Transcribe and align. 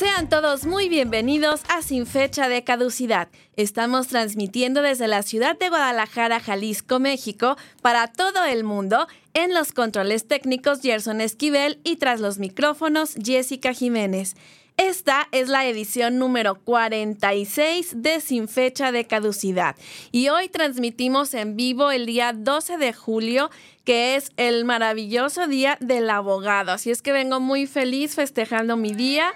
Sean 0.00 0.30
todos 0.30 0.64
muy 0.64 0.88
bienvenidos 0.88 1.60
a 1.68 1.82
Sin 1.82 2.06
Fecha 2.06 2.48
de 2.48 2.64
Caducidad. 2.64 3.28
Estamos 3.56 4.08
transmitiendo 4.08 4.80
desde 4.80 5.08
la 5.08 5.22
ciudad 5.22 5.58
de 5.58 5.68
Guadalajara, 5.68 6.40
Jalisco, 6.40 6.98
México, 6.98 7.58
para 7.82 8.06
todo 8.06 8.46
el 8.46 8.64
mundo. 8.64 9.08
En 9.34 9.52
los 9.52 9.72
controles 9.72 10.26
técnicos, 10.26 10.80
Gerson 10.80 11.20
Esquivel 11.20 11.80
y 11.84 11.96
tras 11.96 12.18
los 12.20 12.38
micrófonos, 12.38 13.14
Jessica 13.22 13.74
Jiménez. 13.74 14.36
Esta 14.78 15.28
es 15.32 15.50
la 15.50 15.66
edición 15.66 16.16
número 16.16 16.54
46 16.54 18.00
de 18.00 18.20
Sin 18.22 18.48
Fecha 18.48 18.92
de 18.92 19.04
Caducidad. 19.04 19.76
Y 20.12 20.30
hoy 20.30 20.48
transmitimos 20.48 21.34
en 21.34 21.56
vivo 21.56 21.90
el 21.90 22.06
día 22.06 22.32
12 22.32 22.78
de 22.78 22.94
julio, 22.94 23.50
que 23.84 24.16
es 24.16 24.32
el 24.38 24.64
maravilloso 24.64 25.46
día 25.46 25.76
del 25.80 26.08
abogado. 26.08 26.72
Así 26.72 26.90
es 26.90 27.02
que 27.02 27.12
vengo 27.12 27.38
muy 27.38 27.66
feliz 27.66 28.14
festejando 28.14 28.78
mi 28.78 28.94
día 28.94 29.34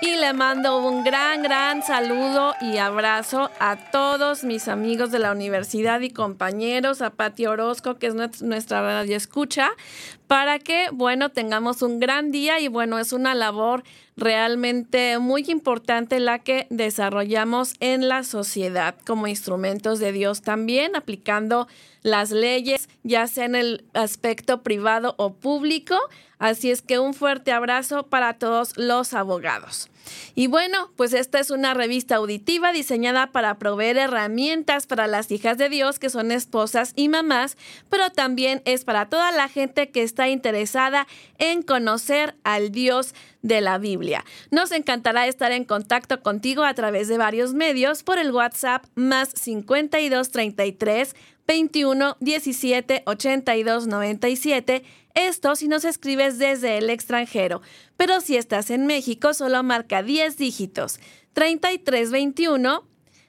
y 0.00 0.16
le 0.16 0.32
mando 0.32 0.78
un 0.78 1.04
gran, 1.04 1.42
gran 1.42 1.82
saludo 1.82 2.54
y 2.60 2.76
abrazo 2.78 3.50
a 3.58 3.76
todos 3.90 4.44
mis 4.44 4.68
amigos 4.68 5.10
de 5.10 5.18
la 5.18 5.32
universidad 5.32 6.00
y 6.00 6.10
compañeros, 6.10 7.00
a 7.00 7.10
Pati 7.10 7.46
Orozco, 7.46 7.96
que 7.96 8.08
es 8.08 8.42
nuestra 8.42 8.82
radio 8.82 9.16
escucha, 9.16 9.70
para 10.26 10.58
que, 10.58 10.88
bueno, 10.92 11.30
tengamos 11.30 11.82
un 11.82 12.00
gran 12.00 12.32
día 12.32 12.58
y 12.60 12.68
bueno, 12.68 12.98
es 12.98 13.12
una 13.12 13.34
labor 13.34 13.84
realmente 14.16 15.18
muy 15.18 15.44
importante 15.48 16.20
la 16.20 16.38
que 16.38 16.66
desarrollamos 16.70 17.74
en 17.80 18.08
la 18.08 18.24
sociedad 18.24 18.96
como 19.06 19.26
instrumentos 19.26 19.98
de 19.98 20.12
Dios 20.12 20.42
también, 20.42 20.96
aplicando 20.96 21.68
las 22.02 22.30
leyes, 22.30 22.88
ya 23.02 23.26
sea 23.26 23.44
en 23.44 23.54
el 23.54 23.84
aspecto 23.94 24.62
privado 24.62 25.14
o 25.18 25.34
público. 25.34 25.96
Así 26.38 26.70
es 26.70 26.82
que 26.82 26.98
un 26.98 27.14
fuerte 27.14 27.52
abrazo 27.52 28.04
para 28.04 28.34
todos 28.34 28.76
los 28.76 29.14
abogados. 29.14 29.90
Y 30.34 30.46
bueno, 30.46 30.90
pues 30.96 31.12
esta 31.12 31.40
es 31.40 31.50
una 31.50 31.74
revista 31.74 32.16
auditiva 32.16 32.72
diseñada 32.72 33.32
para 33.32 33.58
proveer 33.58 33.96
herramientas 33.98 34.86
para 34.86 35.06
las 35.06 35.30
hijas 35.30 35.58
de 35.58 35.68
Dios 35.68 35.98
que 35.98 36.10
son 36.10 36.32
esposas 36.32 36.92
y 36.96 37.08
mamás, 37.08 37.56
pero 37.88 38.10
también 38.10 38.62
es 38.64 38.84
para 38.84 39.08
toda 39.08 39.32
la 39.32 39.48
gente 39.48 39.90
que 39.90 40.02
está 40.02 40.28
interesada 40.28 41.06
en 41.38 41.62
conocer 41.62 42.36
al 42.44 42.70
Dios 42.70 43.14
de 43.42 43.60
la 43.60 43.78
Biblia. 43.78 44.24
Nos 44.50 44.72
encantará 44.72 45.26
estar 45.26 45.52
en 45.52 45.64
contacto 45.64 46.22
contigo 46.22 46.64
a 46.64 46.74
través 46.74 47.08
de 47.08 47.18
varios 47.18 47.54
medios 47.54 48.02
por 48.02 48.18
el 48.18 48.32
WhatsApp 48.32 48.84
más 48.94 49.30
5233 49.34 51.14
21 51.46 52.16
17 52.20 53.02
82 53.06 53.86
97. 53.86 54.84
Esto 55.16 55.56
si 55.56 55.66
nos 55.66 55.86
escribes 55.86 56.38
desde 56.38 56.76
el 56.76 56.90
extranjero. 56.90 57.62
Pero 57.96 58.20
si 58.20 58.36
estás 58.36 58.70
en 58.70 58.86
México, 58.86 59.32
solo 59.32 59.62
marca 59.62 60.02
10 60.02 60.36
dígitos. 60.36 61.00
33 61.32 62.10
21 62.10 62.84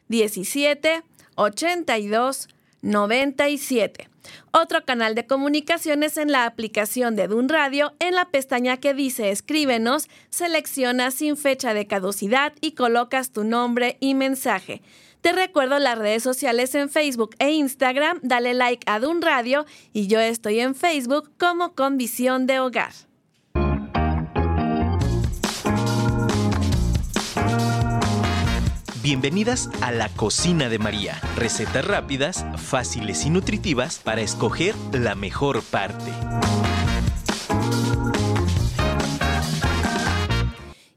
17 0.09 1.03
82 1.36 2.50
97. 2.81 4.09
Otro 4.52 4.84
canal 4.84 5.16
de 5.16 5.26
comunicaciones 5.26 6.18
en 6.18 6.31
la 6.31 6.46
aplicación 6.46 7.16
de 7.16 7.28
Dun 7.28 7.47
Radio, 7.47 7.94
en 8.00 8.16
la 8.16 8.30
pestaña 8.30 8.78
que 8.78 8.94
dice 8.94 9.31
Escríbenos, 9.31 10.09
seleccionas 10.30 11.14
sin 11.14 11.38
fecha 11.38 11.74
de 11.74 11.88
caducidad 11.88 12.53
y 12.59 12.74
colocas 12.74 13.31
tu 13.31 13.46
nombre 13.46 13.96
y 14.02 14.14
mensaje. 14.14 14.81
Te 15.22 15.33
recuerdo 15.33 15.79
las 15.79 15.97
redes 15.97 16.23
sociales 16.23 16.73
en 16.75 16.89
Facebook 16.89 17.35
e 17.39 17.51
Instagram, 17.51 18.19
dale 18.22 18.53
like 18.53 18.89
a 18.89 19.00
Dun 19.00 19.22
Radio 19.22 19.66
y 19.91 20.07
yo 20.07 20.19
estoy 20.19 20.59
en 20.59 20.75
Facebook 20.75 21.31
como 21.38 21.73
Con 21.73 21.97
Visión 21.97 22.45
de 22.45 22.59
Hogar. 22.59 22.94
Bienvenidas 29.01 29.69
a 29.81 29.91
la 29.91 30.09
cocina 30.09 30.67
de 30.67 30.79
María. 30.79 31.22
Recetas 31.38 31.85
rápidas, 31.85 32.45
fáciles 32.57 33.25
y 33.25 33.29
nutritivas 33.29 33.99
para 33.99 34.19
escoger 34.19 34.75
la 34.91 35.16
mejor 35.16 35.63
parte. 35.63 36.11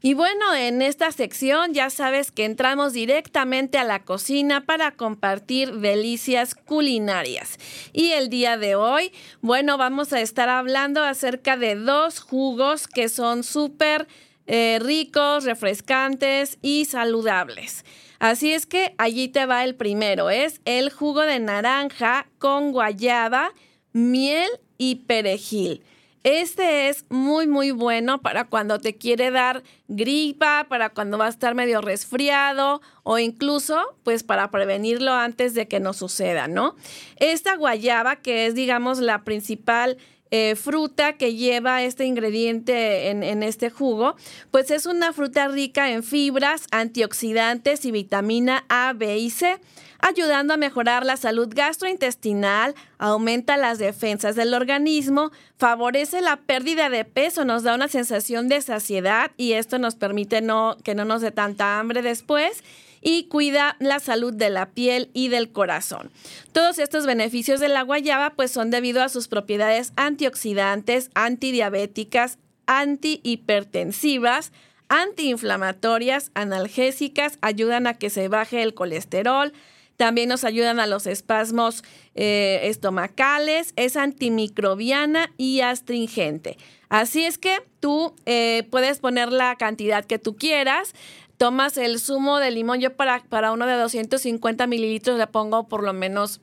Y 0.03 0.15
bueno, 0.15 0.55
en 0.55 0.81
esta 0.81 1.11
sección 1.11 1.73
ya 1.73 1.91
sabes 1.91 2.31
que 2.31 2.45
entramos 2.45 2.93
directamente 2.93 3.77
a 3.77 3.83
la 3.83 4.03
cocina 4.03 4.65
para 4.65 4.91
compartir 4.91 5.73
delicias 5.73 6.55
culinarias. 6.55 7.59
Y 7.93 8.11
el 8.13 8.29
día 8.29 8.57
de 8.57 8.73
hoy, 8.73 9.11
bueno, 9.41 9.77
vamos 9.77 10.11
a 10.11 10.21
estar 10.21 10.49
hablando 10.49 11.03
acerca 11.03 11.55
de 11.55 11.75
dos 11.75 12.19
jugos 12.19 12.87
que 12.87 13.09
son 13.09 13.43
súper 13.43 14.07
eh, 14.47 14.79
ricos, 14.81 15.43
refrescantes 15.43 16.57
y 16.63 16.85
saludables. 16.85 17.85
Así 18.17 18.53
es 18.53 18.65
que 18.65 18.95
allí 18.97 19.27
te 19.27 19.45
va 19.45 19.63
el 19.63 19.75
primero. 19.75 20.31
Es 20.31 20.61
el 20.65 20.89
jugo 20.89 21.21
de 21.21 21.39
naranja 21.39 22.27
con 22.39 22.71
guayaba, 22.71 23.51
miel 23.93 24.49
y 24.79 24.95
perejil. 24.95 25.83
Este 26.23 26.89
es 26.89 27.05
muy, 27.09 27.47
muy 27.47 27.71
bueno 27.71 28.21
para 28.21 28.45
cuando 28.45 28.79
te 28.79 28.95
quiere 28.95 29.31
dar 29.31 29.63
gripa, 29.87 30.67
para 30.69 30.89
cuando 30.89 31.17
va 31.17 31.25
a 31.25 31.29
estar 31.29 31.55
medio 31.55 31.81
resfriado 31.81 32.81
o 33.03 33.17
incluso 33.17 33.79
pues 34.03 34.21
para 34.21 34.51
prevenirlo 34.51 35.13
antes 35.13 35.55
de 35.55 35.67
que 35.67 35.79
nos 35.79 35.97
suceda, 35.97 36.47
¿no? 36.47 36.75
Esta 37.17 37.55
guayaba, 37.55 38.17
que 38.17 38.45
es 38.45 38.53
digamos 38.53 38.99
la 38.99 39.23
principal 39.23 39.97
eh, 40.29 40.55
fruta 40.55 41.17
que 41.17 41.35
lleva 41.35 41.83
este 41.83 42.05
ingrediente 42.05 43.09
en, 43.09 43.23
en, 43.23 43.43
este 43.43 43.69
jugo, 43.69 44.15
pues 44.49 44.71
es 44.71 44.85
una 44.85 45.11
fruta 45.11 45.49
rica 45.49 45.91
en 45.91 46.03
fibras, 46.03 46.67
antioxidantes 46.71 47.83
y 47.83 47.91
vitamina 47.91 48.63
A, 48.69 48.93
B 48.93 49.17
y 49.17 49.29
C 49.29 49.59
ayudando 50.01 50.53
a 50.53 50.57
mejorar 50.57 51.05
la 51.05 51.17
salud 51.17 51.49
gastrointestinal, 51.51 52.75
aumenta 52.97 53.57
las 53.57 53.79
defensas 53.79 54.35
del 54.35 54.53
organismo, 54.53 55.31
favorece 55.57 56.21
la 56.21 56.37
pérdida 56.37 56.89
de 56.89 57.05
peso, 57.05 57.45
nos 57.45 57.63
da 57.63 57.75
una 57.75 57.87
sensación 57.87 58.47
de 58.47 58.61
saciedad 58.61 59.31
y 59.37 59.53
esto 59.53 59.79
nos 59.79 59.95
permite 59.95 60.41
que 60.83 60.95
no 60.95 61.05
nos 61.05 61.21
dé 61.21 61.31
tanta 61.31 61.79
hambre 61.79 62.01
después 62.01 62.63
y 63.01 63.25
cuida 63.25 63.75
la 63.79 63.99
salud 63.99 64.33
de 64.33 64.49
la 64.49 64.69
piel 64.69 65.09
y 65.13 65.27
del 65.29 65.51
corazón. 65.51 66.11
Todos 66.51 66.79
estos 66.79 67.05
beneficios 67.05 67.59
de 67.59 67.67
la 67.67 67.81
guayaba 67.81 68.31
pues 68.31 68.51
son 68.51 68.69
debido 68.69 69.01
a 69.01 69.09
sus 69.09 69.27
propiedades 69.27 69.91
antioxidantes, 69.95 71.09
antidiabéticas, 71.15 72.37
antihipertensivas, 72.67 74.51
antiinflamatorias, 74.87 76.31
analgésicas, 76.33 77.37
ayudan 77.41 77.87
a 77.87 77.95
que 77.95 78.09
se 78.09 78.27
baje 78.27 78.61
el 78.61 78.73
colesterol, 78.73 79.53
también 79.97 80.29
nos 80.29 80.43
ayudan 80.43 80.79
a 80.79 80.87
los 80.87 81.05
espasmos 81.07 81.83
eh, 82.15 82.61
estomacales, 82.63 83.73
es 83.75 83.95
antimicrobiana 83.95 85.31
y 85.37 85.61
astringente. 85.61 86.57
Así 86.89 87.25
es 87.25 87.37
que 87.37 87.57
tú 87.79 88.13
eh, 88.25 88.67
puedes 88.69 88.99
poner 88.99 89.31
la 89.31 89.55
cantidad 89.55 90.03
que 90.03 90.19
tú 90.19 90.35
quieras. 90.35 90.93
Tomas 91.37 91.77
el 91.77 91.99
zumo 91.99 92.39
de 92.39 92.51
limón, 92.51 92.79
yo 92.79 92.95
para, 92.95 93.23
para 93.23 93.51
uno 93.51 93.65
de 93.65 93.75
250 93.75 94.67
mililitros 94.67 95.17
le 95.17 95.27
pongo 95.27 95.67
por 95.67 95.83
lo 95.83 95.93
menos 95.93 96.41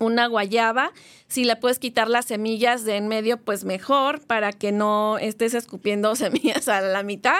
una 0.00 0.26
guayaba. 0.26 0.92
Si 1.26 1.44
le 1.44 1.56
puedes 1.56 1.78
quitar 1.78 2.08
las 2.08 2.26
semillas 2.26 2.84
de 2.84 2.96
en 2.96 3.08
medio, 3.08 3.38
pues 3.38 3.64
mejor 3.64 4.20
para 4.26 4.52
que 4.52 4.72
no 4.72 5.18
estés 5.18 5.54
escupiendo 5.54 6.14
semillas 6.16 6.68
a 6.68 6.80
la 6.80 7.02
mitad. 7.02 7.38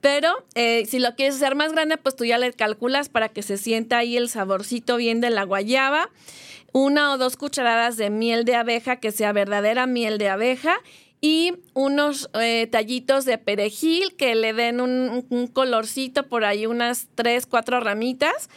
Pero 0.00 0.32
eh, 0.54 0.86
si 0.86 0.98
lo 0.98 1.14
quieres 1.14 1.36
hacer 1.36 1.54
más 1.54 1.72
grande, 1.72 1.96
pues 1.96 2.16
tú 2.16 2.24
ya 2.24 2.38
le 2.38 2.52
calculas 2.52 3.08
para 3.08 3.28
que 3.28 3.42
se 3.42 3.58
sienta 3.58 3.98
ahí 3.98 4.16
el 4.16 4.28
saborcito 4.28 4.96
bien 4.96 5.20
de 5.20 5.30
la 5.30 5.44
guayaba. 5.44 6.10
Una 6.72 7.12
o 7.12 7.18
dos 7.18 7.36
cucharadas 7.36 7.96
de 7.96 8.10
miel 8.10 8.44
de 8.44 8.54
abeja, 8.54 8.96
que 8.96 9.10
sea 9.10 9.32
verdadera 9.32 9.86
miel 9.86 10.18
de 10.18 10.28
abeja. 10.28 10.78
Y 11.20 11.54
unos 11.72 12.28
eh, 12.34 12.68
tallitos 12.70 13.24
de 13.24 13.38
perejil 13.38 14.14
que 14.16 14.34
le 14.34 14.52
den 14.52 14.80
un, 14.80 15.26
un 15.30 15.46
colorcito 15.46 16.28
por 16.28 16.44
ahí, 16.44 16.66
unas 16.66 17.08
tres, 17.14 17.46
cuatro 17.46 17.80
ramitas 17.80 18.50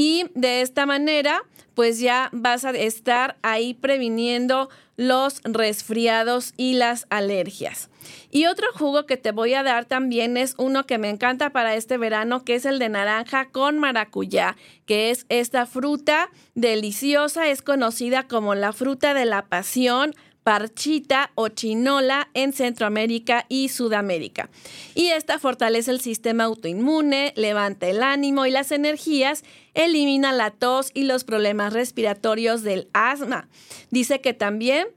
Y 0.00 0.26
de 0.36 0.60
esta 0.60 0.86
manera, 0.86 1.42
pues 1.74 1.98
ya 1.98 2.28
vas 2.30 2.64
a 2.64 2.70
estar 2.70 3.36
ahí 3.42 3.74
previniendo 3.74 4.68
los 4.96 5.40
resfriados 5.42 6.54
y 6.56 6.74
las 6.74 7.08
alergias. 7.10 7.90
Y 8.30 8.46
otro 8.46 8.68
jugo 8.74 9.06
que 9.06 9.16
te 9.16 9.32
voy 9.32 9.54
a 9.54 9.64
dar 9.64 9.86
también 9.86 10.36
es 10.36 10.54
uno 10.56 10.86
que 10.86 10.98
me 10.98 11.10
encanta 11.10 11.50
para 11.50 11.74
este 11.74 11.98
verano, 11.98 12.44
que 12.44 12.54
es 12.54 12.64
el 12.64 12.78
de 12.78 12.90
naranja 12.90 13.46
con 13.50 13.80
maracuyá, 13.80 14.54
que 14.86 15.10
es 15.10 15.26
esta 15.30 15.66
fruta 15.66 16.30
deliciosa, 16.54 17.48
es 17.48 17.60
conocida 17.60 18.28
como 18.28 18.54
la 18.54 18.72
fruta 18.72 19.14
de 19.14 19.24
la 19.24 19.46
pasión 19.46 20.14
parchita 20.42 21.30
o 21.34 21.48
chinola 21.48 22.28
en 22.34 22.52
Centroamérica 22.52 23.44
y 23.48 23.68
Sudamérica. 23.68 24.48
Y 24.94 25.08
esta 25.08 25.38
fortalece 25.38 25.90
el 25.90 26.00
sistema 26.00 26.44
autoinmune, 26.44 27.32
levanta 27.36 27.86
el 27.88 28.02
ánimo 28.02 28.46
y 28.46 28.50
las 28.50 28.72
energías, 28.72 29.44
elimina 29.74 30.32
la 30.32 30.50
tos 30.50 30.90
y 30.94 31.04
los 31.04 31.24
problemas 31.24 31.72
respiratorios 31.72 32.62
del 32.62 32.88
asma. 32.92 33.48
Dice 33.90 34.20
que 34.20 34.32
también 34.32 34.88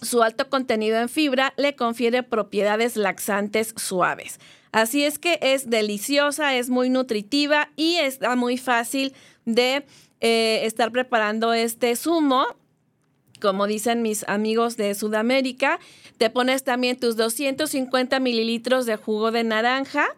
su 0.00 0.22
alto 0.22 0.48
contenido 0.48 0.98
en 0.98 1.08
fibra 1.08 1.52
le 1.56 1.74
confiere 1.74 2.22
propiedades 2.22 2.96
laxantes 2.96 3.74
suaves. 3.76 4.38
Así 4.72 5.04
es 5.04 5.18
que 5.18 5.38
es 5.42 5.70
deliciosa, 5.70 6.54
es 6.54 6.70
muy 6.70 6.90
nutritiva 6.90 7.70
y 7.76 7.96
está 7.96 8.36
muy 8.36 8.58
fácil 8.58 9.14
de 9.44 9.84
eh, 10.20 10.60
estar 10.64 10.92
preparando 10.92 11.52
este 11.52 11.96
zumo 11.96 12.46
como 13.40 13.66
dicen 13.66 14.02
mis 14.02 14.26
amigos 14.28 14.76
de 14.76 14.94
Sudamérica, 14.94 15.78
te 16.18 16.30
pones 16.30 16.64
también 16.64 16.98
tus 16.98 17.16
250 17.16 18.20
mililitros 18.20 18.86
de 18.86 18.96
jugo 18.96 19.30
de 19.30 19.44
naranja 19.44 20.16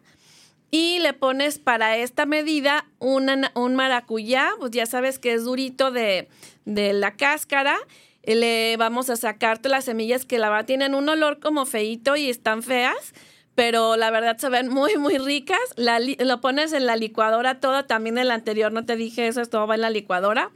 y 0.71 1.01
le 1.01 1.13
pones 1.13 1.59
para 1.59 1.97
esta 1.97 2.27
medida 2.27 2.87
un 2.99 3.75
maracuyá, 3.75 4.51
pues 4.59 4.71
ya 4.71 4.87
sabes 4.87 5.19
que 5.19 5.33
es 5.33 5.45
durito 5.45 5.91
de, 5.91 6.29
la 6.65 7.17
cáscara. 7.17 7.77
Le 8.23 8.77
vamos 8.77 9.11
a 9.11 9.17
sacar 9.17 9.59
todas 9.59 9.79
las 9.79 9.85
semillas 9.87 10.25
que 10.25 10.39
la 10.39 10.51
verdad 10.51 10.67
tienen 10.67 10.95
un 10.95 11.09
olor 11.09 11.41
como 11.41 11.67
feito 11.67 12.17
y 12.17 12.31
están 12.31 12.63
feas, 12.63 13.15
pero 13.57 13.97
la 13.97 14.11
verdad 14.11 14.37
se 14.37 14.49
ven 14.49 14.69
muy, 14.69 14.97
muy 14.97 15.19
ricas. 15.19 15.59
lo 15.77 16.41
pones 16.41 16.73
en 16.73 16.87
la 16.87 16.97
licuadora 16.97 17.59
todo, 17.59 17.85
también 17.87 18.19
el 18.19 18.31
anterior 18.31 18.71
no 18.71 18.85
te 18.85 18.95
dije 18.95 19.27
eso, 19.27 19.45
todo 19.47 19.67
va 19.67 19.75
en 19.75 19.81
la 19.81 19.91
licuadora 19.91 20.53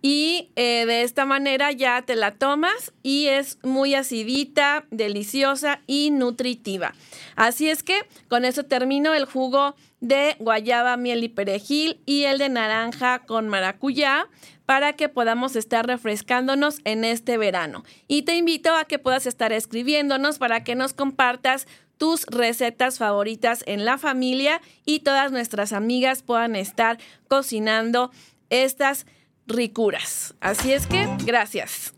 y 0.00 0.50
eh, 0.56 0.84
de 0.86 1.02
esta 1.02 1.24
manera 1.24 1.72
ya 1.72 2.02
te 2.02 2.16
la 2.16 2.32
tomas 2.32 2.92
y 3.02 3.26
es 3.26 3.58
muy 3.62 3.94
acidita, 3.94 4.84
deliciosa 4.90 5.80
y 5.86 6.10
nutritiva. 6.10 6.94
Así 7.36 7.68
es 7.68 7.82
que 7.82 8.06
con 8.28 8.44
eso 8.44 8.64
termino 8.64 9.14
el 9.14 9.24
jugo 9.24 9.74
de 10.00 10.36
guayaba, 10.38 10.96
miel 10.96 11.24
y 11.24 11.28
perejil 11.28 12.00
y 12.06 12.24
el 12.24 12.38
de 12.38 12.48
naranja 12.48 13.20
con 13.20 13.48
maracuyá 13.48 14.28
para 14.66 14.92
que 14.92 15.08
podamos 15.08 15.56
estar 15.56 15.86
refrescándonos 15.86 16.80
en 16.84 17.04
este 17.04 17.38
verano. 17.38 17.84
Y 18.06 18.22
te 18.22 18.36
invito 18.36 18.74
a 18.74 18.84
que 18.84 18.98
puedas 18.98 19.26
estar 19.26 19.52
escribiéndonos 19.52 20.38
para 20.38 20.62
que 20.62 20.74
nos 20.74 20.92
compartas 20.92 21.66
tus 21.96 22.26
recetas 22.26 22.98
favoritas 22.98 23.64
en 23.66 23.84
la 23.84 23.98
familia 23.98 24.60
y 24.84 25.00
todas 25.00 25.32
nuestras 25.32 25.72
amigas 25.72 26.22
puedan 26.22 26.54
estar 26.54 26.98
cocinando 27.26 28.12
estas 28.50 29.04
ricuras. 29.48 30.34
Así 30.40 30.72
es 30.72 30.86
que, 30.86 31.08
gracias. 31.24 31.94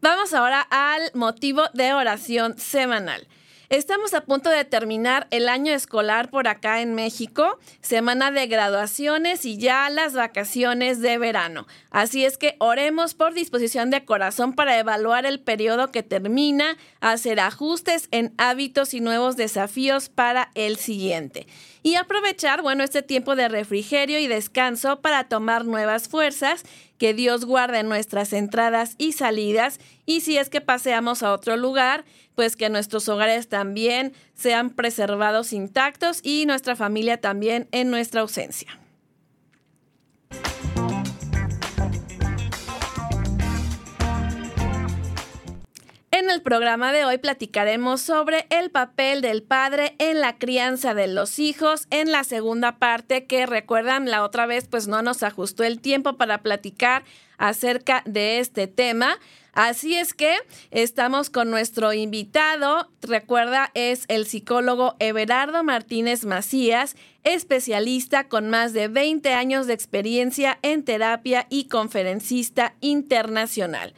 Vamos 0.00 0.34
ahora 0.34 0.66
al 0.68 1.12
motivo 1.14 1.62
de 1.74 1.94
oración 1.94 2.58
semanal. 2.58 3.28
Estamos 3.72 4.12
a 4.12 4.20
punto 4.26 4.50
de 4.50 4.66
terminar 4.66 5.26
el 5.30 5.48
año 5.48 5.72
escolar 5.72 6.28
por 6.28 6.46
acá 6.46 6.82
en 6.82 6.94
México, 6.94 7.58
semana 7.80 8.30
de 8.30 8.46
graduaciones 8.46 9.46
y 9.46 9.56
ya 9.56 9.88
las 9.88 10.12
vacaciones 10.12 11.00
de 11.00 11.16
verano. 11.16 11.66
Así 11.90 12.26
es 12.26 12.36
que 12.36 12.54
oremos 12.58 13.14
por 13.14 13.32
disposición 13.32 13.88
de 13.88 14.04
corazón 14.04 14.52
para 14.52 14.78
evaluar 14.78 15.24
el 15.24 15.40
periodo 15.40 15.90
que 15.90 16.02
termina, 16.02 16.76
hacer 17.00 17.40
ajustes 17.40 18.08
en 18.10 18.34
hábitos 18.36 18.92
y 18.92 19.00
nuevos 19.00 19.36
desafíos 19.38 20.10
para 20.10 20.50
el 20.54 20.76
siguiente 20.76 21.46
y 21.82 21.96
aprovechar, 21.96 22.62
bueno, 22.62 22.84
este 22.84 23.02
tiempo 23.02 23.34
de 23.36 23.48
refrigerio 23.48 24.18
y 24.18 24.28
descanso 24.28 25.00
para 25.00 25.24
tomar 25.24 25.64
nuevas 25.64 26.08
fuerzas, 26.08 26.64
que 27.02 27.14
Dios 27.14 27.46
guarde 27.46 27.82
nuestras 27.82 28.32
entradas 28.32 28.94
y 28.96 29.10
salidas 29.10 29.80
y 30.06 30.20
si 30.20 30.38
es 30.38 30.48
que 30.48 30.60
paseamos 30.60 31.24
a 31.24 31.32
otro 31.32 31.56
lugar, 31.56 32.04
pues 32.36 32.54
que 32.54 32.70
nuestros 32.70 33.08
hogares 33.08 33.48
también 33.48 34.12
sean 34.34 34.70
preservados 34.70 35.52
intactos 35.52 36.20
y 36.22 36.46
nuestra 36.46 36.76
familia 36.76 37.20
también 37.20 37.66
en 37.72 37.90
nuestra 37.90 38.20
ausencia. 38.20 38.78
En 46.22 46.30
el 46.30 46.40
programa 46.40 46.92
de 46.92 47.04
hoy 47.04 47.18
platicaremos 47.18 48.00
sobre 48.00 48.46
el 48.50 48.70
papel 48.70 49.22
del 49.22 49.42
padre 49.42 49.96
en 49.98 50.20
la 50.20 50.38
crianza 50.38 50.94
de 50.94 51.08
los 51.08 51.40
hijos 51.40 51.88
en 51.90 52.12
la 52.12 52.22
segunda 52.22 52.78
parte 52.78 53.26
que 53.26 53.44
recuerdan 53.44 54.08
la 54.08 54.22
otra 54.22 54.46
vez 54.46 54.68
pues 54.68 54.86
no 54.86 55.02
nos 55.02 55.24
ajustó 55.24 55.64
el 55.64 55.80
tiempo 55.80 56.16
para 56.16 56.38
platicar 56.38 57.02
acerca 57.38 58.04
de 58.06 58.38
este 58.38 58.68
tema. 58.68 59.18
Así 59.52 59.96
es 59.96 60.14
que 60.14 60.36
estamos 60.70 61.28
con 61.28 61.50
nuestro 61.50 61.92
invitado, 61.92 62.88
recuerda, 63.00 63.72
es 63.74 64.04
el 64.06 64.24
psicólogo 64.24 64.94
Everardo 65.00 65.64
Martínez 65.64 66.24
Macías, 66.24 66.94
especialista 67.24 68.28
con 68.28 68.48
más 68.48 68.74
de 68.74 68.86
20 68.86 69.34
años 69.34 69.66
de 69.66 69.74
experiencia 69.74 70.60
en 70.62 70.84
terapia 70.84 71.48
y 71.50 71.64
conferencista 71.64 72.76
internacional. 72.80 73.92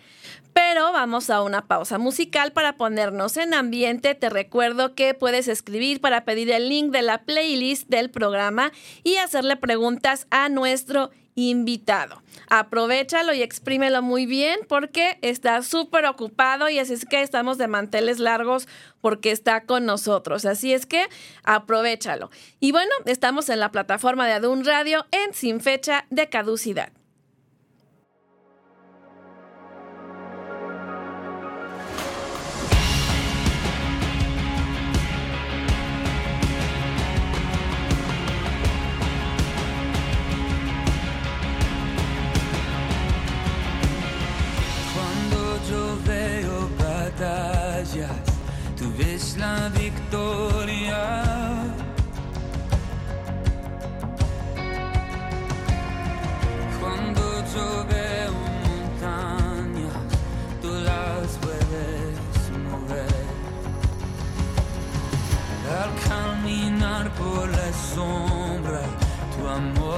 Pero 0.54 0.92
vamos 0.92 1.30
a 1.30 1.42
una 1.42 1.66
pausa 1.66 1.98
musical 1.98 2.52
para 2.52 2.76
ponernos 2.76 3.36
en 3.36 3.54
ambiente. 3.54 4.14
Te 4.14 4.30
recuerdo 4.30 4.94
que 4.94 5.12
puedes 5.12 5.48
escribir 5.48 6.00
para 6.00 6.24
pedir 6.24 6.50
el 6.52 6.68
link 6.68 6.92
de 6.92 7.02
la 7.02 7.24
playlist 7.24 7.88
del 7.88 8.08
programa 8.08 8.72
y 9.02 9.16
hacerle 9.16 9.56
preguntas 9.56 10.28
a 10.30 10.48
nuestro 10.48 11.10
invitado. 11.34 12.22
Aprovechalo 12.48 13.34
y 13.34 13.42
exprímelo 13.42 14.00
muy 14.00 14.26
bien 14.26 14.60
porque 14.68 15.18
está 15.22 15.60
súper 15.62 16.06
ocupado 16.06 16.68
y 16.68 16.78
así 16.78 16.92
es 16.94 17.04
que 17.04 17.22
estamos 17.22 17.58
de 17.58 17.66
manteles 17.66 18.20
largos 18.20 18.68
porque 19.00 19.32
está 19.32 19.64
con 19.64 19.84
nosotros. 19.84 20.44
Así 20.44 20.72
es 20.72 20.86
que 20.86 21.06
aprovechalo. 21.42 22.30
Y 22.60 22.70
bueno, 22.70 22.92
estamos 23.06 23.48
en 23.48 23.58
la 23.58 23.72
plataforma 23.72 24.26
de 24.26 24.34
Adun 24.34 24.64
Radio 24.64 25.04
en 25.10 25.34
Sin 25.34 25.60
Fecha 25.60 26.06
de 26.10 26.28
Caducidad. 26.28 26.92
La 49.44 49.68
victoria. 49.82 51.02
Cuando 56.80 57.22
llueve 57.52 58.06
montañas, 58.44 59.96
tú 60.62 60.70
las 60.90 61.26
puedes 61.44 62.16
mover. 62.66 63.24
Al 65.82 65.92
caminar 66.10 67.04
por 67.20 67.44
la 67.60 67.70
sombra, 67.94 68.84
tu 69.34 69.42
amor 69.60 69.93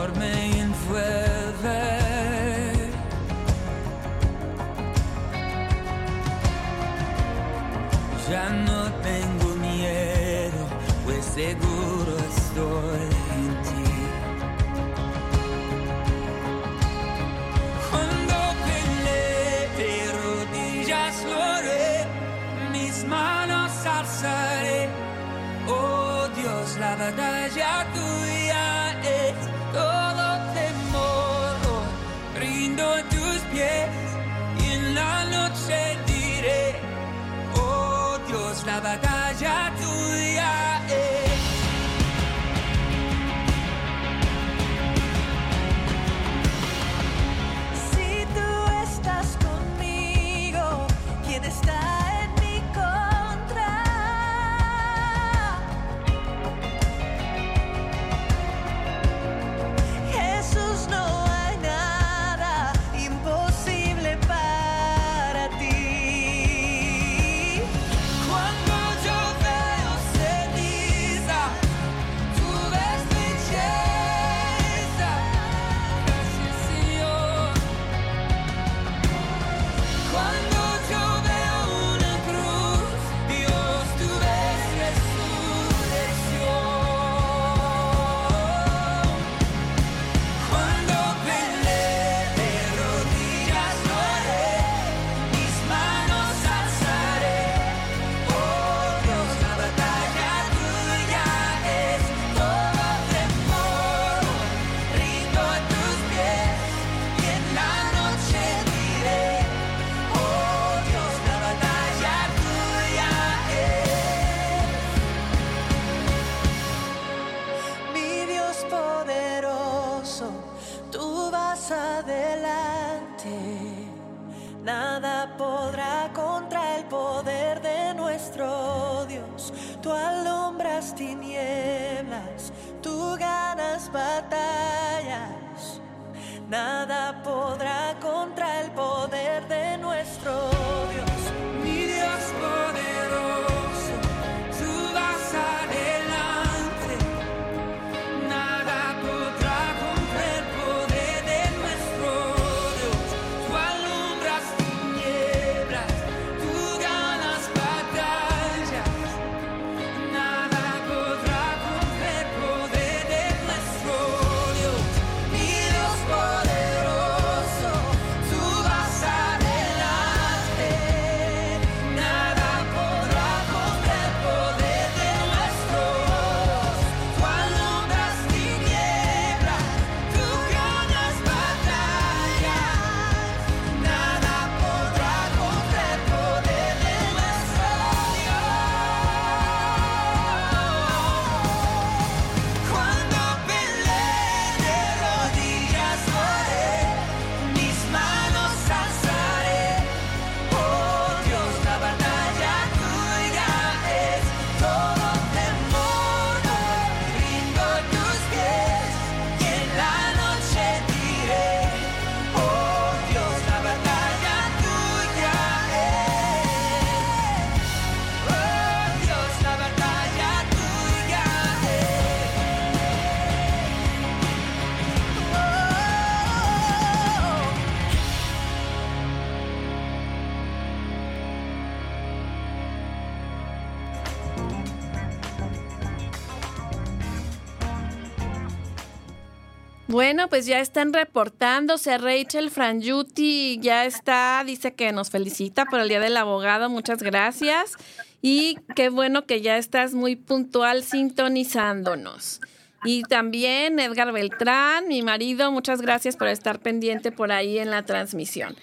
Bueno, 239.96 240.28
pues 240.28 240.44
ya 240.44 240.60
están 240.60 240.92
reportándose. 240.92 241.96
Rachel 241.96 242.50
Frangiuti 242.50 243.58
ya 243.62 243.86
está, 243.86 244.42
dice 244.44 244.74
que 244.74 244.92
nos 244.92 245.08
felicita 245.08 245.64
por 245.64 245.80
el 245.80 245.88
Día 245.88 246.00
del 246.00 246.18
Abogado. 246.18 246.68
Muchas 246.68 247.02
gracias. 247.02 247.72
Y 248.20 248.58
qué 248.74 248.90
bueno 248.90 249.24
que 249.24 249.40
ya 249.40 249.56
estás 249.56 249.94
muy 249.94 250.14
puntual 250.14 250.82
sintonizándonos. 250.82 252.42
Y 252.84 253.04
también 253.04 253.78
Edgar 253.80 254.12
Beltrán, 254.12 254.86
mi 254.86 255.00
marido, 255.00 255.50
muchas 255.50 255.80
gracias 255.80 256.14
por 256.18 256.28
estar 256.28 256.58
pendiente 256.58 257.10
por 257.10 257.32
ahí 257.32 257.58
en 257.58 257.70
la 257.70 257.82
transmisión. 257.82 258.54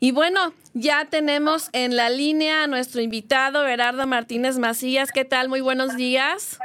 Y 0.00 0.10
bueno, 0.10 0.52
ya 0.74 1.04
tenemos 1.04 1.68
en 1.72 1.94
la 1.94 2.10
línea 2.10 2.64
a 2.64 2.66
nuestro 2.66 3.00
invitado, 3.00 3.64
Gerardo 3.64 4.04
Martínez 4.08 4.58
Macías. 4.58 5.12
¿Qué 5.12 5.24
tal? 5.24 5.48
Muy 5.48 5.60
buenos 5.60 5.94
días. 5.94 6.58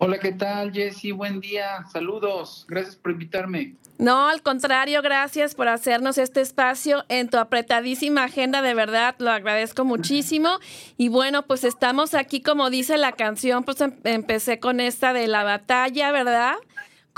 Hola, 0.00 0.18
¿qué 0.18 0.30
tal, 0.32 0.72
Jessy? 0.72 1.10
Buen 1.10 1.40
día. 1.40 1.84
Saludos. 1.92 2.64
Gracias 2.68 2.94
por 2.94 3.10
invitarme. 3.10 3.74
No, 3.98 4.28
al 4.28 4.42
contrario, 4.42 5.02
gracias 5.02 5.56
por 5.56 5.66
hacernos 5.66 6.18
este 6.18 6.40
espacio 6.40 7.04
en 7.08 7.28
tu 7.28 7.36
apretadísima 7.36 8.22
agenda, 8.22 8.62
de 8.62 8.74
verdad, 8.74 9.16
lo 9.18 9.32
agradezco 9.32 9.84
muchísimo. 9.84 10.60
Y 10.96 11.08
bueno, 11.08 11.42
pues 11.46 11.64
estamos 11.64 12.14
aquí, 12.14 12.40
como 12.40 12.70
dice 12.70 12.96
la 12.96 13.10
canción, 13.10 13.64
pues 13.64 13.80
em- 13.80 13.96
empecé 14.04 14.60
con 14.60 14.78
esta 14.78 15.12
de 15.12 15.26
la 15.26 15.42
batalla, 15.42 16.12
¿verdad? 16.12 16.54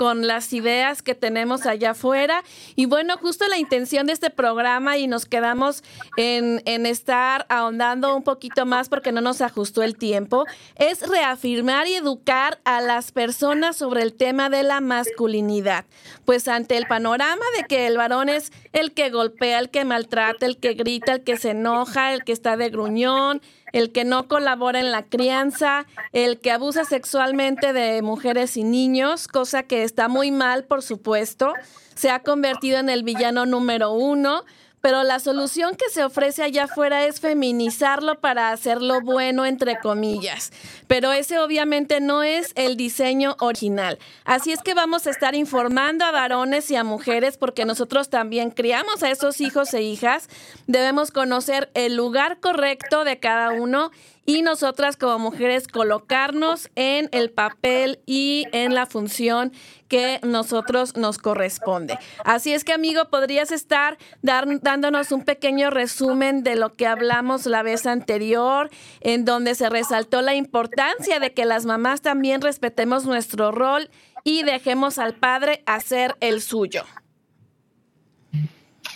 Con 0.01 0.25
las 0.25 0.51
ideas 0.51 1.03
que 1.03 1.13
tenemos 1.13 1.67
allá 1.67 1.91
afuera. 1.91 2.43
Y 2.75 2.87
bueno, 2.87 3.17
justo 3.17 3.47
la 3.47 3.59
intención 3.59 4.07
de 4.07 4.13
este 4.13 4.31
programa 4.31 4.97
y 4.97 5.05
nos 5.05 5.27
quedamos 5.27 5.83
en, 6.17 6.63
en 6.65 6.87
estar 6.87 7.45
ahondando 7.49 8.15
un 8.15 8.23
poquito 8.23 8.65
más 8.65 8.89
porque 8.89 9.11
no 9.11 9.21
nos 9.21 9.41
ajustó 9.41 9.83
el 9.83 9.95
tiempo, 9.95 10.47
es 10.75 11.07
reafirmar 11.07 11.85
y 11.85 11.93
educar 11.93 12.59
a 12.63 12.81
las 12.81 13.11
personas 13.11 13.77
sobre 13.77 14.01
el 14.01 14.15
tema 14.15 14.49
de 14.49 14.63
la 14.63 14.81
masculinidad. 14.81 15.85
Pues 16.25 16.47
ante 16.47 16.77
el 16.77 16.87
panorama 16.87 17.45
de 17.55 17.67
que 17.67 17.85
el 17.85 17.95
varón 17.95 18.27
es 18.27 18.51
el 18.73 18.93
que 18.93 19.11
golpea, 19.11 19.59
el 19.59 19.69
que 19.69 19.85
maltrata, 19.85 20.47
el 20.47 20.57
que 20.57 20.73
grita, 20.73 21.13
el 21.13 21.23
que 21.23 21.37
se 21.37 21.51
enoja, 21.51 22.15
el 22.15 22.23
que 22.23 22.31
está 22.31 22.57
de 22.57 22.71
gruñón, 22.71 23.39
el 23.71 23.91
que 23.91 24.03
no 24.03 24.27
colabora 24.27 24.79
en 24.79 24.91
la 24.91 25.03
crianza, 25.03 25.85
el 26.11 26.39
que 26.39 26.51
abusa 26.51 26.85
sexualmente 26.85 27.73
de 27.73 28.01
mujeres 28.01 28.57
y 28.57 28.63
niños, 28.63 29.27
cosa 29.27 29.63
que 29.63 29.83
está 29.83 30.07
muy 30.07 30.31
mal, 30.31 30.63
por 30.65 30.81
supuesto, 30.81 31.53
se 31.95 32.09
ha 32.09 32.19
convertido 32.19 32.79
en 32.79 32.89
el 32.89 33.03
villano 33.03 33.45
número 33.45 33.91
uno. 33.91 34.43
Pero 34.81 35.03
la 35.03 35.19
solución 35.19 35.75
que 35.75 35.89
se 35.89 36.03
ofrece 36.03 36.43
allá 36.43 36.65
afuera 36.65 37.05
es 37.05 37.19
feminizarlo 37.19 38.19
para 38.19 38.51
hacerlo 38.51 39.01
bueno, 39.01 39.45
entre 39.45 39.79
comillas. 39.79 40.51
Pero 40.87 41.11
ese 41.11 41.39
obviamente 41.39 41.99
no 42.01 42.23
es 42.23 42.51
el 42.55 42.77
diseño 42.77 43.35
original. 43.39 43.99
Así 44.25 44.51
es 44.51 44.61
que 44.61 44.73
vamos 44.73 45.07
a 45.07 45.11
estar 45.11 45.35
informando 45.35 46.03
a 46.03 46.11
varones 46.11 46.69
y 46.71 46.75
a 46.75 46.83
mujeres 46.83 47.37
porque 47.37 47.65
nosotros 47.65 48.09
también 48.09 48.49
criamos 48.49 49.03
a 49.03 49.11
esos 49.11 49.39
hijos 49.39 49.73
e 49.73 49.83
hijas. 49.83 50.27
Debemos 50.67 51.11
conocer 51.11 51.69
el 51.73 51.95
lugar 51.95 52.39
correcto 52.39 53.03
de 53.03 53.19
cada 53.19 53.51
uno 53.51 53.91
y 54.25 54.43
nosotras 54.43 54.97
como 54.97 55.19
mujeres 55.19 55.67
colocarnos 55.67 56.69
en 56.75 57.09
el 57.11 57.31
papel 57.31 57.99
y 58.05 58.45
en 58.51 58.75
la 58.75 58.85
función 58.85 59.51
que 59.87 60.19
nosotros 60.23 60.95
nos 60.95 61.17
corresponde. 61.17 61.97
Así 62.23 62.53
es 62.53 62.63
que, 62.63 62.71
amigo, 62.71 63.09
podrías 63.09 63.51
estar 63.51 63.97
dar, 64.21 64.47
dándonos 64.61 65.11
un 65.11 65.23
pequeño 65.23 65.69
resumen 65.69 66.43
de 66.43 66.55
lo 66.55 66.75
que 66.75 66.87
hablamos 66.87 67.45
la 67.45 67.63
vez 67.63 67.85
anterior, 67.85 68.69
en 69.01 69.25
donde 69.25 69.55
se 69.55 69.69
resaltó 69.69 70.21
la 70.21 70.35
importancia 70.35 71.19
de 71.19 71.33
que 71.33 71.45
las 71.45 71.65
mamás 71.65 72.01
también 72.01 72.41
respetemos 72.41 73.05
nuestro 73.05 73.51
rol 73.51 73.89
y 74.23 74.43
dejemos 74.43 74.97
al 74.97 75.15
padre 75.15 75.63
hacer 75.65 76.15
el 76.19 76.41
suyo. 76.41 76.83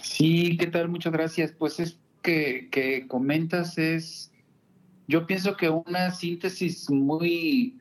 Sí, 0.02 0.56
¿qué 0.58 0.68
tal? 0.68 0.88
Muchas 0.88 1.12
gracias. 1.12 1.52
Pues 1.52 1.80
es 1.80 1.98
que, 2.22 2.70
que 2.72 3.06
comentas 3.08 3.78
es, 3.78 4.32
yo 5.08 5.28
pienso 5.28 5.56
que 5.56 5.70
una 5.70 6.12
síntesis 6.12 6.90
muy, 6.90 7.78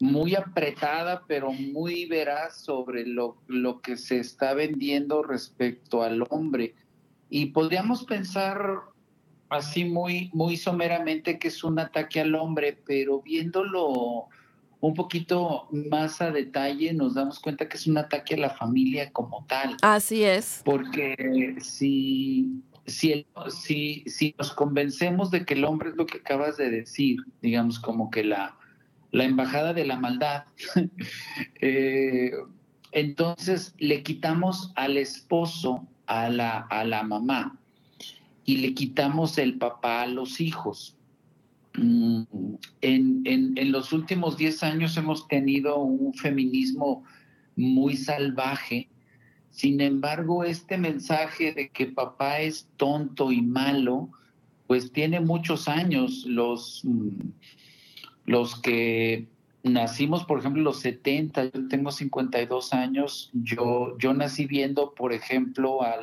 muy 0.00 0.34
apretada, 0.34 1.24
pero 1.26 1.52
muy 1.52 2.06
veraz 2.06 2.58
sobre 2.58 3.06
lo, 3.06 3.38
lo 3.46 3.80
que 3.80 3.96
se 3.96 4.18
está 4.18 4.54
vendiendo 4.54 5.22
respecto 5.22 6.02
al 6.02 6.24
hombre. 6.30 6.74
Y 7.30 7.46
podríamos 7.46 8.04
pensar 8.04 8.80
así 9.48 9.84
muy, 9.84 10.30
muy 10.32 10.56
someramente 10.56 11.38
que 11.38 11.48
es 11.48 11.64
un 11.64 11.78
ataque 11.78 12.20
al 12.20 12.34
hombre, 12.34 12.78
pero 12.84 13.22
viéndolo 13.22 14.28
un 14.80 14.92
poquito 14.92 15.66
más 15.72 16.20
a 16.20 16.30
detalle 16.30 16.92
nos 16.92 17.14
damos 17.14 17.40
cuenta 17.40 17.66
que 17.66 17.78
es 17.78 17.86
un 17.86 17.96
ataque 17.96 18.34
a 18.34 18.38
la 18.38 18.50
familia 18.50 19.10
como 19.12 19.46
tal. 19.48 19.76
Así 19.80 20.22
es. 20.24 20.60
Porque 20.62 21.56
si, 21.58 22.62
si, 22.86 23.12
el- 23.12 23.26
si, 23.50 24.04
si 24.06 24.34
nos 24.38 24.52
convencemos 24.52 25.30
de 25.30 25.44
que 25.44 25.54
el 25.54 25.64
hombre 25.64 25.90
es 25.90 25.96
lo 25.96 26.06
que 26.06 26.18
acabas 26.18 26.56
de 26.56 26.70
decir, 26.70 27.18
digamos 27.42 27.78
como 27.80 28.10
que 28.10 28.24
la, 28.24 28.58
la 29.12 29.24
embajada 29.24 29.72
de 29.74 29.84
la 29.86 29.98
maldad, 29.98 30.44
eh, 31.60 32.32
entonces 32.92 33.74
le 33.78 34.02
quitamos 34.02 34.72
al 34.76 34.96
esposo 34.96 35.86
a 36.06 36.28
la, 36.28 36.58
a 36.70 36.84
la 36.84 37.02
mamá 37.02 37.58
y 38.44 38.58
le 38.58 38.74
quitamos 38.74 39.38
el 39.38 39.58
papá 39.58 40.02
a 40.02 40.06
los 40.06 40.40
hijos. 40.40 40.96
Mm, 41.76 42.22
En, 42.82 43.22
en, 43.24 43.58
en 43.58 43.72
los 43.72 43.92
últimos 43.92 44.36
10 44.36 44.62
años 44.62 44.96
hemos 44.96 45.26
tenido 45.28 45.78
un 45.78 46.14
feminismo 46.14 47.04
muy 47.56 47.96
salvaje, 47.96 48.90
Sin 49.54 49.80
embargo, 49.80 50.42
este 50.42 50.78
mensaje 50.78 51.52
de 51.52 51.68
que 51.68 51.86
papá 51.86 52.40
es 52.40 52.66
tonto 52.76 53.30
y 53.30 53.40
malo, 53.40 54.10
pues 54.66 54.90
tiene 54.90 55.20
muchos 55.20 55.68
años. 55.68 56.24
Los, 56.26 56.80
mm, 56.82 57.20
los 58.26 58.60
que 58.60 59.28
nacimos, 59.62 60.24
por 60.24 60.40
ejemplo, 60.40 60.60
los 60.60 60.80
70, 60.80 61.52
yo 61.52 61.68
tengo 61.68 61.92
52 61.92 62.72
años, 62.72 63.30
yo, 63.32 63.96
yo 63.98 64.12
nací 64.12 64.46
viendo, 64.46 64.92
por 64.92 65.12
ejemplo, 65.12 65.84
a, 65.84 66.00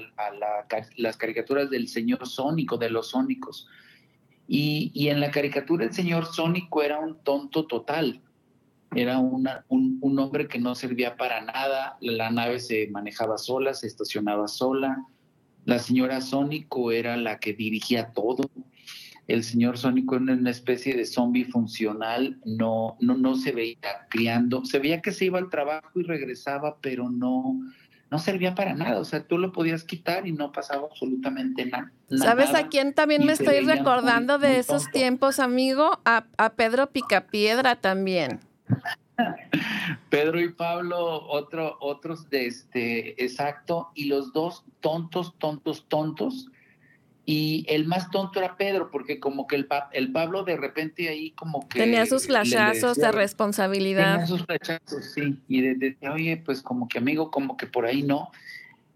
las 0.96 1.18
caricaturas 1.18 1.70
del 1.70 1.90
señor 1.90 2.26
Sónico, 2.30 2.78
de 2.78 2.90
los 2.90 3.10
Sónicos. 3.10 3.68
Y, 4.48 4.92
y, 4.94 5.10
en 5.10 5.20
la 5.20 5.30
caricatura 5.30 5.84
el 5.84 5.94
señor 5.94 6.26
Sónico 6.26 6.84
era 6.84 7.00
un 7.00 7.18
tonto 7.22 7.68
total 7.68 8.22
era 8.94 9.20
una, 9.20 9.66
un, 9.70 10.00
un, 10.02 10.20
hombre 10.20 10.48
que 10.48 10.60
no 10.60 10.76
servía 10.76 11.16
para 11.16 11.42
nada, 11.42 11.98
la 12.02 12.30
nave 12.30 12.60
se 12.60 12.88
manejaba 12.92 13.38
sola, 13.38 13.74
se 13.74 13.88
estacionaba 13.88 14.48
sola, 14.48 15.06
la 15.66 15.80
señora 15.80 16.22
Sónico 16.22 16.92
era 16.92 17.16
la 17.16 17.40
que 17.40 17.54
dirigía 17.54 18.12
todo, 18.14 18.50
el 19.28 19.44
señor 19.44 19.78
Sónico 19.78 20.16
era 20.16 20.34
una 20.34 20.50
especie 20.50 20.96
de 20.96 21.06
zombie 21.06 21.46
funcional, 21.46 22.40
no, 22.44 22.98
no, 23.00 23.16
no 23.16 23.36
se 23.36 23.54
veía 23.54 24.08
criando, 24.10 24.66
se 24.66 24.80
veía 24.80 25.02
que 25.02 25.12
se 25.12 25.26
iba 25.26 25.40
al 25.40 25.50
trabajo 25.50 26.00
y 26.00 26.04
regresaba, 26.04 26.78
pero 26.82 27.10
no, 27.10 27.62
no 28.10 28.20
servía 28.20 28.56
para 28.56 28.74
nada, 28.74 29.00
o 29.00 29.06
sea, 29.06 29.26
tú 29.26 29.38
lo 29.38 29.54
podías 29.54 29.86
quitar 29.86 30.28
y 30.28 30.34
no 30.34 30.52
pasaba 30.52 30.88
absolutamente 30.92 31.66
nada. 31.66 31.94
¿Sabes 32.10 32.54
a 32.54 32.68
quién 32.68 32.94
también 32.94 33.26
me 33.26 33.32
estoy 33.32 33.62
recordando 33.62 34.38
de 34.38 34.60
esos 34.60 34.92
tiempos, 34.92 35.40
amigo? 35.40 36.02
A, 36.04 36.26
a 36.38 36.54
Pedro 36.56 36.92
Picapiedra 36.92 37.78
también. 37.78 38.51
Pedro 40.10 40.42
y 40.42 40.50
Pablo, 40.50 41.28
otro, 41.28 41.78
otros 41.80 42.30
de 42.30 42.48
este, 42.48 43.24
exacto, 43.24 43.92
y 43.96 44.06
los 44.06 44.34
dos 44.34 44.64
tontos, 44.80 45.36
tontos, 45.38 45.86
tontos. 45.88 46.50
Y 47.24 47.66
el 47.70 47.86
más 47.86 48.10
tonto 48.10 48.40
era 48.40 48.58
Pedro, 48.58 48.90
porque 48.90 49.20
como 49.20 49.46
que 49.46 49.56
el, 49.56 49.68
el 49.94 50.12
Pablo 50.12 50.44
de 50.44 50.58
repente 50.58 51.08
ahí 51.08 51.32
como 51.32 51.68
que... 51.68 51.80
Tenía 51.80 52.06
sus 52.06 52.26
flashazos 52.26 52.98
de 52.98 53.12
responsabilidad. 53.12 54.14
Tenía 54.14 54.28
sus 54.28 54.44
flashazos, 54.44 55.14
sí. 55.14 55.40
Y 55.48 55.62
de, 55.62 55.98
oye, 56.12 56.38
pues 56.38 56.62
como 56.62 56.88
que 56.88 56.98
amigo, 56.98 57.30
como 57.30 57.58
que 57.58 57.68
por 57.68 57.86
ahí 57.86 58.02
no. 58.02 58.32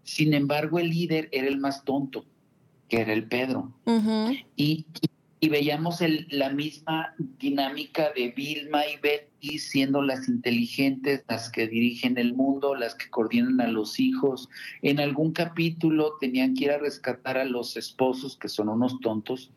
Sin 0.02 0.34
embargo, 0.34 0.78
el 0.78 0.90
líder 0.90 1.28
era 1.32 1.46
el 1.46 1.58
más 1.58 1.84
tonto, 1.84 2.24
que 2.88 3.00
era 3.00 3.12
el 3.12 3.24
Pedro. 3.24 3.72
y, 4.56 4.86
y 5.00 5.08
veíamos 5.40 6.00
el, 6.00 6.26
la 6.30 6.50
misma 6.50 7.14
dinámica 7.18 8.10
de 8.14 8.30
Vilma 8.30 8.86
y 8.86 8.96
Betty 8.96 9.58
siendo 9.58 10.02
las 10.02 10.28
inteligentes, 10.28 11.24
las 11.28 11.50
que 11.50 11.66
dirigen 11.66 12.18
el 12.18 12.34
mundo, 12.34 12.74
las 12.74 12.94
que 12.94 13.10
coordinan 13.10 13.60
a 13.60 13.68
los 13.68 14.00
hijos. 14.00 14.48
En 14.82 14.98
algún 14.98 15.32
capítulo 15.32 16.16
tenían 16.20 16.54
que 16.54 16.64
ir 16.64 16.70
a 16.70 16.78
rescatar 16.78 17.38
a 17.38 17.44
los 17.44 17.76
esposos, 17.76 18.36
que 18.36 18.48
son 18.48 18.68
unos 18.68 18.98
tontos, 19.00 19.52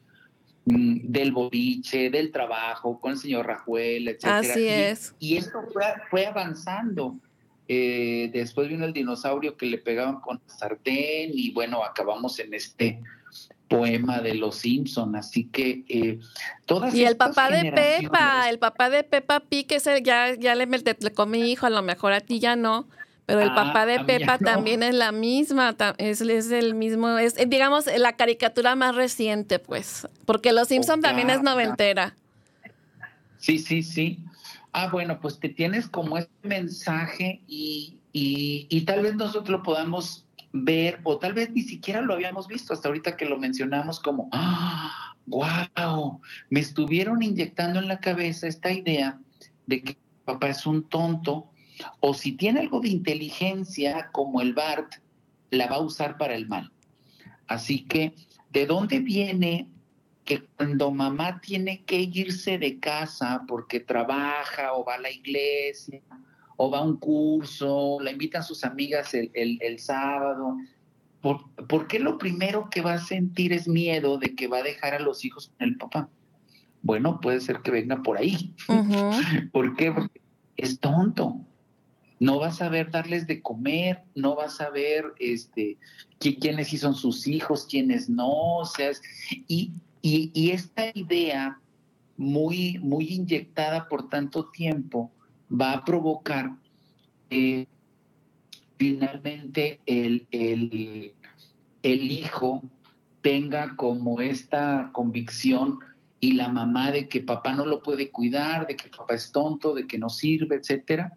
mm, 0.65 0.99
del 1.03 1.31
boliche, 1.31 2.09
del 2.09 2.31
trabajo, 2.31 2.99
con 2.99 3.13
el 3.13 3.17
señor 3.17 3.47
Rajuel, 3.47 4.09
etc. 4.09 4.25
Así 4.25 4.67
es. 4.67 5.15
Y, 5.19 5.37
esto 5.37 5.59
fue, 6.09 6.25
avanzando. 6.25 7.17
Eh, 7.67 8.31
después 8.33 8.67
vino 8.67 8.83
el 8.83 8.93
dinosaurio 8.93 9.55
que 9.55 9.67
le 9.67 9.77
pegaban 9.77 10.19
con 10.21 10.41
sartén 10.47 11.29
y 11.33 11.51
bueno, 11.51 11.83
acabamos 11.83 12.39
en 12.39 12.55
este 12.55 12.99
poema 13.69 14.19
de 14.19 14.33
los 14.33 14.55
Simpson, 14.55 15.15
así 15.15 15.45
que 15.45 15.83
eh, 15.87 16.19
todas 16.65 16.93
y 16.93 17.05
el 17.05 17.15
papá 17.15 17.49
de 17.49 17.71
Pepa, 17.71 18.49
el 18.49 18.59
papá 18.59 18.89
de 18.89 19.03
Pepa 19.03 19.39
Pig, 19.39 19.67
ese 19.69 20.01
ya 20.01 20.35
ya 20.35 20.55
le, 20.55 20.65
le 20.65 21.13
con 21.13 21.29
mi 21.29 21.51
hijo, 21.51 21.67
a 21.67 21.69
lo 21.69 21.81
mejor 21.81 22.11
a 22.11 22.19
ti 22.19 22.39
ya 22.39 22.55
no, 22.55 22.87
pero 23.25 23.41
el 23.41 23.49
ah, 23.49 23.55
papá 23.55 23.85
de 23.85 23.99
Pepa 23.99 24.37
también 24.39 24.81
es 24.81 24.95
la 24.95 25.11
misma, 25.11 25.75
es, 25.99 26.19
es, 26.21 26.51
el 26.51 26.73
mismo, 26.73 27.17
es 27.19 27.35
digamos 27.47 27.85
la 27.85 28.13
caricatura 28.13 28.75
más 28.75 28.95
reciente, 28.95 29.59
pues, 29.59 30.07
porque 30.25 30.51
los 30.51 30.67
Simpson 30.67 31.01
también 31.01 31.29
es 31.29 31.43
noventera. 31.43 32.15
Sí, 33.37 33.59
sí, 33.59 33.83
sí. 33.83 34.19
Ah, 34.73 34.89
bueno, 34.91 35.19
pues 35.21 35.39
te 35.39 35.49
tienes 35.49 35.87
como 35.87 36.17
ese 36.17 36.29
mensaje 36.41 37.41
y, 37.47 37.99
y, 38.13 38.67
y 38.69 38.81
tal 38.81 39.03
vez 39.03 39.15
nosotros 39.15 39.49
lo 39.49 39.63
podamos 39.63 40.25
ver, 40.51 40.99
o 41.03 41.17
tal 41.17 41.33
vez 41.33 41.51
ni 41.51 41.61
siquiera 41.61 42.01
lo 42.01 42.13
habíamos 42.13 42.47
visto 42.47 42.73
hasta 42.73 42.87
ahorita 42.87 43.17
que 43.17 43.25
lo 43.25 43.37
mencionamos 43.37 43.99
como, 43.99 44.29
¡ah! 44.31 45.15
¡Wow! 45.25 46.21
Me 46.49 46.59
estuvieron 46.59 47.21
inyectando 47.21 47.79
en 47.79 47.87
la 47.87 47.99
cabeza 47.99 48.47
esta 48.47 48.71
idea 48.71 49.19
de 49.67 49.83
que 49.83 49.97
papá 50.25 50.49
es 50.49 50.65
un 50.65 50.87
tonto, 50.89 51.51
o 51.99 52.13
si 52.13 52.33
tiene 52.33 52.61
algo 52.61 52.79
de 52.79 52.89
inteligencia 52.89 54.09
como 54.11 54.41
el 54.41 54.53
Bart, 54.53 54.95
la 55.51 55.67
va 55.67 55.77
a 55.77 55.81
usar 55.81 56.17
para 56.17 56.35
el 56.35 56.47
mal. 56.47 56.71
Así 57.47 57.85
que, 57.85 58.13
¿de 58.51 58.65
dónde 58.65 58.99
viene 58.99 59.67
que 60.25 60.41
cuando 60.41 60.91
mamá 60.91 61.41
tiene 61.41 61.83
que 61.85 62.01
irse 62.01 62.57
de 62.57 62.79
casa 62.79 63.43
porque 63.47 63.79
trabaja 63.79 64.73
o 64.73 64.83
va 64.83 64.95
a 64.95 64.99
la 64.99 65.11
iglesia 65.11 66.01
o 66.61 66.69
va 66.69 66.79
a 66.79 66.81
un 66.81 66.97
curso, 66.97 67.99
la 68.01 68.11
invitan 68.11 68.43
sus 68.43 68.65
amigas 68.65 69.13
el, 69.13 69.31
el, 69.33 69.79
sábado. 69.79 70.57
¿Por, 71.21 71.87
qué 71.87 71.99
lo 71.99 72.17
primero 72.17 72.69
que 72.69 72.81
va 72.81 72.95
a 72.95 72.99
sentir 72.99 73.53
es 73.53 73.65
miedo 73.65 74.17
de 74.17 74.35
que 74.35 74.47
va 74.47 74.57
a 74.57 74.63
dejar 74.63 74.93
a 74.93 74.99
los 74.99 75.23
hijos 75.23 75.53
con 75.57 75.69
el 75.69 75.77
papá? 75.77 76.09
Bueno, 76.81 77.21
puede 77.21 77.39
ser 77.39 77.61
que 77.61 77.71
venga 77.71 78.03
por 78.03 78.17
ahí. 78.17 78.53
¿Por 79.53 79.77
qué? 79.77 79.93
Porque 79.93 80.19
es 80.57 80.81
tonto. 80.81 81.39
No 82.19 82.41
va 82.41 82.47
a 82.47 82.51
saber 82.51 82.91
darles 82.91 83.25
de 83.25 83.41
comer, 83.41 84.03
no 84.13 84.35
va 84.35 84.47
a 84.47 84.49
saber 84.49 85.05
este, 85.17 85.77
quiénes 86.19 86.67
sí 86.67 86.77
son 86.77 86.93
sus 86.93 87.25
hijos, 87.25 87.67
quiénes 87.71 88.09
no. 88.09 88.57
O 88.57 88.65
sea, 88.65 88.91
y, 89.47 89.71
y, 90.01 90.29
y 90.33 90.51
esta 90.51 90.91
idea 90.93 91.57
muy, 92.17 92.79
muy 92.79 93.07
inyectada 93.13 93.87
por 93.87 94.09
tanto 94.09 94.49
tiempo, 94.49 95.09
va 95.49 95.73
a 95.73 95.85
provocar 95.85 96.51
que 97.29 97.67
finalmente 98.77 99.79
el, 99.85 100.27
el, 100.31 101.13
el 101.83 102.11
hijo 102.11 102.63
tenga 103.21 103.75
como 103.75 104.21
esta 104.21 104.89
convicción 104.93 105.79
y 106.19 106.33
la 106.33 106.49
mamá 106.49 106.91
de 106.91 107.07
que 107.07 107.21
papá 107.21 107.53
no 107.53 107.65
lo 107.65 107.81
puede 107.81 108.09
cuidar, 108.09 108.67
de 108.67 108.75
que 108.75 108.89
papá 108.89 109.15
es 109.15 109.31
tonto, 109.31 109.73
de 109.73 109.87
que 109.87 109.97
no 109.97 110.09
sirve, 110.09 110.55
etcétera. 110.55 111.13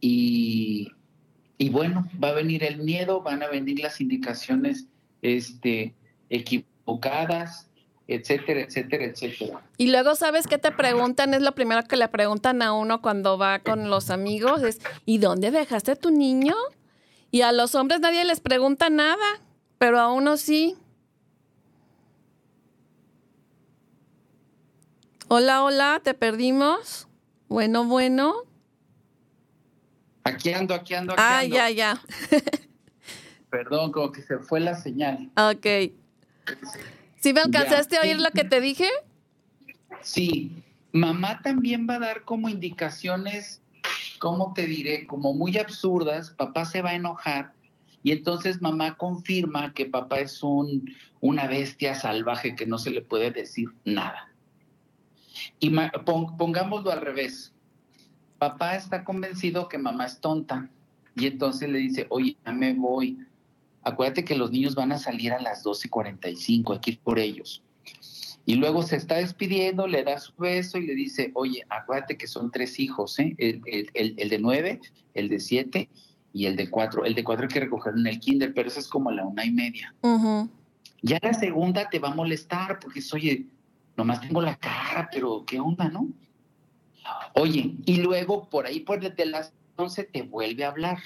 Y, 0.00 0.90
y 1.58 1.68
bueno, 1.68 2.08
va 2.22 2.28
a 2.30 2.34
venir 2.34 2.64
el 2.64 2.78
miedo, 2.78 3.22
van 3.22 3.42
a 3.42 3.48
venir 3.48 3.80
las 3.80 4.00
indicaciones 4.00 4.88
este, 5.22 5.94
equivocadas, 6.28 7.69
etcétera, 8.10 8.60
etcétera, 8.60 9.04
etcétera. 9.04 9.62
Y 9.76 9.90
luego, 9.90 10.16
¿sabes 10.16 10.46
qué 10.46 10.58
te 10.58 10.72
preguntan? 10.72 11.32
Es 11.32 11.42
lo 11.42 11.54
primero 11.54 11.84
que 11.84 11.96
le 11.96 12.08
preguntan 12.08 12.60
a 12.60 12.72
uno 12.72 13.00
cuando 13.00 13.38
va 13.38 13.60
con 13.60 13.88
los 13.88 14.10
amigos, 14.10 14.62
es, 14.62 14.80
¿y 15.06 15.18
dónde 15.18 15.50
dejaste 15.50 15.92
a 15.92 15.96
tu 15.96 16.10
niño? 16.10 16.54
Y 17.30 17.42
a 17.42 17.52
los 17.52 17.74
hombres 17.76 18.00
nadie 18.00 18.24
les 18.24 18.40
pregunta 18.40 18.90
nada, 18.90 19.24
pero 19.78 20.00
a 20.00 20.12
uno 20.12 20.36
sí. 20.36 20.76
Hola, 25.28 25.62
hola, 25.62 26.00
te 26.02 26.12
perdimos. 26.12 27.06
Bueno, 27.48 27.84
bueno. 27.84 28.34
Aquí 30.24 30.52
ando, 30.52 30.74
aquí 30.74 30.94
ando, 30.94 31.12
aquí 31.12 31.22
ah, 31.24 31.44
ya, 31.44 31.70
ya. 31.70 32.02
Perdón, 33.50 33.92
como 33.92 34.10
que 34.10 34.22
se 34.22 34.38
fue 34.38 34.58
la 34.58 34.74
señal. 34.74 35.30
Ok. 35.36 35.92
¿Sí 37.20 37.34
me 37.34 37.42
alcanzaste 37.42 37.98
a 37.98 38.00
oír 38.00 38.18
lo 38.18 38.30
que 38.30 38.44
te 38.44 38.60
dije? 38.60 38.88
Sí, 40.00 40.62
mamá 40.92 41.40
también 41.42 41.86
va 41.88 41.96
a 41.96 41.98
dar 41.98 42.24
como 42.24 42.48
indicaciones, 42.48 43.60
¿cómo 44.18 44.54
te 44.54 44.66
diré? 44.66 45.06
Como 45.06 45.34
muy 45.34 45.58
absurdas, 45.58 46.30
papá 46.30 46.64
se 46.64 46.80
va 46.80 46.90
a 46.90 46.94
enojar 46.94 47.52
y 48.02 48.12
entonces 48.12 48.62
mamá 48.62 48.96
confirma 48.96 49.74
que 49.74 49.84
papá 49.84 50.20
es 50.20 50.42
un, 50.42 50.90
una 51.20 51.46
bestia 51.46 51.94
salvaje 51.94 52.56
que 52.56 52.64
no 52.64 52.78
se 52.78 52.90
le 52.90 53.02
puede 53.02 53.30
decir 53.30 53.68
nada. 53.84 54.32
Y 55.58 55.70
pongámoslo 56.38 56.90
al 56.90 57.02
revés. 57.02 57.52
Papá 58.38 58.76
está 58.76 59.04
convencido 59.04 59.68
que 59.68 59.76
mamá 59.76 60.06
es 60.06 60.20
tonta 60.20 60.70
y 61.14 61.26
entonces 61.26 61.68
le 61.68 61.78
dice, 61.78 62.06
oye, 62.08 62.38
ya 62.46 62.52
me 62.52 62.72
voy 62.72 63.18
acuérdate 63.82 64.24
que 64.24 64.36
los 64.36 64.50
niños 64.50 64.74
van 64.74 64.92
a 64.92 64.98
salir 64.98 65.32
a 65.32 65.40
las 65.40 65.64
12.45, 65.64 66.74
hay 66.74 66.80
que 66.80 66.90
ir 66.92 66.98
por 67.00 67.18
ellos. 67.18 67.62
Y 68.46 68.54
luego 68.56 68.82
se 68.82 68.96
está 68.96 69.16
despidiendo, 69.16 69.86
le 69.86 70.02
da 70.02 70.18
su 70.18 70.32
beso 70.36 70.78
y 70.78 70.86
le 70.86 70.94
dice, 70.94 71.30
oye, 71.34 71.64
acuérdate 71.68 72.16
que 72.16 72.26
son 72.26 72.50
tres 72.50 72.80
hijos, 72.80 73.18
¿eh? 73.18 73.36
el, 73.38 74.28
de 74.28 74.38
nueve, 74.40 74.80
el 75.14 75.28
de 75.28 75.40
siete 75.40 75.88
y 76.32 76.46
el 76.46 76.56
de 76.56 76.68
cuatro. 76.70 77.04
El 77.04 77.14
de 77.14 77.22
cuatro 77.22 77.44
hay 77.46 77.52
que 77.52 77.60
recogerlo 77.60 78.00
en 78.00 78.06
el 78.06 78.18
kinder, 78.18 78.52
pero 78.54 78.68
eso 78.68 78.80
es 78.80 78.88
como 78.88 79.10
a 79.10 79.14
la 79.14 79.24
una 79.24 79.44
y 79.44 79.52
media. 79.52 79.94
Ya 81.02 81.18
la 81.22 81.34
segunda 81.34 81.88
te 81.88 81.98
va 81.98 82.08
a 82.08 82.14
molestar 82.14 82.80
porque 82.80 82.98
es, 82.98 83.12
oye, 83.12 83.46
nomás 83.96 84.20
tengo 84.20 84.42
la 84.42 84.56
cara, 84.56 85.08
pero 85.12 85.44
¿qué 85.46 85.60
onda, 85.60 85.88
no? 85.88 86.08
Oye, 87.34 87.76
y 87.84 87.96
luego 87.96 88.48
por 88.48 88.66
ahí, 88.66 88.80
por 88.80 89.00
desde 89.00 89.26
las 89.26 89.52
11 89.76 90.04
te 90.04 90.22
vuelve 90.22 90.64
a 90.64 90.68
hablar. 90.68 90.98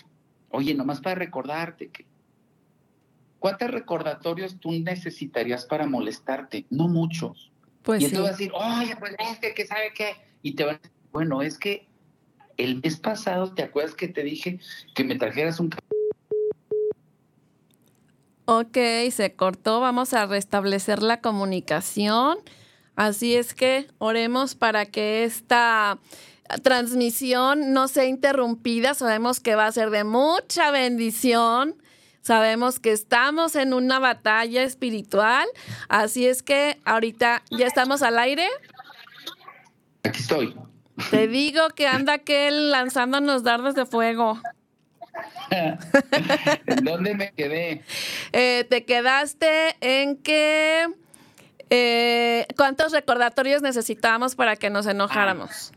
Oye, 0.51 0.75
nomás 0.75 1.01
para 1.01 1.17
recordarte 1.17 1.89
que 1.89 2.07
¿cuántos 3.45 3.71
recordatorios 3.71 4.59
tú 4.59 4.73
necesitarías 4.73 5.67
para 5.67 5.87
molestarte? 5.87 6.65
No 6.71 6.89
muchos. 6.89 7.53
Pues 7.83 8.01
y 8.01 8.07
sí. 8.07 8.15
entonces 8.15 8.49
vas 8.51 8.65
a 8.65 8.81
decir, 8.81 8.95
oye, 8.95 8.97
pues 8.97 9.15
es 9.19 9.39
que, 9.39 9.53
que 9.53 9.67
sabe 9.67 9.93
qué. 9.95 10.17
Y 10.41 10.53
te 10.53 10.65
van 10.65 10.77
a 10.77 10.79
decir, 10.79 10.97
bueno, 11.13 11.43
es 11.43 11.59
que 11.59 11.87
el 12.57 12.81
mes 12.81 12.97
pasado, 12.97 13.53
¿te 13.53 13.63
acuerdas 13.63 13.95
que 13.95 14.09
te 14.09 14.23
dije 14.23 14.61
que 14.95 15.05
me 15.05 15.17
trajeras 15.17 15.61
un... 15.61 15.69
Ok, 18.47 18.79
se 19.11 19.35
cortó. 19.37 19.79
Vamos 19.79 20.15
a 20.15 20.25
restablecer 20.25 21.03
la 21.03 21.21
comunicación. 21.21 22.39
Así 22.97 23.35
es 23.35 23.53
que 23.53 23.89
oremos 23.99 24.55
para 24.55 24.87
que 24.87 25.25
esta 25.25 25.99
transmisión 26.63 27.75
no 27.75 27.89
sea 27.89 28.07
interrumpida. 28.07 28.95
Sabemos 28.95 29.39
que 29.39 29.55
va 29.55 29.67
a 29.67 29.73
ser 29.73 29.91
de 29.91 30.05
mucha 30.05 30.71
bendición. 30.71 31.75
Sabemos 32.25 32.81
que 32.81 32.91
estamos 32.91 33.55
en 33.55 33.75
una 33.75 33.99
batalla 33.99 34.63
espiritual. 34.63 35.47
Así 35.91 36.27
es 36.27 36.43
que 36.43 36.81
ahorita 36.87 37.43
ya 37.51 37.67
estamos 37.67 38.03
al 38.03 38.19
aire. 38.19 38.49
Aquí 40.05 40.21
estoy. 40.21 40.57
Te 41.11 41.29
digo 41.29 41.69
que 41.77 41.87
anda 41.87 42.15
aquel 42.15 42.71
lanzándonos 42.71 43.43
dardos 43.43 43.75
de 43.75 43.85
fuego. 43.85 44.41
¿En 45.51 45.77
dónde 46.85 47.15
me 47.15 47.33
quedé? 47.33 47.83
Eh, 48.33 48.65
te 48.71 48.87
quedaste 48.87 49.77
en 49.83 50.17
que... 50.17 50.87
eh, 51.69 52.47
¿Cuántos 52.57 52.93
recordatorios 52.93 53.61
necesitamos 53.61 54.35
para 54.35 54.57
que 54.57 54.71
nos 54.71 54.87
enojáramos? 54.87 55.73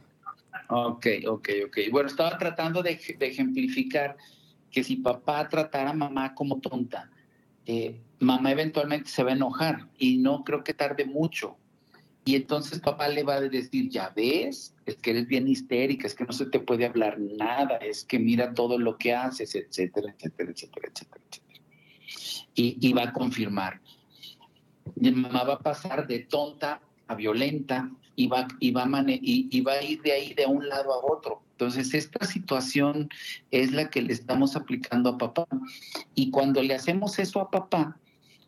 Ok, 0.69 1.07
ok, 1.27 1.49
ok. 1.65 1.77
Bueno, 1.91 2.07
estaba 2.07 2.37
tratando 2.37 2.81
de 2.81 2.91
ejemplificar 3.19 4.15
que 4.77 4.83
si 4.83 4.97
papá 4.97 5.49
tratara 5.49 5.89
a 5.89 5.93
mamá 5.93 6.35
como 6.35 6.59
tonta, 6.59 7.09
eh, 7.65 7.99
mamá 8.19 8.51
eventualmente 8.51 9.09
se 9.09 9.23
va 9.23 9.31
a 9.31 9.33
enojar 9.33 9.89
y 9.97 10.19
no 10.19 10.43
creo 10.43 10.63
que 10.63 10.75
tarde 10.75 11.03
mucho. 11.03 11.57
Y 12.25 12.35
entonces 12.35 12.79
papá 12.79 13.07
le 13.07 13.23
va 13.23 13.37
a 13.37 13.41
decir, 13.41 13.89
ya 13.89 14.13
ves, 14.15 14.75
es 14.85 14.97
que 14.97 15.09
eres 15.09 15.27
bien 15.27 15.47
histérica, 15.47 16.05
es 16.05 16.13
que 16.13 16.25
no 16.25 16.31
se 16.31 16.45
te 16.45 16.59
puede 16.59 16.85
hablar 16.85 17.19
nada, 17.19 17.77
es 17.77 18.05
que 18.05 18.19
mira 18.19 18.53
todo 18.53 18.77
lo 18.77 18.99
que 18.99 19.15
haces, 19.15 19.55
etcétera, 19.55 20.13
etcétera, 20.15 20.51
etcétera, 20.51 20.89
etcétera, 20.93 21.23
etcétera. 21.27 21.61
Y, 22.53 22.93
va 22.93 23.05
a 23.05 23.13
confirmar. 23.13 23.81
Mamá 24.95 25.43
va 25.43 25.53
a 25.55 25.59
pasar 25.59 26.05
de 26.05 26.19
tonta 26.19 26.81
a 27.07 27.15
violenta 27.15 27.89
y 28.17 28.25
va, 28.27 28.47
y, 28.59 28.71
va 28.71 28.83
a 28.83 29.05
y, 29.07 29.47
y 29.51 29.61
va 29.61 29.73
a 29.73 29.83
ir 29.83 30.01
de 30.01 30.11
ahí 30.11 30.33
de 30.33 30.47
un 30.47 30.67
lado 30.67 30.91
a 30.91 31.05
otro. 31.13 31.43
Entonces, 31.51 31.93
esta 31.93 32.25
situación 32.25 33.09
es 33.51 33.71
la 33.71 33.89
que 33.91 34.01
le 34.01 34.11
estamos 34.11 34.55
aplicando 34.55 35.11
a 35.11 35.17
papá. 35.19 35.45
Y 36.15 36.31
cuando 36.31 36.61
le 36.63 36.73
hacemos 36.73 37.19
eso 37.19 37.39
a 37.39 37.51
papá, 37.51 37.99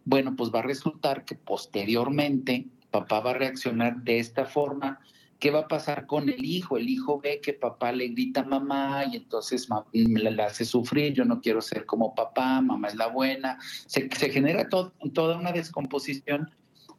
bueno, 0.05 0.35
pues 0.35 0.49
va 0.51 0.59
a 0.59 0.63
resultar 0.63 1.23
que 1.23 1.35
posteriormente 1.35 2.65
papá 2.89 3.19
va 3.19 3.29
a 3.31 3.35
reaccionar 3.35 4.01
de 4.01 4.17
esta 4.17 4.45
forma. 4.45 4.99
¿Qué 5.37 5.51
va 5.51 5.59
a 5.59 5.67
pasar 5.67 6.07
con 6.07 6.29
el 6.29 6.43
hijo? 6.43 6.75
El 6.75 6.89
hijo 6.89 7.21
ve 7.21 7.39
que 7.39 7.53
papá 7.53 7.91
le 7.91 8.07
grita 8.09 8.43
mamá 8.43 9.05
y 9.05 9.17
entonces 9.17 9.69
ma- 9.69 9.85
la, 9.93 10.45
hace 10.47 10.65
sufrir, 10.65 11.13
yo 11.13 11.25
no 11.25 11.41
quiero 11.41 11.61
ser 11.61 11.85
como 11.85 12.15
papá, 12.15 12.59
mamá 12.59 12.87
es 12.87 12.95
la 12.95 13.07
buena. 13.07 13.59
Se, 13.85 14.09
se 14.09 14.29
genera 14.31 14.67
to- 14.67 14.93
toda 15.13 15.37
una 15.37 15.51
descomposición. 15.51 16.49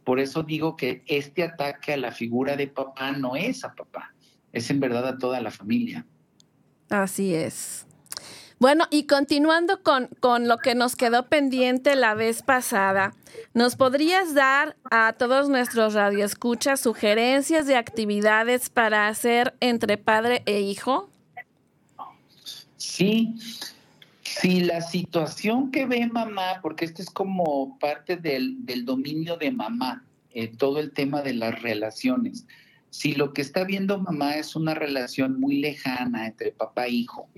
Por 0.05 0.21
eso 0.21 0.43
digo 0.43 0.77
que 0.77 1.03
este 1.07 1.43
ataque 1.43 1.93
a 1.93 1.97
la 1.97 2.13
figura 2.13 2.57
de 2.57 2.67
papá 2.69 3.13
no 3.13 3.37
es 3.37 3.65
a 3.65 3.75
papá, 3.75 4.15
es 4.53 4.71
en 4.71 4.81
verdad 4.81 5.07
a 5.07 5.19
toda 5.19 5.41
la 5.41 5.51
familia. 5.51 6.07
Así 6.89 7.35
es. 7.35 7.87
Bueno, 8.59 8.85
y 8.91 9.05
continuando 9.07 9.83
con, 9.83 10.09
con 10.21 10.47
lo 10.47 10.59
que 10.59 10.75
nos 10.75 10.95
quedó 10.95 11.29
pendiente 11.29 11.97
la 11.97 12.15
vez 12.15 12.43
pasada, 12.43 13.15
¿nos 13.55 13.75
podrías 13.75 14.35
dar 14.35 14.77
a 14.91 15.15
todos 15.15 15.49
nuestros 15.49 15.95
radioescuchas 15.95 16.79
sugerencias 16.81 17.67
de 17.67 17.77
actividades 17.77 18.69
para 18.69 19.09
hacer 19.09 19.55
entre 19.61 19.97
padre 19.97 20.43
e 20.45 20.61
hijo? 20.61 21.09
Sí, 22.77 23.35
si 24.39 24.61
la 24.61 24.81
situación 24.81 25.71
que 25.71 25.87
ve 25.87 26.07
mamá, 26.07 26.61
porque 26.63 26.85
esto 26.85 27.03
es 27.03 27.11
como 27.11 27.79
parte 27.79 28.17
del, 28.17 28.65
del 28.65 28.85
dominio 28.85 29.37
de 29.37 29.51
mamá, 29.51 30.05
eh, 30.33 30.49
todo 30.49 30.79
el 30.79 30.93
tema 30.93 31.23
de 31.23 31.35
las 31.35 31.61
relaciones, 31.63 32.47
si 32.91 33.15
lo 33.15 33.33
que 33.33 33.43
está 33.43 33.65
viendo 33.65 33.99
mamá 33.99 34.35
es 34.37 34.57
una 34.57 34.75
relación 34.75 35.39
muy 35.41 35.59
lejana 35.61 36.27
entre 36.27 36.53
papá 36.53 36.87
e 36.87 36.91
hijo, 36.91 37.29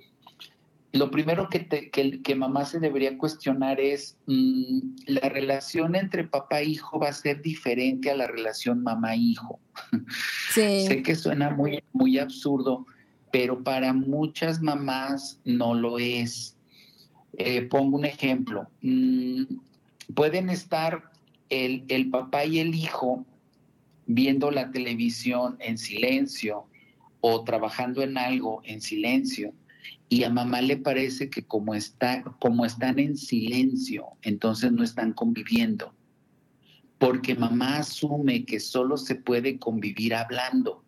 lo 0.93 1.11
primero 1.11 1.49
que, 1.49 1.61
te- 1.61 1.91
que, 1.91 2.21
que 2.21 2.35
mamá 2.35 2.67
se 2.67 2.79
debería 2.79 3.17
cuestionar 3.17 3.81
es, 3.81 4.19
mm, 4.27 4.81
la 5.07 5.29
relación 5.31 5.97
entre 5.97 6.25
papá 6.25 6.61
e 6.61 6.67
hijo 6.67 6.99
va 6.99 7.09
a 7.09 7.13
ser 7.15 7.41
diferente 7.41 8.11
a 8.11 8.17
la 8.17 8.27
relación 8.27 8.83
mamá-hijo. 8.83 9.59
Sí. 10.53 10.85
Sé 10.87 11.03
que 11.03 11.15
suena 11.15 11.49
muy, 11.51 11.83
muy 11.95 12.19
absurdo, 12.19 12.85
pero 13.31 13.63
para 13.65 13.95
muchas 13.95 14.61
mamás 14.61 15.41
no 15.47 15.75
lo 15.75 15.99
es. 15.99 16.57
Eh, 17.39 17.63
pongo 17.63 17.97
un 17.97 18.05
ejemplo. 18.05 18.69
Mm, 18.83 19.45
pueden 20.15 20.51
estar 20.51 21.11
el, 21.49 21.85
el 21.89 22.11
papá 22.11 22.45
y 22.45 22.59
el 22.59 22.75
hijo 22.75 23.25
viendo 24.07 24.51
la 24.51 24.71
televisión 24.71 25.57
en 25.61 25.79
silencio 25.79 26.67
o 27.21 27.45
trabajando 27.45 28.03
en 28.03 28.19
algo 28.19 28.61
en 28.65 28.81
silencio 28.81 29.55
y 30.09 30.25
a 30.25 30.31
mamá 30.31 30.61
le 30.61 30.77
parece 30.77 31.31
que 31.31 31.43
como, 31.45 31.75
está, 31.75 32.23
como 32.41 32.67
están 32.67 32.99
en 32.99 33.17
silencio, 33.17 34.09
entonces 34.23 34.73
no 34.73 34.83
están 34.83 35.13
conviviendo 35.13 35.95
porque 37.03 37.35
mamá 37.35 37.79
asume 37.79 38.45
que 38.45 38.61
solo 38.61 38.97
se 38.97 39.17
puede 39.17 39.59
convivir 39.59 40.15
hablando. 40.15 40.82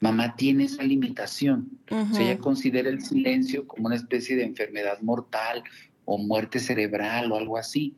Mamá 0.00 0.36
tiene 0.36 0.64
esa 0.64 0.82
limitación. 0.82 1.78
O 1.90 2.14
sea, 2.14 2.32
ella 2.32 2.38
considera 2.38 2.88
el 2.88 3.02
silencio 3.02 3.66
como 3.66 3.86
una 3.86 3.96
especie 3.96 4.36
de 4.36 4.44
enfermedad 4.44 5.00
mortal 5.00 5.62
o 6.04 6.18
muerte 6.18 6.58
cerebral 6.58 7.32
o 7.32 7.36
algo 7.36 7.56
así. 7.56 7.96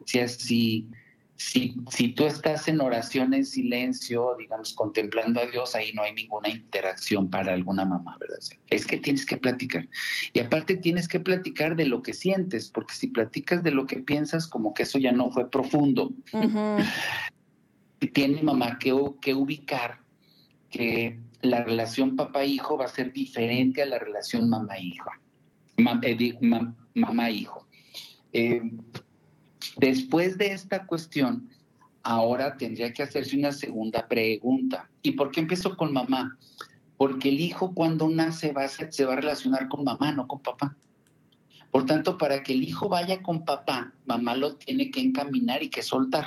O 0.00 0.06
sea, 0.06 0.26
si, 0.26 0.88
si, 1.36 1.76
si 1.90 2.08
tú 2.08 2.26
estás 2.26 2.66
en 2.66 2.80
oración 2.80 3.34
en 3.34 3.44
silencio, 3.44 4.34
digamos, 4.38 4.74
contemplando 4.74 5.40
a 5.40 5.46
Dios, 5.46 5.74
ahí 5.74 5.92
no 5.92 6.02
hay 6.02 6.12
ninguna 6.14 6.48
interacción 6.48 7.30
para 7.30 7.52
alguna 7.52 7.84
mamá, 7.84 8.16
¿verdad? 8.18 8.38
Es 8.68 8.86
que 8.86 8.96
tienes 8.96 9.24
que 9.24 9.36
platicar. 9.36 9.88
Y 10.32 10.40
aparte 10.40 10.76
tienes 10.76 11.06
que 11.06 11.20
platicar 11.20 11.76
de 11.76 11.86
lo 11.86 12.02
que 12.02 12.14
sientes, 12.14 12.68
porque 12.68 12.94
si 12.94 13.08
platicas 13.08 13.62
de 13.62 13.70
lo 13.70 13.86
que 13.86 14.00
piensas, 14.00 14.48
como 14.48 14.74
que 14.74 14.82
eso 14.84 14.98
ya 14.98 15.12
no 15.12 15.30
fue 15.30 15.50
profundo 15.50 16.12
tiene 18.08 18.42
mamá 18.42 18.78
que, 18.78 18.94
que 19.20 19.34
ubicar 19.34 20.00
que 20.70 21.18
la 21.44 21.62
relación 21.64 22.16
papá-hijo 22.16 22.76
va 22.78 22.86
a 22.86 22.88
ser 22.88 23.12
diferente 23.12 23.82
a 23.82 23.86
la 23.86 23.98
relación 23.98 24.48
mamá-hijo. 24.48 25.10
Ma- 25.76 26.00
eh, 26.02 26.14
di- 26.14 26.36
ma- 26.40 26.74
mamá-hijo. 26.94 27.66
Eh, 28.32 28.62
después 29.76 30.38
de 30.38 30.52
esta 30.52 30.86
cuestión, 30.86 31.48
ahora 32.02 32.56
tendría 32.56 32.92
que 32.92 33.02
hacerse 33.02 33.36
una 33.36 33.52
segunda 33.52 34.06
pregunta. 34.06 34.90
¿Y 35.02 35.12
por 35.12 35.30
qué 35.30 35.40
empiezo 35.40 35.76
con 35.76 35.92
mamá? 35.92 36.38
Porque 36.96 37.28
el 37.28 37.40
hijo 37.40 37.74
cuando 37.74 38.08
nace 38.08 38.52
va 38.52 38.64
a 38.64 38.68
ser- 38.68 38.92
se 38.92 39.04
va 39.04 39.14
a 39.14 39.16
relacionar 39.16 39.68
con 39.68 39.84
mamá, 39.84 40.12
no 40.12 40.26
con 40.28 40.40
papá. 40.40 40.76
Por 41.70 41.86
tanto, 41.86 42.16
para 42.18 42.42
que 42.42 42.52
el 42.52 42.62
hijo 42.62 42.88
vaya 42.88 43.20
con 43.20 43.44
papá, 43.44 43.92
mamá 44.06 44.36
lo 44.36 44.54
tiene 44.56 44.90
que 44.92 45.00
encaminar 45.00 45.62
y 45.62 45.70
que 45.70 45.82
soltar. 45.82 46.26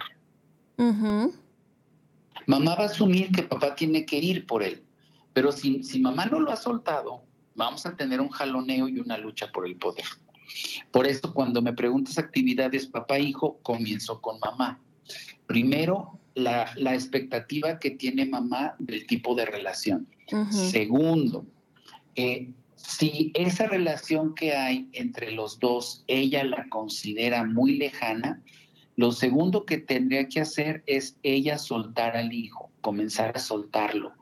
Mamá 2.46 2.76
va 2.76 2.84
a 2.84 2.88
asumir 2.88 3.32
que 3.32 3.44
papá 3.44 3.74
tiene 3.76 4.06
que 4.06 4.18
ir 4.18 4.46
por 4.46 4.62
él, 4.64 4.84
pero 5.38 5.52
si, 5.52 5.84
si 5.84 6.00
mamá 6.00 6.26
no 6.26 6.40
lo 6.40 6.52
ha 6.52 6.56
soltado, 6.56 7.22
vamos 7.54 7.86
a 7.86 7.96
tener 7.96 8.22
un 8.22 8.30
jaloneo 8.30 8.90
y 8.90 9.00
una 9.00 9.20
lucha 9.20 9.52
por 9.52 9.68
el 9.68 9.76
poder. 9.76 10.04
Por 10.90 11.06
eso 11.06 11.32
cuando 11.32 11.62
me 11.62 11.74
preguntas 11.74 12.18
actividades 12.18 12.88
papá-hijo, 12.88 13.60
comienzo 13.62 14.20
con 14.20 14.40
mamá. 14.40 14.82
Primero, 15.46 16.18
la, 16.34 16.72
la 16.76 16.96
expectativa 16.96 17.78
que 17.78 17.92
tiene 17.92 18.26
mamá 18.26 18.74
del 18.80 19.06
tipo 19.06 19.36
de 19.36 19.46
relación. 19.46 20.08
Segundo, 20.50 21.46
eh, 22.16 22.50
si 22.76 23.32
esa 23.36 23.68
relación 23.68 24.34
que 24.34 24.56
hay 24.56 24.90
entre 24.92 25.30
los 25.34 25.60
dos, 25.60 26.04
ella 26.08 26.44
la 26.46 26.68
considera 26.70 27.44
muy 27.44 27.78
lejana, 27.78 28.42
lo 28.96 29.12
segundo 29.12 29.68
que 29.68 29.78
tendría 29.78 30.28
que 30.30 30.42
hacer 30.42 30.82
es 30.88 31.16
ella 31.22 31.60
soltar 31.60 32.18
al 32.18 32.34
hijo, 32.34 32.72
comenzar 32.82 33.38
a 33.38 33.40
soltarlo, 33.40 34.17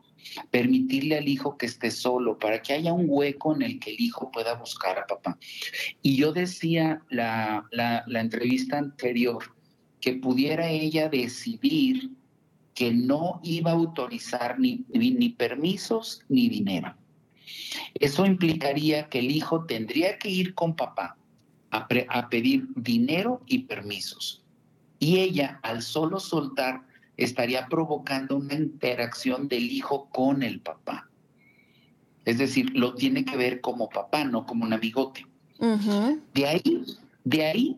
permitirle 0.51 1.17
al 1.17 1.27
hijo 1.27 1.57
que 1.57 1.65
esté 1.65 1.91
solo 1.91 2.37
para 2.37 2.61
que 2.61 2.73
haya 2.73 2.93
un 2.93 3.05
hueco 3.07 3.55
en 3.55 3.61
el 3.61 3.79
que 3.79 3.91
el 3.91 4.01
hijo 4.01 4.31
pueda 4.31 4.55
buscar 4.55 4.97
a 4.99 5.07
papá. 5.07 5.37
Y 6.01 6.15
yo 6.17 6.33
decía 6.33 7.01
la, 7.09 7.65
la, 7.71 8.03
entrevista 8.19 8.77
anterior 8.77 9.55
que 10.01 10.13
pudiera 10.13 10.69
ella 10.69 11.09
decidir 11.09 12.11
que 12.73 12.91
no 12.91 13.39
iba 13.43 13.71
a 13.71 13.75
autorizar 13.75 14.59
ni, 14.59 14.85
ni, 14.89 15.11
ni 15.11 15.29
permisos 15.29 16.21
ni 16.27 16.49
dinero. 16.49 16.95
Eso 17.93 18.25
implicaría 18.25 19.07
que 19.07 19.19
el 19.19 19.31
hijo 19.31 19.65
tendría 19.65 20.17
que 20.17 20.29
ir 20.29 20.53
con 20.53 20.75
papá 20.75 21.17
a, 21.69 21.87
pre- 21.87 22.07
a 22.09 22.29
pedir 22.29 22.67
dinero 22.75 23.41
y 23.47 23.59
permisos. 23.59 24.43
Y 24.99 25.19
ella, 25.19 25.59
al 25.63 25.81
solo 25.81 26.19
soltar, 26.19 26.81
estaría 27.17 27.67
provocando 27.67 28.35
una 28.37 28.53
interacción 28.55 29.47
del 29.47 29.71
hijo 29.71 30.09
con 30.09 30.43
el 30.43 30.59
papá. 30.59 31.09
Es 32.25 32.37
decir, 32.39 32.71
lo 32.75 32.95
tiene 32.95 33.23
que 33.23 33.37
ver 33.37 33.61
como 33.61 33.89
papá, 33.89 34.23
no 34.23 34.45
como 34.45 34.65
un 34.65 34.73
amigote. 34.73 35.25
De 36.33 36.47
ahí, 36.47 36.83
de 37.23 37.45
ahí, 37.45 37.77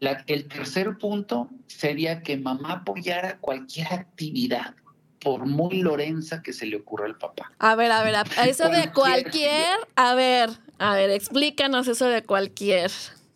la- 0.00 0.22
el 0.26 0.46
tercer 0.48 0.98
punto 0.98 1.48
sería 1.66 2.22
que 2.22 2.36
mamá 2.36 2.72
apoyara 2.74 3.38
cualquier 3.38 3.88
actividad, 3.92 4.74
por 5.20 5.46
muy 5.46 5.82
lorenza 5.82 6.42
que 6.42 6.52
se 6.52 6.66
le 6.66 6.76
ocurra 6.76 7.06
al 7.06 7.18
papá. 7.18 7.52
A 7.58 7.74
ver, 7.74 7.90
a 7.92 8.02
ver, 8.02 8.14
a- 8.16 8.24
a 8.36 8.46
eso 8.46 8.68
de 8.70 8.90
cualquier, 8.92 9.76
a 9.96 10.14
ver, 10.14 10.50
a 10.78 10.94
ver, 10.94 11.10
explícanos 11.10 11.88
eso 11.88 12.06
de 12.06 12.22
cualquier. 12.22 12.90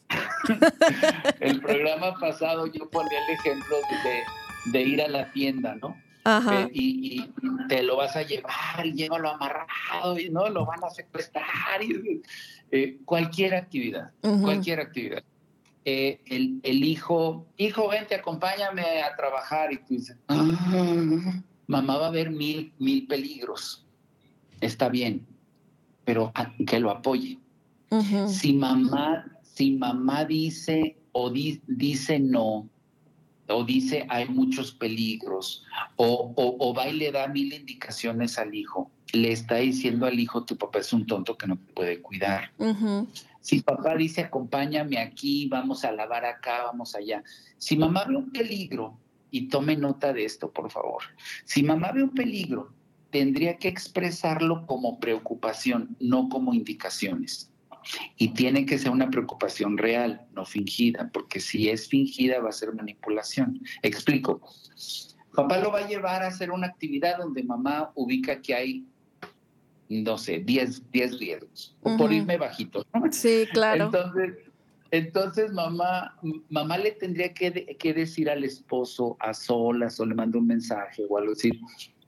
El 1.41 1.61
programa 1.61 2.15
pasado 2.19 2.67
yo 2.67 2.89
ponía 2.91 3.19
el 3.27 3.35
ejemplo 3.35 3.77
de, 4.05 4.23
de 4.65 4.83
ir 4.83 5.03
a 5.03 5.09
la 5.09 5.31
tienda, 5.31 5.77
¿no? 5.77 6.01
Ajá. 6.25 6.63
Eh, 6.63 6.71
y, 6.73 7.21
y 7.21 7.31
te 7.69 7.83
lo 7.83 7.97
vas 7.97 8.17
a 8.17 8.23
llevar 8.23 8.85
y 8.85 8.93
llévalo 8.93 9.29
amarrado 9.31 10.19
y 10.19 10.31
no 10.31 10.49
lo 10.49 10.65
van 10.67 10.83
a 10.85 10.91
secuestrar. 10.91 11.83
y- 11.83 12.23
eh, 12.71 12.99
cualquier 13.05 13.55
actividad, 13.55 14.11
cualquier 14.43 14.81
actividad. 14.81 15.23
Eh, 15.85 16.21
el, 16.27 16.61
el 16.63 16.83
hijo, 16.83 17.47
hijo, 17.59 17.89
vente, 17.89 18.15
acompáñame 18.15 19.03
a 19.03 19.15
trabajar. 19.15 19.71
Y 19.73 19.77
tú 19.79 19.85
dices, 19.91 20.17
"Ah, 20.29 20.43
mamá 21.67 21.99
va 21.99 22.07
a 22.07 22.11
ver 22.11 22.31
mil, 22.31 22.73
mil 22.79 23.07
peligros. 23.07 23.87
Está 24.61 24.89
bien, 24.89 25.27
pero 26.05 26.33
que 26.67 26.81
lo 26.81 26.91
apoye. 26.91 27.39
Si 28.29 28.55
mamá, 28.55 29.27
si 29.43 29.73
mamá 29.73 30.25
dice 30.25 30.97
o 31.13 31.31
di- 31.31 31.61
dice 31.67 32.19
no, 32.19 32.69
o 33.49 33.65
dice 33.65 34.07
hay 34.09 34.29
muchos 34.29 34.73
peligros, 34.73 35.65
o, 35.97 36.33
o- 36.37 36.57
o 36.59 36.75
va 36.75 36.89
y 36.89 36.95
le 36.95 37.13
da 37.13 37.27
mil 37.29 37.53
indicaciones 37.53 38.39
al 38.39 38.55
hijo, 38.55 38.91
le 39.13 39.33
está 39.33 39.57
diciendo 39.57 40.07
al 40.07 40.19
hijo, 40.19 40.45
tu 40.45 40.57
papá 40.57 40.81
es 40.81 40.93
un 40.93 41.07
tonto 41.07 41.37
que 41.37 41.47
no 41.47 41.57
te 41.57 41.73
puede 41.73 42.01
cuidar. 42.03 42.53
Si 43.41 43.61
papá 43.61 43.95
dice, 43.97 44.23
acompáñame 44.23 44.99
aquí, 44.99 45.47
vamos 45.49 45.85
a 45.85 45.93
lavar 45.93 46.25
acá, 46.25 46.63
vamos 46.65 46.95
allá. 46.95 47.23
Si 47.59 47.77
mamá 47.77 48.05
ve 48.07 48.17
un 48.17 48.31
peligro, 48.33 48.99
y 49.31 49.49
tome 49.49 49.77
nota 49.77 50.13
de 50.13 50.25
esto, 50.25 50.51
por 50.53 50.71
favor. 50.71 51.03
Si 51.45 51.63
mamá 51.65 51.91
ve 51.93 52.05
un 52.05 52.11
peligro, 52.11 52.73
tendría 53.11 53.57
que 53.59 53.67
expresarlo 53.69 54.65
como 54.67 55.01
preocupación, 55.01 55.97
no 56.01 56.29
como 56.29 56.55
indicaciones. 56.55 57.51
Y 58.17 58.29
tiene 58.35 58.65
que 58.67 58.79
ser 58.79 58.91
una 58.91 59.11
preocupación 59.11 59.77
real, 59.79 60.27
no 60.33 60.45
fingida, 60.45 61.11
porque 61.13 61.41
si 61.41 61.69
es 61.69 61.89
fingida 61.89 62.41
va 62.41 62.49
a 62.49 62.53
ser 62.53 62.75
manipulación. 62.75 63.61
Explico. 63.83 64.41
Papá 65.35 65.59
lo 65.59 65.73
va 65.73 65.81
a 65.81 65.89
llevar 65.89 66.23
a 66.23 66.29
hacer 66.29 66.51
una 66.51 66.69
actividad 66.69 67.19
donde 67.19 67.43
mamá 67.43 67.91
ubica 67.95 68.41
que 68.41 68.55
hay, 68.55 68.87
no 69.89 70.17
sé, 70.17 70.39
10, 70.39 70.91
10 70.93 71.19
riesgos, 71.19 71.77
o 71.83 71.97
por 71.97 72.13
irme 72.13 72.37
bajito. 72.37 72.87
¿no? 72.95 73.03
Sí, 73.13 73.45
claro. 73.53 73.87
Entonces, 73.87 74.35
entonces 74.91 75.53
mamá, 75.53 76.17
mamá 76.51 76.79
le 76.79 76.93
tendría 76.93 77.35
que, 77.35 77.51
de- 77.51 77.77
que 77.77 77.93
decir 77.93 78.31
al 78.31 78.45
esposo 78.45 79.17
a 79.19 79.35
solas 79.35 79.99
o 79.99 80.07
le 80.07 80.15
manda 80.15 80.39
un 80.39 80.47
mensaje 80.47 81.03
o 81.09 81.19
algo 81.19 81.31
decir, 81.35 81.59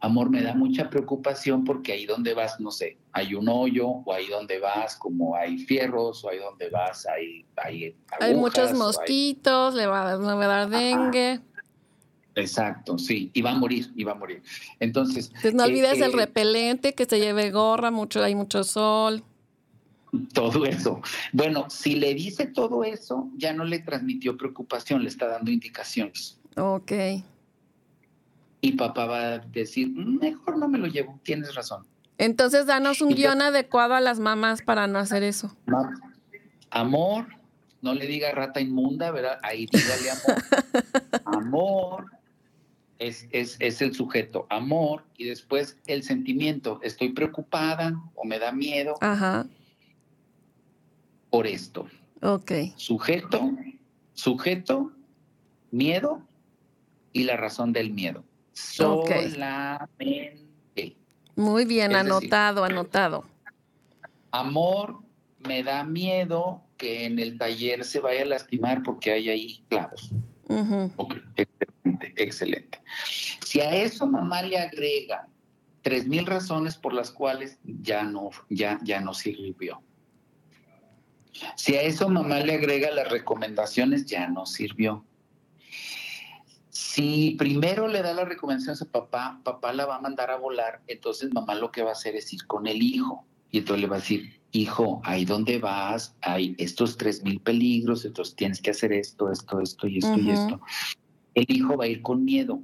amor, 0.07 0.31
me 0.31 0.43
da 0.43 0.55
mucha 0.55 0.89
preocupación 0.91 1.65
porque 1.65 1.93
ahí 1.93 2.07
donde 2.07 2.33
vas, 2.35 2.59
no 2.61 2.71
sé, 2.71 2.99
hay 3.13 3.35
un 3.35 3.49
hoyo 3.49 3.87
o 3.89 4.13
ahí 4.13 4.27
donde 4.29 4.59
vas, 4.59 4.97
como 4.97 5.37
hay 5.37 5.59
fierros 5.59 6.25
o 6.25 6.31
ahí 6.31 6.39
donde 6.39 6.71
vas, 6.71 7.07
hay, 7.07 7.45
hay, 7.57 7.95
Hay 8.21 8.35
muchos 8.35 8.71
hay- 8.71 8.77
mosquitos, 8.79 9.75
le 9.75 9.87
va, 9.87 10.13
a- 10.13 10.17
le 10.17 10.23
va 10.25 10.45
a 10.45 10.67
dar 10.67 10.71
dengue. 10.71 11.41
Exacto, 12.35 12.99
sí, 12.99 13.31
y 13.33 13.41
va 13.41 13.53
a 13.53 13.55
morir, 13.55 13.91
y 13.97 14.05
va 14.05 14.13
a 14.13 14.15
morir. 14.15 14.43
Entonces, 14.79 15.29
Entonces 15.29 15.55
no 15.55 15.65
eh, 15.65 15.69
olvides 15.69 16.01
el 16.01 16.13
eh, 16.13 16.17
repelente, 16.17 16.95
que 16.95 17.07
se 17.07 17.19
lleve 17.19 17.51
gorra, 17.51 17.91
mucho, 17.91 18.23
hay 18.23 18.35
mucho 18.35 18.63
sol. 18.65 19.23
todo 20.35 20.65
eso. 20.67 21.01
Bueno, 21.33 21.69
si 21.71 21.95
le 21.97 22.15
dice 22.15 22.47
todo 22.47 22.85
eso, 22.85 23.29
ya 23.37 23.53
no 23.53 23.65
le 23.65 23.79
transmitió 23.81 24.37
preocupación, 24.37 25.03
le 25.03 25.09
está 25.09 25.27
dando 25.27 25.51
indicaciones. 25.51 26.39
Ok. 26.57 26.93
Y 28.67 28.73
papá 28.73 29.07
va 29.07 29.19
a 29.35 29.39
decir, 29.39 29.89
"Mm, 29.91 30.19
mejor 30.19 30.59
no 30.59 30.67
me 30.69 30.77
lo 30.79 30.89
llevo, 30.89 31.21
tienes 31.23 31.55
razón. 31.55 31.87
Entonces 32.19 32.67
danos 32.67 33.01
un 33.01 33.11
Y 33.13 33.15
yo- 33.15 33.29
guion 33.31 33.43
adecuado 33.43 33.95
a 33.95 34.01
las 34.01 34.19
mamás 34.19 34.61
para 34.63 34.89
no 34.89 34.99
hacer 34.99 35.23
eso. 35.23 35.57
Amor, 36.71 37.27
no 37.81 37.95
le 37.95 38.07
diga 38.07 38.33
rata 38.33 38.61
inmunda, 38.61 39.13
¿verdad? 39.13 39.39
Ahí 39.45 39.67
dígale 39.71 40.11
amor. 40.11 40.43
amor 41.25 42.07
es, 42.99 43.29
es, 43.31 43.57
es 43.61 43.81
el 43.83 43.95
sujeto, 43.95 44.47
amor, 44.51 45.05
y 45.17 45.27
después 45.27 45.77
el 45.87 46.03
sentimiento, 46.03 46.81
estoy 46.83 47.11
preocupada 47.11 47.95
o 48.17 48.25
me 48.25 48.39
da 48.41 48.51
miedo 48.51 48.95
Ajá. 49.01 49.47
por 51.31 51.47
esto. 51.47 51.87
Ok. 52.23 52.51
Sujeto, 52.77 53.53
sujeto, 54.15 54.91
miedo 55.71 56.23
y 57.13 57.25
la 57.25 57.37
razón 57.37 57.73
del 57.73 57.91
miedo. 57.93 58.25
Solamente. 58.57 60.37
Muy 61.37 61.65
bien, 61.67 61.93
Es 61.93 61.99
decir- 62.05 62.13
anotado, 62.13 62.65
anotado. 62.65 63.25
Amor, 64.31 65.01
me 65.47 65.63
da 65.63 65.85
miedo 65.85 66.63
que 66.77 67.05
en 67.05 67.19
el 67.19 67.39
taller 67.39 67.85
se 67.85 68.01
vaya 68.01 68.23
a 68.23 68.27
lastimar 68.27 68.83
porque 68.83 69.13
hay 69.13 69.29
ahí 69.29 69.65
clavos. 69.69 70.11
Ujú. 70.49 70.91
Ok, 70.97 71.17
excelente, 71.37 72.15
excelente. 72.17 72.81
Si 73.45 73.61
a 73.61 73.75
eso 73.75 74.07
mamá 74.07 74.43
le 74.43 74.59
agrega 74.59 75.29
tres 75.83 76.07
mil 76.07 76.25
razones 76.27 76.77
por 76.77 76.93
las 76.95 77.11
cuales 77.11 77.59
ya 77.65 78.03
no, 78.05 78.31
ya, 78.49 78.79
ya 78.83 79.01
no 79.01 79.13
sirvió. 79.15 79.83
Si 81.57 81.75
a 81.77 81.83
eso 81.83 82.09
mamá 82.09 82.41
le 82.41 82.55
agrega 82.55 82.91
las 82.91 83.11
recomendaciones, 83.11 84.07
ya 84.07 84.27
no 84.29 84.47
sirvió. 84.47 85.05
Si 86.97 87.37
primero 87.39 87.89
le 87.89 88.01
da 88.01 88.15
las 88.15 88.27
recomendaciones 88.27 88.81
a 88.81 88.87
papá, 88.87 89.43
papá 89.45 89.75
la 89.75 89.85
va 89.85 89.97
a 89.97 90.01
mandar 90.01 90.31
a 90.31 90.39
volar, 90.39 90.81
entonces 90.87 91.31
mamá 91.31 91.55
lo 91.55 91.71
que 91.71 91.83
va 91.83 91.91
a 91.91 91.93
hacer 91.93 92.17
es 92.17 92.33
ir 92.33 92.47
con 92.47 92.67
el 92.67 92.81
hijo. 92.81 93.27
Y 93.51 93.59
entonces 93.59 93.83
le 93.83 93.87
va 93.87 93.97
a 93.97 93.99
decir, 93.99 94.41
hijo, 94.53 95.03
ahí 95.05 95.27
donde 95.27 95.59
vas, 95.59 96.17
hay 96.23 96.55
estos 96.57 96.97
tres 96.97 97.23
mil 97.23 97.39
peligros, 97.39 98.07
entonces 98.07 98.35
tienes 98.35 98.63
que 98.63 98.71
hacer 98.71 98.95
esto, 98.95 99.31
esto, 99.31 99.61
esto 99.61 99.87
y 99.87 99.99
esto 99.99 100.19
y 100.19 100.31
esto. 100.31 100.59
El 101.35 101.45
hijo 101.49 101.77
va 101.77 101.85
a 101.85 101.89
ir 101.89 102.01
con 102.01 102.25
miedo. 102.25 102.63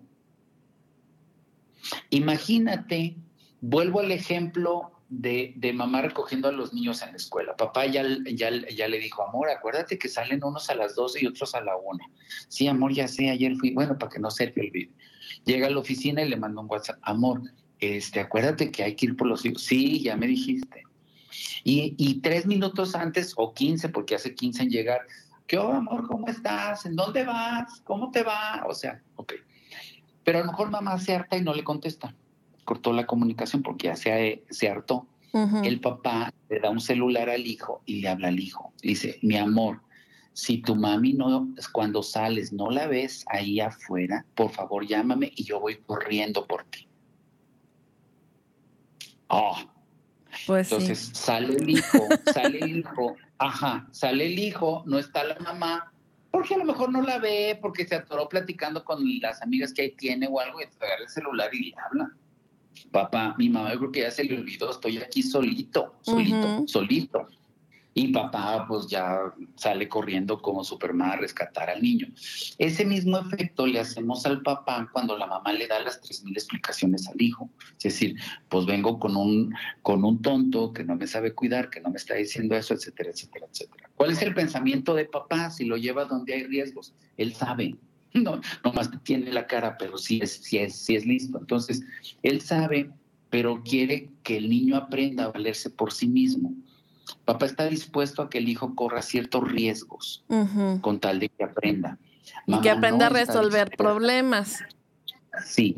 Imagínate, 2.09 3.18
vuelvo 3.61 4.01
al 4.01 4.12
ejemplo 4.12 4.91
de, 5.14 5.53
de 5.57 5.75
mamá 5.75 6.01
recogiendo 6.01 6.48
a 6.48 6.53
los 6.53 6.72
niños 6.72 7.03
en 7.03 7.11
la 7.11 7.16
escuela. 7.16 7.55
Papá 7.55 7.85
ya, 7.85 8.03
ya, 8.35 8.51
ya 8.75 8.88
le 8.88 8.98
dijo, 8.98 9.22
amor, 9.22 9.51
acuérdate 9.51 9.98
que 9.98 10.09
salen 10.09 10.42
unos 10.42 10.70
a 10.70 10.75
las 10.75 10.94
12 10.94 11.22
y 11.22 11.27
otros 11.27 11.55
a 11.55 11.61
la 11.61 11.77
1. 11.77 11.98
Sí, 12.48 12.66
amor, 12.66 12.94
ya 12.94 13.07
sé, 13.07 13.29
ayer 13.29 13.55
fui, 13.57 13.72
bueno, 13.72 13.98
para 13.98 14.11
que 14.11 14.18
no 14.18 14.31
se 14.31 14.46
te 14.46 14.61
olvide. 14.62 14.90
Llega 15.44 15.66
a 15.66 15.70
la 15.70 15.79
oficina 15.79 16.22
y 16.22 16.31
le 16.31 16.37
manda 16.37 16.62
un 16.62 16.70
WhatsApp, 16.70 16.98
amor, 17.03 17.42
este, 17.79 18.20
acuérdate 18.20 18.70
que 18.70 18.85
hay 18.85 18.96
que 18.96 19.07
ir 19.07 19.16
por 19.16 19.27
los 19.27 19.44
hijos. 19.44 19.62
Sí, 19.62 20.03
ya 20.03 20.16
me 20.16 20.27
dijiste. 20.27 20.83
Y, 21.62 21.94
y 21.98 22.20
tres 22.20 22.46
minutos 22.46 22.94
antes, 22.94 23.35
o 23.37 23.53
15, 23.53 23.90
porque 23.90 24.14
hace 24.14 24.35
15 24.35 24.62
en 24.62 24.70
llegar, 24.70 25.03
¿qué 25.46 25.59
onda, 25.59 25.77
amor? 25.77 26.07
¿Cómo 26.07 26.27
estás? 26.29 26.87
¿En 26.87 26.96
dónde 26.96 27.25
vas? 27.25 27.83
¿Cómo 27.85 28.11
te 28.11 28.22
va? 28.22 28.64
O 28.66 28.75
sea, 28.75 29.03
ok. 29.16 29.35
Pero 30.25 30.38
a 30.38 30.40
lo 30.40 30.46
mejor 30.53 30.70
mamá 30.70 30.98
se 30.98 31.14
harta 31.14 31.37
y 31.37 31.42
no 31.42 31.53
le 31.53 31.64
contesta. 31.64 32.14
Cortó 32.64 32.92
la 32.92 33.07
comunicación 33.07 33.62
porque 33.62 33.88
ya 33.88 33.96
se, 33.96 34.44
se 34.51 34.68
hartó. 34.68 35.07
El 35.64 35.81
papá 35.81 36.31
le 36.51 36.61
da 36.61 36.68
un 36.68 36.81
celular 36.81 37.31
al 37.31 37.46
hijo 37.46 37.83
y 37.87 38.03
le 38.03 38.09
habla 38.09 38.29
al 38.29 38.38
hijo. 38.38 38.75
Le 38.83 38.90
dice, 38.90 39.18
mi 39.22 39.37
amor, 39.37 39.81
si 40.35 40.59
tu 40.59 40.75
mami 40.75 41.14
no, 41.14 41.48
cuando 41.72 42.03
sales 42.03 42.53
no 42.53 42.70
la 42.70 42.87
ves 42.87 43.25
ahí 43.29 43.61
afuera, 43.61 44.27
por 44.35 44.51
favor 44.51 44.87
llámame 44.87 45.33
y 45.35 45.44
yo 45.44 45.61
voy 45.61 45.77
corriendo 45.87 46.46
por 46.46 46.64
ti. 46.64 46.87
Oh, 49.29 49.57
Pues 50.46 50.68
sí. 50.68 50.75
entonces 50.75 51.11
sale 51.14 51.57
el 51.57 51.70
hijo, 51.70 52.09
sale 52.27 52.59
el 52.59 52.77
hijo, 52.79 53.16
ajá, 53.38 53.88
sale 53.90 54.27
el 54.27 54.38
hijo, 54.38 54.83
no 54.87 54.98
está 54.98 55.25
la 55.25 55.38
mamá, 55.38 55.92
porque 56.31 56.55
a 56.55 56.59
lo 56.59 56.64
mejor 56.64 56.90
no 56.90 57.01
la 57.01 57.18
ve, 57.18 57.59
porque 57.61 57.87
se 57.87 57.94
atoró 57.94 58.29
platicando 58.29 58.85
con 58.85 59.01
las 59.20 59.40
amigas 59.40 59.72
que 59.72 59.83
ahí 59.83 59.92
tiene 59.92 60.29
o 60.29 60.38
algo, 60.40 60.61
y 60.61 60.66
te 60.66 60.85
agarra 60.85 61.03
el 61.03 61.09
celular 61.09 61.55
y 61.55 61.70
le 61.70 61.75
habla. 61.79 62.12
Papá, 62.90 63.35
mi 63.38 63.48
mamá 63.48 63.72
yo 63.72 63.78
creo 63.78 63.92
que 63.92 64.00
ya 64.00 64.11
se 64.11 64.24
le 64.24 64.38
olvidó, 64.38 64.70
estoy 64.70 64.98
aquí 64.98 65.22
solito, 65.22 65.94
solito, 66.02 66.64
solito. 66.66 67.26
y 67.94 68.08
papá 68.08 68.64
pues 68.66 68.87
ya 68.87 69.32
sale 69.56 69.88
corriendo 69.88 70.40
como 70.40 70.64
Superman 70.64 71.11
a 71.11 71.16
rescatar 71.16 71.68
al 71.70 71.82
niño. 71.82 72.08
Ese 72.58 72.85
mismo 72.85 73.18
efecto 73.18 73.66
le 73.66 73.80
hacemos 73.80 74.24
al 74.24 74.42
papá 74.42 74.88
cuando 74.92 75.16
la 75.18 75.26
mamá 75.26 75.52
le 75.52 75.66
da 75.66 75.78
las 75.80 76.00
3.000 76.02 76.32
explicaciones 76.32 77.06
al 77.08 77.20
hijo. 77.20 77.50
Es 77.76 77.85
decir, 77.85 78.16
pues 78.48 78.64
vengo 78.66 78.98
con 78.98 79.16
un, 79.16 79.54
con 79.82 80.04
un 80.04 80.22
tonto 80.22 80.72
que 80.72 80.85
no 80.85 80.96
me 80.96 81.06
sabe 81.06 81.35
cuidar, 81.35 81.68
que 81.68 81.80
no 81.80 81.90
me 81.90 81.96
está 81.96 82.14
diciendo 82.14 82.56
eso, 82.56 82.72
etcétera, 82.74 83.11
etcétera, 83.11 83.46
etcétera. 83.50 83.90
¿Cuál 83.94 84.12
es 84.12 84.22
el 84.22 84.35
pensamiento 84.35 84.94
de 84.94 85.04
papá 85.04 85.50
si 85.50 85.64
lo 85.66 85.76
lleva 85.76 86.06
donde 86.06 86.35
hay 86.35 86.44
riesgos? 86.44 86.94
Él 87.16 87.35
sabe. 87.35 87.76
No, 88.14 88.40
más 88.75 88.90
tiene 89.05 89.33
la 89.33 89.46
cara, 89.46 89.77
pero 89.79 89.96
sí 89.96 90.20
es, 90.22 90.33
sí 90.33 90.59
es, 90.59 90.77
sí 90.77 90.96
es 90.96 91.07
listo. 91.07 91.38
Entonces, 91.38 91.83
él 92.22 92.40
sabe, 92.40 92.90
pero 93.31 93.62
quiere 93.62 94.11
que 94.22 94.37
el 94.37 94.51
niño 94.51 94.77
aprenda 94.77 95.25
a 95.25 95.33
valerse 95.33 95.70
por 95.70 95.92
sí 95.92 96.09
mismo 96.09 96.53
Papá 97.25 97.46
está 97.46 97.66
dispuesto 97.66 98.22
a 98.22 98.31
que 98.31 98.38
el 98.38 98.48
hijo 98.48 98.75
corra 98.75 99.03
ciertos 99.03 99.51
riesgos 99.51 100.25
con 100.81 101.01
tal 101.01 101.20
de 101.20 101.29
que 101.29 101.44
aprenda. 101.44 101.98
y 102.46 102.61
que 102.61 102.70
aprenda 102.70 103.07
a 103.07 103.11
resolver 103.11 103.70
problemas. 103.77 104.61
Sí. 105.44 105.77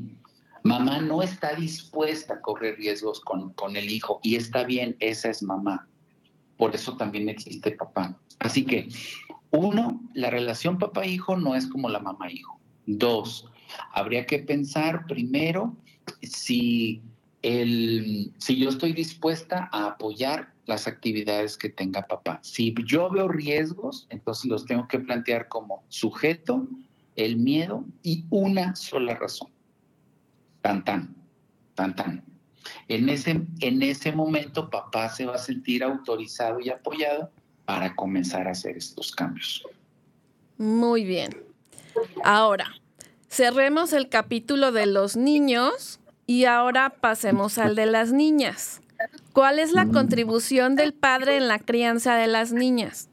Mamá 0.62 1.01
no 1.01 1.23
está 1.23 1.55
dispuesta 1.55 2.35
a 2.35 2.40
correr 2.40 2.77
riesgos 2.77 3.20
con, 3.20 3.53
con 3.53 3.77
el 3.77 3.90
hijo 3.90 4.20
y 4.23 4.37
está 4.37 4.64
bien, 4.64 4.97
esa 4.99 5.29
es 5.29 5.42
mamá. 5.42 5.87
Por 6.57 6.75
eso 6.75 6.97
también 6.97 7.29
existe 7.29 7.73
papá. 7.73 8.18
Así 8.38 8.64
que, 8.64 8.88
uno, 9.55 10.01
la 10.14 10.31
relación 10.31 10.79
papá-hijo 10.79 11.37
no 11.37 11.55
es 11.55 11.67
como 11.67 11.88
la 11.88 12.01
mamá-hijo. 12.01 12.61
Dos, 12.87 13.49
habría 13.93 14.27
que 14.27 14.40
pensar 14.40 15.07
primero 15.07 15.77
si, 16.23 17.03
el, 17.43 18.33
si 18.38 18.57
yo 18.57 18.69
estoy 18.69 18.93
dispuesta 18.93 19.69
a 19.73 19.87
apoyar 19.87 20.53
las 20.67 20.87
actividades 20.87 21.57
que 21.57 21.69
tenga 21.69 22.03
papá. 22.03 22.40
Si 22.43 22.75
yo 22.85 23.11
veo 23.11 23.29
riesgos, 23.29 24.07
entonces 24.11 24.47
los 24.47 24.64
tengo 24.67 24.88
que 24.88 24.99
plantear 24.99 25.49
como 25.49 25.85
sujeto, 25.88 26.67
el 27.17 27.37
miedo 27.37 27.85
y 28.03 28.25
una 28.31 28.75
sola 28.75 29.14
razón. 29.14 29.49
Tan 30.62 30.85
tan, 30.85 31.14
tan 31.75 31.95
tan. 31.95 32.25
En 32.88 33.09
ese, 33.09 33.43
en 33.61 33.83
ese 33.83 34.11
momento 34.11 34.71
papá 34.71 35.11
se 35.11 35.27
va 35.27 35.35
a 35.35 35.38
sentir 35.38 35.85
autorizado 35.85 36.61
y 36.61 36.71
apoyado 36.71 37.31
para 37.64 37.94
comenzar 37.94 38.48
a 38.48 38.53
hacer 38.53 38.77
estos 38.77 39.12
cambios. 39.12 39.64
Muy 40.59 41.05
bien. 41.05 41.31
Ahora, 42.24 42.74
cerremos 43.29 43.92
el 43.92 44.09
capítulo 44.09 44.72
de 44.72 44.87
los 44.87 45.16
niños 45.16 46.00
y 46.27 46.44
ahora 46.44 46.90
pasemos 46.90 47.59
al 47.59 47.74
de 47.74 47.87
las 47.87 48.12
niñas. 48.12 48.81
¿Cuál 49.33 49.59
es 49.59 49.72
la 49.72 49.85
mm. 49.85 49.92
contribución 49.92 50.77
del 50.77 50.94
padre 50.94 51.37
en 51.37 51.48
la 51.48 51.59
crianza 51.59 52.14
de 52.16 52.27
las 52.27 52.53
niñas? 52.53 53.09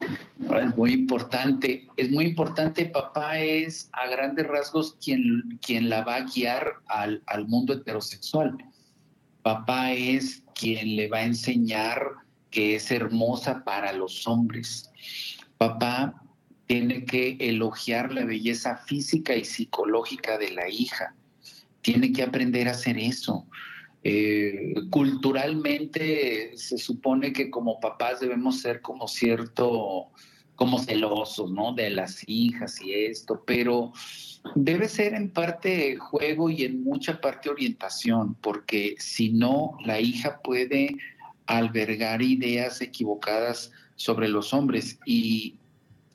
Es 0.00 0.76
muy 0.76 0.92
importante, 0.92 1.86
es 1.96 2.10
muy 2.10 2.26
importante. 2.26 2.86
Papá 2.86 3.38
es 3.38 3.90
a 3.92 4.08
grandes 4.08 4.46
rasgos 4.46 4.96
quien, 5.02 5.58
quien 5.64 5.88
la 5.88 6.02
va 6.04 6.16
a 6.16 6.24
guiar 6.24 6.74
al, 6.86 7.22
al 7.26 7.46
mundo 7.46 7.74
heterosexual. 7.74 8.56
Papá 9.42 9.92
es 9.92 10.42
quien 10.54 10.96
le 10.96 11.08
va 11.08 11.18
a 11.18 11.24
enseñar 11.24 12.00
que 12.50 12.74
es 12.76 12.90
hermosa 12.90 13.64
para 13.64 13.92
los 13.92 14.26
hombres. 14.26 14.90
Papá 15.58 16.22
tiene 16.66 17.04
que 17.04 17.36
elogiar 17.40 18.12
la 18.12 18.24
belleza 18.24 18.76
física 18.76 19.34
y 19.34 19.44
psicológica 19.44 20.38
de 20.38 20.50
la 20.50 20.68
hija. 20.68 21.14
Tiene 21.80 22.12
que 22.12 22.22
aprender 22.22 22.68
a 22.68 22.72
hacer 22.72 22.98
eso. 22.98 23.46
Eh, 24.04 24.74
culturalmente 24.90 26.52
se 26.56 26.78
supone 26.78 27.32
que 27.32 27.50
como 27.50 27.80
papás 27.80 28.20
debemos 28.20 28.60
ser 28.60 28.80
como 28.80 29.08
cierto, 29.08 30.08
como 30.54 30.78
celosos, 30.78 31.50
¿no? 31.50 31.72
De 31.72 31.90
las 31.90 32.22
hijas 32.26 32.80
y 32.82 32.92
esto, 32.92 33.42
pero 33.46 33.92
debe 34.54 34.88
ser 34.88 35.14
en 35.14 35.30
parte 35.30 35.96
juego 35.96 36.50
y 36.50 36.64
en 36.64 36.84
mucha 36.84 37.20
parte 37.20 37.48
orientación, 37.48 38.34
porque 38.36 38.94
si 38.98 39.30
no, 39.30 39.76
la 39.84 40.00
hija 40.00 40.40
puede 40.42 40.96
albergar 41.48 42.22
ideas 42.22 42.80
equivocadas 42.80 43.72
sobre 43.96 44.28
los 44.28 44.52
hombres 44.52 44.98
y, 45.04 45.56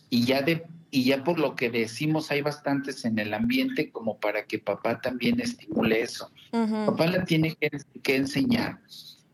y 0.09 0.25
ya 0.25 0.41
de 0.41 0.65
y 0.93 1.05
ya 1.05 1.23
por 1.23 1.39
lo 1.39 1.55
que 1.55 1.71
decimos 1.71 2.29
hay 2.29 2.43
bastantes 2.43 3.03
en 3.03 3.17
el 3.17 3.33
ambiente 3.33 3.89
como 3.89 4.19
para 4.19 4.45
que 4.45 4.59
papá 4.59 5.01
también 5.01 5.39
estimule 5.39 6.01
eso. 6.03 6.31
Papá 6.51 7.07
la 7.07 7.25
tiene 7.25 7.55
que, 7.55 8.15
enseñar. 8.15 8.79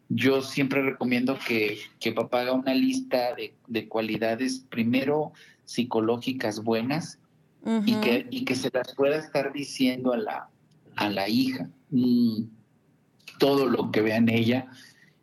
Yo 0.08 0.42
siempre 0.42 0.82
recomiendo 0.82 1.38
que, 1.46 1.80
papá 2.16 2.42
haga 2.42 2.54
una 2.54 2.74
lista 2.74 3.36
de, 3.68 3.90
cualidades, 3.90 4.64
primero 4.70 5.34
psicológicas 5.66 6.64
buenas, 6.64 7.20
y, 7.86 7.96
que, 7.96 8.26
y 8.32 8.46
que 8.46 8.56
se 8.56 8.70
las 8.72 8.96
pueda 8.96 9.18
estar 9.18 9.52
diciendo 9.52 10.14
a 10.14 10.18
la, 10.18 10.50
a 10.96 11.10
la 11.10 11.28
hija. 11.28 11.70
Mm, 11.90 12.44
todo 13.38 13.66
lo 13.66 13.92
que 13.92 14.02
vea 14.02 14.18
en 14.18 14.30
ella 14.30 14.68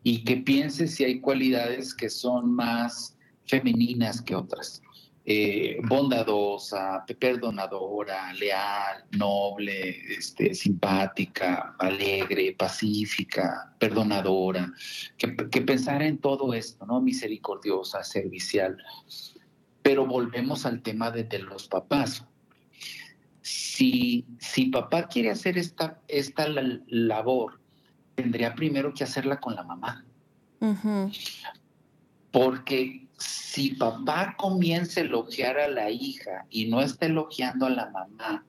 y 0.09 0.23
que 0.23 0.37
piense 0.37 0.87
si 0.87 1.03
hay 1.03 1.19
cualidades 1.19 1.92
que 1.92 2.09
son 2.09 2.55
más 2.55 3.19
femeninas 3.45 4.23
que 4.23 4.37
otras. 4.37 4.81
Eh, 5.25 5.79
bondadosa, 5.83 7.05
perdonadora, 7.19 8.33
leal, 8.35 9.05
noble, 9.11 9.97
este, 10.16 10.55
simpática, 10.55 11.75
alegre, 11.81 12.55
pacífica, 12.57 13.75
perdonadora, 13.81 14.73
que, 15.19 15.35
que 15.35 15.62
pensara 15.62 16.07
en 16.07 16.18
todo 16.18 16.55
esto, 16.55 16.87
¿no? 16.87 17.01
Misericordiosa, 17.01 18.05
servicial. 18.05 18.78
Pero 19.83 20.07
volvemos 20.07 20.66
al 20.66 20.83
tema 20.83 21.11
de, 21.11 21.26
los 21.41 21.66
papás. 21.66 22.24
Si, 23.43 24.24
si 24.39 24.66
papá 24.66 25.09
quiere 25.09 25.31
hacer 25.31 25.59
esta, 25.59 26.01
esta 26.07 26.47
labor, 26.87 27.59
tendría 28.17 28.55
primero 28.55 28.93
que 28.93 29.05
hacerla 29.05 29.39
con 29.39 29.55
la 29.55 29.62
mamá. 29.62 30.05
Porque 32.33 33.07
si 33.19 33.75
papá 33.75 34.35
comienza 34.37 35.01
a 35.01 35.05
elogiar 35.05 35.59
a 35.59 35.69
la 35.69 35.91
hija 35.91 36.47
y 36.51 36.67
no 36.67 36.81
está 36.81 37.07
elogiando 37.07 37.67
a 37.67 37.71
la 37.71 37.91
mamá, 37.91 38.45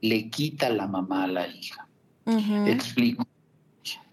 le 0.00 0.28
quita 0.28 0.68
la 0.68 0.86
mamá 0.86 1.24
a 1.24 1.28
la 1.28 1.48
hija. 1.48 1.88
Explico. 2.66 3.26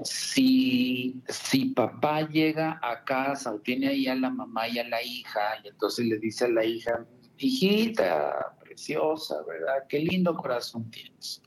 Si, 0.03 1.21
si 1.27 1.65
papá 1.65 2.27
llega 2.29 2.79
a 2.83 3.03
casa 3.03 3.51
o 3.51 3.59
tiene 3.59 3.87
ahí 3.87 4.07
a 4.07 4.15
la 4.15 4.29
mamá 4.29 4.67
y 4.67 4.77
a 4.77 4.87
la 4.87 5.01
hija, 5.01 5.41
y 5.63 5.69
entonces 5.69 6.05
le 6.05 6.19
dice 6.19 6.45
a 6.45 6.49
la 6.49 6.63
hija, 6.63 7.05
hijita, 7.39 8.55
preciosa, 8.59 9.35
¿verdad? 9.47 9.85
Qué 9.89 9.99
lindo 9.99 10.35
corazón 10.35 10.89
tienes. 10.91 11.41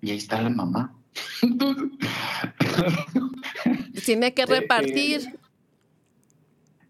Y 0.00 0.10
ahí 0.10 0.16
está 0.16 0.42
la 0.42 0.50
mamá. 0.50 0.99
Tiene 4.04 4.34
que 4.34 4.46
repartir. 4.46 5.38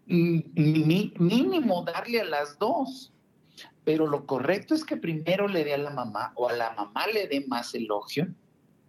mínimo 0.05 1.83
darle 1.83 2.21
a 2.21 2.25
las 2.25 2.57
dos. 2.59 3.11
Pero 3.83 4.07
lo 4.07 4.25
correcto 4.27 4.75
es 4.75 4.85
que 4.85 4.95
primero 4.95 5.47
le 5.47 5.63
dé 5.63 5.73
a 5.73 5.77
la 5.77 5.89
mamá 5.89 6.33
o 6.35 6.47
a 6.47 6.53
la 6.53 6.71
mamá 6.73 7.07
le 7.07 7.27
dé 7.27 7.45
más 7.47 7.73
elogio 7.73 8.27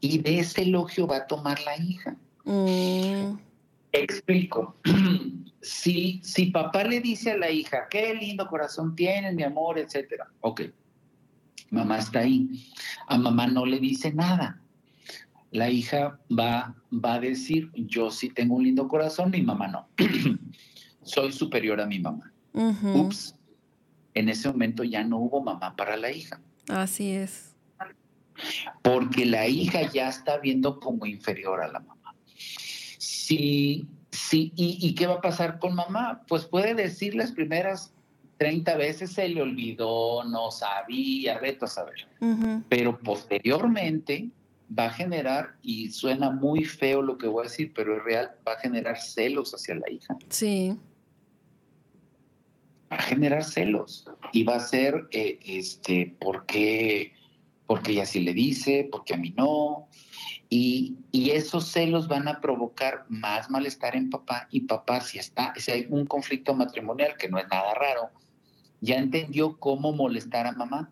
y 0.01 0.19
de 0.19 0.41
ese 0.41 0.63
elogio 0.63 1.07
va 1.07 1.17
a 1.19 1.27
tomar 1.27 1.61
la 1.63 1.79
hija. 1.79 2.17
Mm. 2.45 3.39
Explico. 3.93 4.77
si, 5.63 6.21
si 6.25 6.47
papá 6.47 6.85
le 6.85 7.01
dice 7.01 7.33
a 7.33 7.37
la 7.37 7.51
hija, 7.51 7.87
qué 7.89 8.15
lindo 8.15 8.47
corazón 8.49 8.95
tienes, 8.95 9.35
mi 9.35 9.45
amor, 9.45 9.79
etcétera. 9.79 10.29
Ok, 10.41 10.63
mamá 11.71 11.99
está 11.99 12.21
ahí. 12.21 12.49
A 13.07 13.17
mamá 13.17 13.47
no 13.47 13.65
le 13.65 13.79
dice 13.79 14.13
nada. 14.13 14.62
La 15.53 15.71
hija 15.71 16.19
va, 16.31 16.75
va 16.93 17.15
a 17.15 17.21
decir, 17.21 17.71
yo 17.75 18.11
sí 18.11 18.31
tengo 18.31 18.57
un 18.57 18.65
lindo 18.65 18.89
corazón, 18.89 19.31
mi 19.31 19.43
mamá 19.43 19.69
no. 19.69 19.89
soy 21.03 21.33
superior 21.33 21.81
a 21.81 21.87
mi 21.87 21.99
mamá. 21.99 22.33
Ups, 22.55 23.35
en 24.15 24.29
ese 24.29 24.49
momento 24.49 24.85
ya 24.85 25.05
no 25.05 25.19
hubo 25.19 25.43
mamá 25.43 25.75
para 25.77 25.97
la 25.97 26.11
hija. 26.11 26.41
Así 26.69 27.13
es. 27.13 27.55
Porque 28.83 29.27
la 29.27 29.47
hija 29.47 29.91
ya 29.91 30.09
está 30.09 30.39
viendo 30.39 30.81
como 30.81 31.07
inferior 31.07 31.63
a 31.63 31.69
la 31.69 31.81
mamá. 31.81 32.15
Sí, 32.99 33.87
sí, 34.11 34.53
¿y, 34.57 34.95
qué 34.95 35.07
va 35.07 35.15
a 35.15 35.21
pasar 35.21 35.59
con 35.59 35.75
mamá? 35.75 36.23
Pues 36.29 36.45
puede 36.45 36.75
decir 36.75 37.15
las 37.15 37.33
primeras 37.33 37.95
30 38.39 38.77
veces 38.77 39.13
se 39.13 39.29
le 39.29 39.43
olvidó, 39.43 40.25
no 40.25 40.51
sabía, 40.51 41.39
veto 41.39 41.65
a 41.67 41.69
saber. 41.69 42.09
Pero 42.69 42.99
posteriormente 42.99 44.31
va 44.79 44.87
a 44.87 44.91
generar, 44.91 45.57
y 45.63 45.91
suena 45.91 46.31
muy 46.31 46.65
feo 46.65 47.03
lo 47.03 47.19
que 47.19 47.27
voy 47.27 47.47
a 47.47 47.49
decir, 47.49 47.73
pero 47.75 47.97
es 47.97 48.05
real, 48.05 48.33
va 48.47 48.53
a 48.53 48.59
generar 48.59 48.99
celos 48.99 49.53
hacia 49.55 49.75
la 49.75 49.91
hija. 49.91 50.17
Sí 50.29 50.77
a 52.93 53.01
generar 53.01 53.43
celos 53.43 54.05
y 54.33 54.45
va 54.45 54.57
a 54.57 54.61
ser, 54.61 55.09
eh, 55.13 55.39
este, 55.45 56.15
¿por 56.21 56.45
qué, 56.45 57.15
porque 57.67 57.93
ella 57.93 58.05
sí 58.05 58.21
le 58.21 58.35
dice, 58.35 58.87
porque 58.93 59.15
a 59.15 59.17
mí 59.17 59.33
no. 59.35 59.89
Y, 60.51 60.99
y, 61.11 61.31
esos 61.31 61.69
celos 61.69 62.07
van 62.07 62.29
a 62.29 62.41
provocar 62.41 63.07
más 63.09 63.49
malestar 63.49 63.97
en 63.97 64.11
papá 64.11 64.47
y 64.51 64.61
papá 64.61 65.01
si 65.01 65.19
está, 65.19 65.55
si 65.57 65.71
hay 65.71 65.87
un 65.89 66.05
conflicto 66.05 66.55
matrimonial 66.55 67.17
que 67.17 67.31
no 67.31 67.39
es 67.39 67.49
nada 67.49 67.73
raro, 67.73 68.11
ya 68.83 68.97
entendió 68.97 69.59
cómo 69.59 69.93
molestar 69.93 70.47
a 70.47 70.53
mamá 70.53 70.91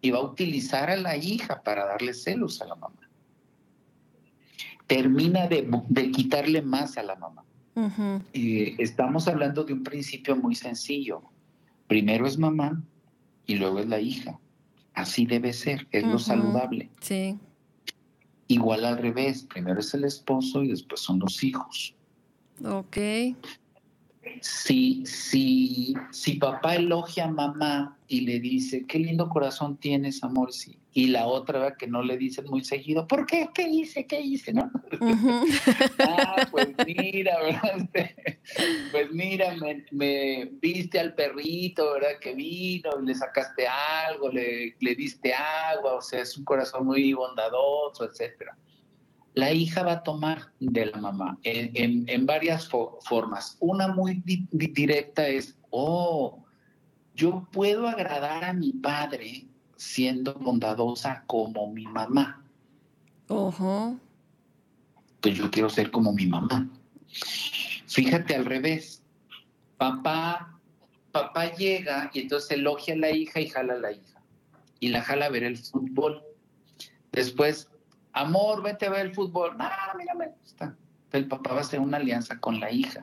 y 0.00 0.10
va 0.10 0.20
a 0.20 0.22
utilizar 0.22 0.88
a 0.88 0.96
la 0.96 1.16
hija 1.18 1.62
para 1.62 1.84
darle 1.84 2.14
celos 2.14 2.62
a 2.62 2.66
la 2.66 2.76
mamá. 2.76 3.01
Termina 4.86 5.46
de, 5.46 5.68
de 5.88 6.10
quitarle 6.10 6.62
más 6.62 6.98
a 6.98 7.02
la 7.02 7.16
mamá. 7.16 7.44
Eh, 8.32 8.74
estamos 8.78 9.28
hablando 9.28 9.64
de 9.64 9.72
un 9.72 9.82
principio 9.82 10.36
muy 10.36 10.54
sencillo. 10.54 11.22
Primero 11.86 12.26
es 12.26 12.38
mamá 12.38 12.82
y 13.46 13.54
luego 13.54 13.78
es 13.78 13.88
la 13.88 14.00
hija. 14.00 14.38
Así 14.94 15.24
debe 15.24 15.52
ser, 15.52 15.86
es 15.90 16.04
lo 16.04 16.18
saludable. 16.18 16.90
Sí. 17.00 17.38
Igual 18.48 18.84
al 18.84 18.98
revés, 18.98 19.44
primero 19.44 19.80
es 19.80 19.94
el 19.94 20.04
esposo 20.04 20.62
y 20.62 20.68
después 20.68 21.00
son 21.00 21.18
los 21.18 21.42
hijos. 21.42 21.94
Ok. 22.62 22.98
Si, 24.40 25.04
si, 25.06 25.94
si 26.10 26.34
papá 26.34 26.76
elogia 26.76 27.24
a 27.24 27.30
mamá 27.30 27.96
y 28.06 28.20
le 28.20 28.38
dice, 28.38 28.84
qué 28.86 28.98
lindo 28.98 29.28
corazón 29.28 29.78
tienes, 29.78 30.22
amor, 30.22 30.52
sí. 30.52 30.78
Y 30.92 31.06
la 31.06 31.26
otra 31.26 31.74
que 31.76 31.86
no 31.86 32.02
le 32.02 32.18
dice 32.18 32.42
muy 32.42 32.62
seguido, 32.64 33.06
¿por 33.06 33.24
qué? 33.24 33.48
¿Qué 33.54 33.68
hice? 33.68 34.06
¿Qué 34.06 34.20
hice? 34.20 34.52
¿No? 34.52 34.70
Ujú. 35.00 35.44
Ah, 35.98 36.46
pues 36.50 36.68
mira, 36.86 37.38
¿verdad? 37.40 37.88
Pues 38.90 39.10
mira, 39.12 39.54
me, 39.56 39.84
me 39.92 40.44
viste 40.60 40.98
al 41.00 41.14
perrito, 41.14 41.92
¿verdad? 41.94 42.18
Que 42.20 42.34
vino, 42.34 42.90
le 43.00 43.14
sacaste 43.14 43.66
algo, 43.66 44.28
le, 44.30 44.76
le 44.80 44.94
diste 44.94 45.32
agua, 45.32 45.94
o 45.94 46.00
sea, 46.02 46.20
es 46.20 46.36
un 46.36 46.44
corazón 46.44 46.86
muy 46.86 47.12
bondadoso, 47.12 48.04
etcétera. 48.04 48.56
La 49.34 49.52
hija 49.52 49.82
va 49.82 49.92
a 49.92 50.02
tomar 50.02 50.52
de 50.60 50.86
la 50.86 50.98
mamá 50.98 51.38
en, 51.42 51.70
en- 51.74 52.04
en 52.08 52.26
varias 52.26 52.68
fo- 52.70 52.98
formas. 53.02 53.56
Una 53.60 53.88
muy 53.88 54.20
di- 54.24 54.46
di- 54.50 54.66
directa 54.66 55.26
es, 55.28 55.56
oh, 55.70 56.44
yo 57.14 57.48
puedo 57.52 57.88
agradar 57.88 58.44
a 58.44 58.52
mi 58.52 58.72
padre 58.72 59.46
siendo 59.76 60.34
bondadosa 60.34 61.24
como 61.26 61.66
mi 61.72 61.84
mamá 61.86 62.44
Ojo. 63.28 63.96
Pues 65.22 65.36
yo 65.36 65.50
quiero 65.50 65.70
ser 65.70 65.90
como 65.90 66.12
mi 66.12 66.26
mamá. 66.26 66.68
Fíjate 67.86 68.34
al 68.34 68.44
revés. 68.44 69.02
Papá, 69.78 70.58
papá 71.12 71.54
llega 71.54 72.10
y 72.12 72.20
entonces 72.20 72.50
elogia 72.50 72.94
a 72.94 72.98
la 72.98 73.10
hija 73.10 73.40
y 73.40 73.48
jala 73.48 73.74
a 73.74 73.78
la 73.78 73.92
hija. 73.92 74.22
Y 74.80 74.88
la 74.88 75.02
jala 75.02 75.26
a 75.26 75.30
ver 75.30 75.44
el 75.44 75.56
fútbol. 75.56 76.22
Después, 77.12 77.68
amor, 78.12 78.62
vete 78.62 78.86
a 78.86 78.90
ver 78.90 79.06
el 79.06 79.14
fútbol. 79.14 79.56
No, 79.56 79.68
mira, 79.96 80.14
me 80.14 80.28
gusta. 80.28 80.76
El 81.12 81.28
papá 81.28 81.52
va 81.52 81.58
a 81.58 81.60
hacer 81.60 81.78
una 81.78 81.98
alianza 81.98 82.38
con 82.40 82.58
la 82.58 82.70
hija. 82.70 83.02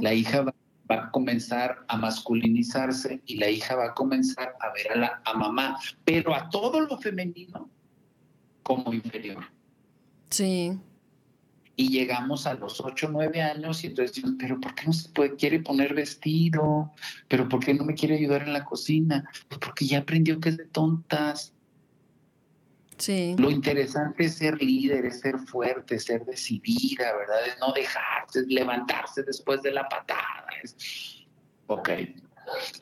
La 0.00 0.12
hija 0.12 0.42
va, 0.42 0.54
va 0.90 1.04
a 1.04 1.10
comenzar 1.10 1.84
a 1.88 1.96
masculinizarse 1.96 3.20
y 3.26 3.36
la 3.36 3.48
hija 3.48 3.76
va 3.76 3.86
a 3.86 3.94
comenzar 3.94 4.56
a 4.60 4.72
ver 4.72 4.92
a, 4.92 4.96
la, 4.96 5.22
a 5.24 5.34
mamá, 5.34 5.78
pero 6.04 6.34
a 6.34 6.48
todo 6.48 6.80
lo 6.80 6.98
femenino 6.98 7.70
como 8.62 8.92
inferior 8.92 9.44
Sí. 10.30 10.78
Y 11.80 11.88
llegamos 11.88 12.46
a 12.46 12.52
los 12.52 12.78
8 12.78 13.06
o 13.06 13.10
9 13.10 13.40
años 13.40 13.82
y 13.82 13.86
entonces 13.86 14.14
decimos, 14.14 14.36
pero 14.38 14.60
¿por 14.60 14.74
qué 14.74 14.86
no 14.86 14.92
se 14.92 15.08
puede, 15.08 15.34
quiere 15.36 15.60
poner 15.60 15.94
vestido? 15.94 16.92
¿Pero 17.26 17.48
por 17.48 17.64
qué 17.64 17.72
no 17.72 17.84
me 17.84 17.94
quiere 17.94 18.16
ayudar 18.16 18.42
en 18.42 18.52
la 18.52 18.66
cocina? 18.66 19.24
Pues 19.48 19.58
porque 19.60 19.86
ya 19.86 20.00
aprendió 20.00 20.38
que 20.40 20.50
es 20.50 20.58
de 20.58 20.66
tontas. 20.66 21.54
Sí. 22.98 23.34
Lo 23.38 23.50
interesante 23.50 24.26
es 24.26 24.34
ser 24.34 24.62
líder, 24.62 25.06
es 25.06 25.20
ser 25.20 25.38
fuerte, 25.38 25.98
ser 25.98 26.26
decidida, 26.26 27.16
¿verdad? 27.16 27.46
Es 27.46 27.56
no 27.58 27.72
dejarse, 27.72 28.40
es 28.40 28.46
levantarse 28.48 29.22
después 29.22 29.62
de 29.62 29.70
la 29.70 29.88
patada. 29.88 30.48
Es... 30.62 31.24
Ok. 31.66 31.88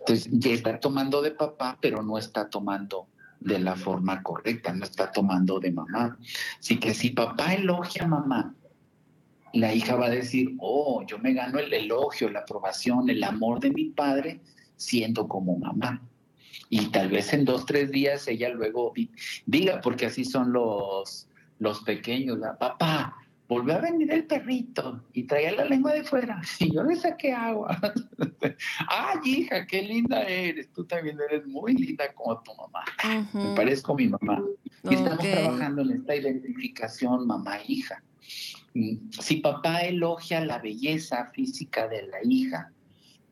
Entonces 0.01 0.29
ya 0.33 0.51
está 0.51 0.81
tomando 0.81 1.23
de 1.23 1.31
papá, 1.31 1.79
pero 1.81 2.03
no 2.03 2.19
está 2.19 2.49
tomando 2.49 3.07
de 3.39 3.61
la 3.61 3.77
forma 3.77 4.25
correcta, 4.25 4.73
no 4.73 4.85
está 4.85 5.13
tomando 5.13 5.61
de 5.61 5.71
mamá. 5.71 6.19
Así 6.59 6.81
que 6.81 6.95
si 6.95 7.11
papá 7.11 7.55
elogia 7.55 8.03
a 8.03 8.09
mamá, 8.09 8.55
la 9.55 9.75
hija 9.75 9.97
va 9.97 10.07
a 10.07 10.11
decir, 10.11 10.55
oh, 10.59 11.05
yo 11.07 11.19
me 11.19 11.33
gano 11.33 11.59
el 11.59 11.73
elogio, 11.73 12.31
la 12.31 12.41
aprobación, 12.41 13.09
el 13.11 13.23
amor 13.25 13.61
de 13.61 13.71
mi 13.71 13.87
padre 13.87 14.41
siendo 14.77 15.27
como 15.29 15.59
mamá. 15.59 16.03
Y 16.71 16.87
tal 16.87 17.09
vez 17.09 17.33
en 17.33 17.45
dos, 17.45 17.65
tres 17.67 17.91
días 17.91 18.29
ella 18.29 18.49
luego 18.51 18.93
di- 18.95 19.11
diga, 19.47 19.81
porque 19.81 20.07
así 20.07 20.25
son 20.25 20.53
los, 20.53 21.29
los 21.59 21.81
pequeños, 21.83 22.39
papá, 22.61 23.17
volvió 23.49 23.75
a 23.77 23.79
venir 23.79 24.13
el 24.13 24.25
perrito 24.27 25.03
y 25.15 25.23
traía 25.23 25.53
la 25.53 25.65
lengua 25.65 25.95
de 25.95 26.05
fuera 26.05 26.43
y 26.61 26.73
yo 26.75 26.83
le 26.83 26.95
saqué 26.97 27.33
agua. 27.33 27.79
Ay, 28.89 29.19
hija, 29.25 29.67
qué 29.67 29.81
linda 29.83 30.23
eres, 30.25 30.71
tú 30.73 30.85
también 30.85 31.19
eres 31.31 31.47
muy 31.47 31.73
linda 31.75 32.13
como 32.15 32.39
tu 32.43 32.55
mamá. 32.55 32.85
Me 33.33 33.55
parezco 33.57 33.93
a 33.93 33.97
mi 33.97 34.09
mamá. 34.09 34.43
Y 34.91 34.95
estamos 34.95 35.25
trabajando 35.33 35.83
en 35.83 35.91
esta 35.93 36.15
identificación 36.15 37.27
mamá-hija. 37.27 38.03
Y 38.75 39.01
Si 39.11 39.37
papá 39.37 39.81
elogia 39.81 40.45
la 40.45 40.59
belleza 40.59 41.27
física 41.35 41.89
de 41.89 42.07
la 42.07 42.19
hija, 42.25 42.73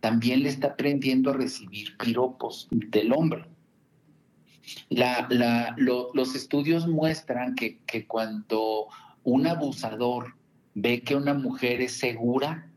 también 0.01 0.43
le 0.43 0.49
está 0.49 0.69
aprendiendo 0.69 1.31
a 1.31 1.35
recibir 1.35 1.97
piropos 1.97 2.69
del 2.71 3.13
hombre. 3.13 3.45
La- 4.89 5.27
la- 5.31 5.75
lo- 5.77 6.11
los 6.15 6.35
estudios 6.35 6.87
muestran 6.89 7.55
que, 7.55 7.79
que 7.87 8.07
cuando 8.07 8.89
un 9.25 9.47
abusador 9.47 10.35
ve 10.75 11.03
que 11.03 11.15
una 11.15 11.35
mujer 11.35 11.81
es 11.81 11.93
segura, 11.93 12.71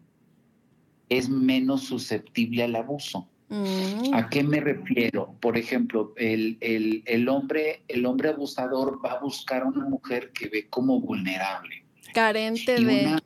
es 1.09 1.27
menos 1.29 1.83
susceptible 1.83 2.63
al 2.63 2.75
abuso. 2.75 3.27
Mm. 3.49 4.13
¿A 4.13 4.29
qué 4.29 4.43
me 4.43 4.59
refiero? 4.59 5.35
Por 5.41 5.57
ejemplo, 5.57 6.13
el, 6.17 6.57
el- 6.61 7.01
el 7.05 7.27
hombre, 7.29 7.81
el 7.87 8.05
hombre 8.05 8.29
abusador 8.29 9.03
va 9.03 9.13
a 9.13 9.19
buscar 9.19 9.63
a 9.63 9.65
una 9.65 9.85
mujer 9.85 10.31
que 10.33 10.47
ve 10.49 10.67
como 10.69 10.99
vulnerable 11.01 11.83
Carente 12.13 12.77
y 12.79 12.83
de. 12.85 13.03
una 13.05 13.19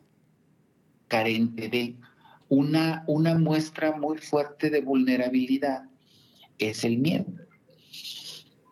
carente 1.07 1.69
de 1.69 1.95
una, 2.49 3.03
una 3.07 3.36
muestra 3.36 3.91
muy 3.95 4.17
fuerte 4.17 4.69
de 4.69 4.81
vulnerabilidad 4.81 5.84
es 6.57 6.84
el 6.84 6.97
miedo. 6.97 7.25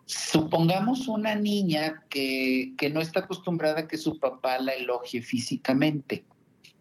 Supongamos 0.06 1.08
una 1.08 1.36
niña 1.36 2.04
que, 2.10 2.74
que 2.78 2.90
no 2.90 3.02
está 3.02 3.22
acostumbrada 3.22 3.82
a 3.82 3.88
que 3.88 3.98
su 3.98 4.20
papá 4.20 4.60
la 4.60 4.74
elogie 4.74 5.22
físicamente. 5.22 6.26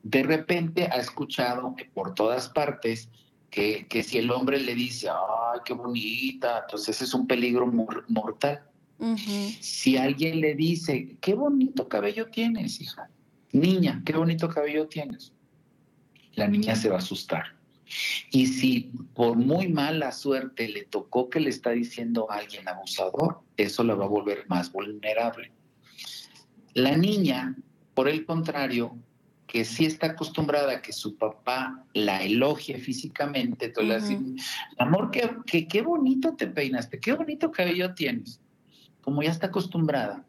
De 0.02 0.22
repente 0.22 0.88
ha 0.90 0.96
escuchado 0.96 1.74
que 1.76 1.84
por 1.84 2.14
todas 2.14 2.48
partes 2.48 3.08
que, 3.50 3.86
que 3.88 4.02
si 4.02 4.18
el 4.18 4.30
hombre 4.30 4.60
le 4.60 4.74
dice, 4.74 5.08
ay, 5.08 5.60
qué 5.64 5.74
bonita, 5.74 6.60
entonces 6.64 7.02
es 7.02 7.12
un 7.12 7.26
peligro 7.26 7.66
mor- 7.66 8.04
mortal. 8.08 8.62
Si 9.60 9.96
alguien 9.96 10.40
le 10.40 10.54
dice, 10.54 11.16
qué 11.20 11.34
bonito 11.34 11.88
cabello 11.88 12.26
tienes, 12.30 12.80
hija. 12.80 13.08
Niña, 13.52 14.02
qué 14.04 14.12
bonito 14.12 14.48
cabello 14.48 14.86
tienes. 14.86 15.32
La 16.34 16.46
niña 16.46 16.76
se 16.76 16.88
va 16.88 16.96
a 16.96 16.98
asustar. 16.98 17.56
Y 18.30 18.46
si 18.46 18.92
por 19.14 19.36
muy 19.36 19.68
mala 19.68 20.12
suerte 20.12 20.68
le 20.68 20.84
tocó 20.84 21.28
que 21.28 21.40
le 21.40 21.50
está 21.50 21.70
diciendo 21.70 22.30
a 22.30 22.36
alguien 22.36 22.68
abusador, 22.68 23.40
eso 23.56 23.82
la 23.82 23.94
va 23.94 24.04
a 24.04 24.08
volver 24.08 24.44
más 24.48 24.70
vulnerable. 24.70 25.50
La 26.74 26.96
niña, 26.96 27.56
por 27.94 28.08
el 28.08 28.24
contrario, 28.24 28.96
que 29.48 29.64
sí 29.64 29.84
está 29.84 30.08
acostumbrada 30.08 30.74
a 30.74 30.82
que 30.82 30.92
su 30.92 31.16
papá 31.16 31.84
la 31.92 32.22
elogie 32.22 32.78
físicamente, 32.78 33.66
entonces 33.66 33.90
a 33.90 34.06
decir, 34.06 34.18
amor, 34.78 35.10
qué, 35.10 35.28
qué, 35.44 35.66
qué 35.66 35.82
bonito 35.82 36.36
te 36.36 36.46
peinaste, 36.46 37.00
qué 37.00 37.12
bonito 37.14 37.50
cabello 37.50 37.92
tienes. 37.94 38.40
Como 39.00 39.24
ya 39.24 39.30
está 39.30 39.48
acostumbrada, 39.48 40.24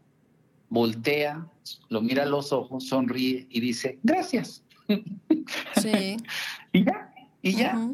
voltea, 0.70 1.48
lo 1.90 2.02
mira 2.02 2.24
a 2.24 2.26
los 2.26 2.52
ojos, 2.52 2.88
sonríe 2.88 3.48
y 3.50 3.60
dice, 3.60 4.00
gracias. 4.04 4.64
Sí. 5.82 6.18
Y 6.74 6.86
ya, 6.86 7.14
y 7.42 7.52
ya. 7.56 7.90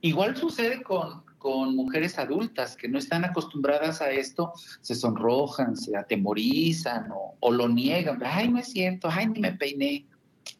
Igual 0.00 0.36
sucede 0.36 0.82
con, 0.82 1.22
con 1.38 1.74
mujeres 1.74 2.18
adultas 2.18 2.76
que 2.76 2.88
no 2.88 2.98
están 2.98 3.24
acostumbradas 3.24 4.00
a 4.00 4.10
esto, 4.10 4.52
se 4.80 4.94
sonrojan, 4.94 5.76
se 5.76 5.96
atemorizan 5.96 7.10
o, 7.10 7.34
o 7.40 7.50
lo 7.50 7.68
niegan. 7.68 8.22
Ay, 8.24 8.48
no 8.48 8.58
es 8.60 8.68
cierto, 8.68 9.08
ay, 9.10 9.26
ni 9.26 9.40
me 9.40 9.52
peiné. 9.52 10.06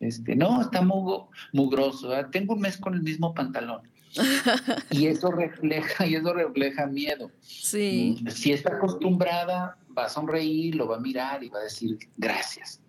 Este, 0.00 0.34
no, 0.34 0.60
está 0.60 0.82
mugo- 0.82 1.28
mugroso, 1.52 2.08
¿verdad? 2.08 2.30
tengo 2.30 2.54
un 2.54 2.60
mes 2.60 2.76
con 2.76 2.94
el 2.94 3.02
mismo 3.02 3.32
pantalón. 3.34 3.82
y 4.90 5.06
eso 5.06 5.30
refleja, 5.30 6.06
y 6.06 6.16
eso 6.16 6.32
refleja 6.34 6.86
miedo. 6.86 7.30
Sí. 7.40 8.22
Si 8.28 8.52
está 8.52 8.74
acostumbrada, 8.74 9.78
va 9.97 10.07
a 10.07 10.09
sonreír, 10.09 10.74
lo 10.74 10.88
va 10.88 10.97
a 10.97 11.01
mirar 11.01 11.43
y 11.43 11.49
va 11.49 11.61
a 11.61 11.64
decir 11.64 11.99
gracias. 12.16 12.80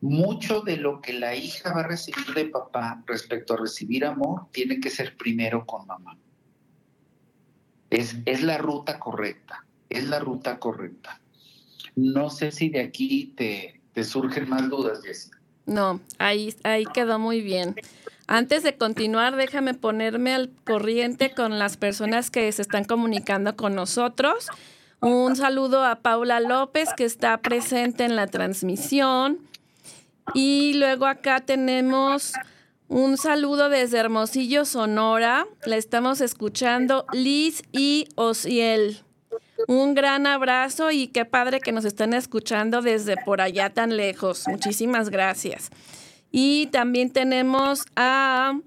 Mucho 0.00 0.60
de 0.60 0.76
lo 0.76 1.00
que 1.00 1.12
la 1.12 1.34
hija 1.34 1.72
va 1.72 1.80
a 1.80 1.88
recibir 1.88 2.26
de 2.34 2.44
papá 2.44 3.02
respecto 3.06 3.54
a 3.54 3.56
recibir 3.56 4.04
amor 4.04 4.46
tiene 4.52 4.78
que 4.78 4.90
ser 4.90 5.16
primero 5.16 5.66
con 5.66 5.86
mamá. 5.86 6.16
Es, 7.90 8.16
es 8.26 8.42
la 8.42 8.58
ruta 8.58 8.98
correcta, 8.98 9.66
es 9.88 10.08
la 10.08 10.20
ruta 10.20 10.58
correcta. 10.58 11.20
No 11.96 12.30
sé 12.30 12.52
si 12.52 12.68
de 12.68 12.80
aquí 12.80 13.32
te, 13.36 13.80
te 13.92 14.04
surgen 14.04 14.48
más 14.48 14.68
dudas, 14.68 15.02
Jessica. 15.02 15.38
No, 15.66 16.00
ahí, 16.18 16.54
ahí 16.62 16.84
quedó 16.86 17.18
muy 17.18 17.42
bien. 17.42 17.74
Antes 18.26 18.62
de 18.62 18.76
continuar, 18.76 19.36
déjame 19.36 19.74
ponerme 19.74 20.34
al 20.34 20.50
corriente 20.64 21.34
con 21.34 21.58
las 21.58 21.76
personas 21.76 22.30
que 22.30 22.50
se 22.52 22.62
están 22.62 22.84
comunicando 22.84 23.56
con 23.56 23.74
nosotros. 23.74 24.48
Un 25.00 25.36
saludo 25.36 25.84
a 25.84 25.96
Paula 25.96 26.40
López, 26.40 26.88
que 26.96 27.04
está 27.04 27.38
presente 27.38 28.04
en 28.04 28.16
la 28.16 28.26
transmisión. 28.26 29.38
Y 30.34 30.74
luego 30.74 31.06
acá 31.06 31.40
tenemos 31.40 32.32
un 32.88 33.16
saludo 33.16 33.68
desde 33.68 33.98
Hermosillo, 33.98 34.64
Sonora. 34.64 35.46
La 35.64 35.76
estamos 35.76 36.20
escuchando 36.20 37.06
Liz 37.12 37.62
y 37.70 38.08
Osiel. 38.16 39.02
Un 39.68 39.94
gran 39.94 40.26
abrazo 40.26 40.90
y 40.90 41.08
qué 41.08 41.24
padre 41.24 41.60
que 41.60 41.72
nos 41.72 41.84
estén 41.84 42.12
escuchando 42.12 42.82
desde 42.82 43.16
por 43.24 43.40
allá 43.40 43.70
tan 43.70 43.96
lejos. 43.96 44.48
Muchísimas 44.48 45.10
gracias. 45.10 45.70
Y 46.32 46.66
también 46.66 47.10
tenemos 47.10 47.84
a 47.94 48.58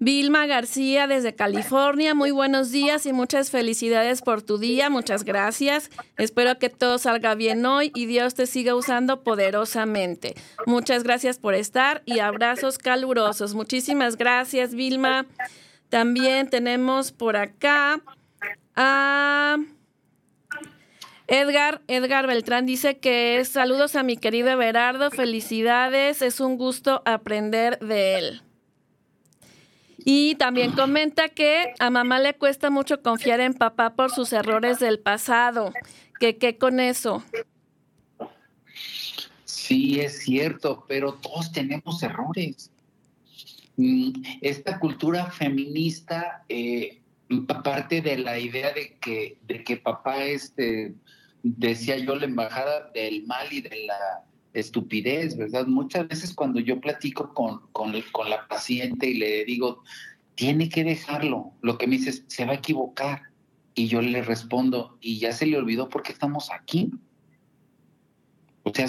Vilma 0.00 0.46
García 0.46 1.08
desde 1.08 1.34
California. 1.34 2.14
Muy 2.14 2.30
buenos 2.30 2.70
días 2.70 3.04
y 3.06 3.12
muchas 3.12 3.50
felicidades 3.50 4.22
por 4.22 4.42
tu 4.42 4.58
día. 4.58 4.90
Muchas 4.90 5.24
gracias. 5.24 5.90
Espero 6.16 6.58
que 6.58 6.70
todo 6.70 6.98
salga 6.98 7.34
bien 7.34 7.66
hoy 7.66 7.90
y 7.94 8.06
Dios 8.06 8.34
te 8.34 8.46
siga 8.46 8.76
usando 8.76 9.24
poderosamente. 9.24 10.36
Muchas 10.66 11.02
gracias 11.02 11.38
por 11.38 11.54
estar 11.54 12.02
y 12.06 12.20
abrazos 12.20 12.78
calurosos. 12.78 13.54
Muchísimas 13.54 14.16
gracias, 14.16 14.72
Vilma. 14.72 15.26
También 15.88 16.48
tenemos 16.48 17.10
por 17.10 17.36
acá 17.36 18.00
a... 18.76 19.56
Edgar, 21.26 21.82
Edgar 21.88 22.26
Beltrán 22.26 22.64
dice 22.64 22.98
que 22.98 23.44
saludos 23.44 23.96
a 23.96 24.02
mi 24.02 24.16
querido 24.16 24.48
Everardo, 24.48 25.10
felicidades, 25.10 26.22
es 26.22 26.40
un 26.40 26.56
gusto 26.56 27.02
aprender 27.04 27.78
de 27.80 28.18
él. 28.18 28.42
Y 30.10 30.36
también 30.36 30.72
comenta 30.72 31.28
que 31.28 31.74
a 31.78 31.90
mamá 31.90 32.18
le 32.18 32.32
cuesta 32.32 32.70
mucho 32.70 33.02
confiar 33.02 33.40
en 33.40 33.52
papá 33.52 33.94
por 33.94 34.10
sus 34.10 34.32
errores 34.32 34.78
del 34.78 35.00
pasado. 35.00 35.70
¿Qué, 36.18 36.38
qué 36.38 36.56
con 36.56 36.80
eso? 36.80 37.22
Sí, 39.44 40.00
es 40.00 40.20
cierto, 40.20 40.86
pero 40.88 41.12
todos 41.12 41.52
tenemos 41.52 42.02
errores. 42.02 42.70
Mm, 43.76 44.22
esta 44.40 44.80
cultura 44.80 45.30
feminista 45.30 46.42
eh, 46.48 47.02
parte 47.62 48.00
de 48.00 48.16
la 48.16 48.38
idea 48.38 48.72
de 48.72 48.96
que, 48.98 49.36
de 49.42 49.62
que 49.62 49.76
papá 49.76 50.24
este, 50.24 50.94
decía 51.42 51.98
yo, 51.98 52.16
la 52.16 52.24
embajada 52.24 52.90
del 52.94 53.26
mal 53.26 53.52
y 53.52 53.60
de 53.60 53.84
la 53.84 54.24
estupidez, 54.54 55.36
¿verdad? 55.36 55.66
Muchas 55.66 56.08
veces 56.08 56.34
cuando 56.34 56.60
yo 56.60 56.80
platico 56.80 57.32
con, 57.34 57.60
con, 57.72 57.92
con 58.12 58.30
la 58.30 58.46
paciente 58.48 59.08
y 59.08 59.14
le 59.14 59.44
digo, 59.44 59.82
tiene 60.34 60.68
que 60.68 60.84
dejarlo, 60.84 61.52
lo 61.62 61.78
que 61.78 61.86
me 61.86 61.98
dice 61.98 62.24
se 62.26 62.44
va 62.44 62.52
a 62.52 62.56
equivocar. 62.56 63.22
Y 63.74 63.86
yo 63.86 64.02
le 64.02 64.22
respondo, 64.22 64.98
y 65.00 65.20
ya 65.20 65.32
se 65.32 65.46
le 65.46 65.56
olvidó 65.56 65.88
porque 65.88 66.10
estamos 66.10 66.50
aquí. 66.50 66.90
O 68.64 68.74
sea, 68.74 68.88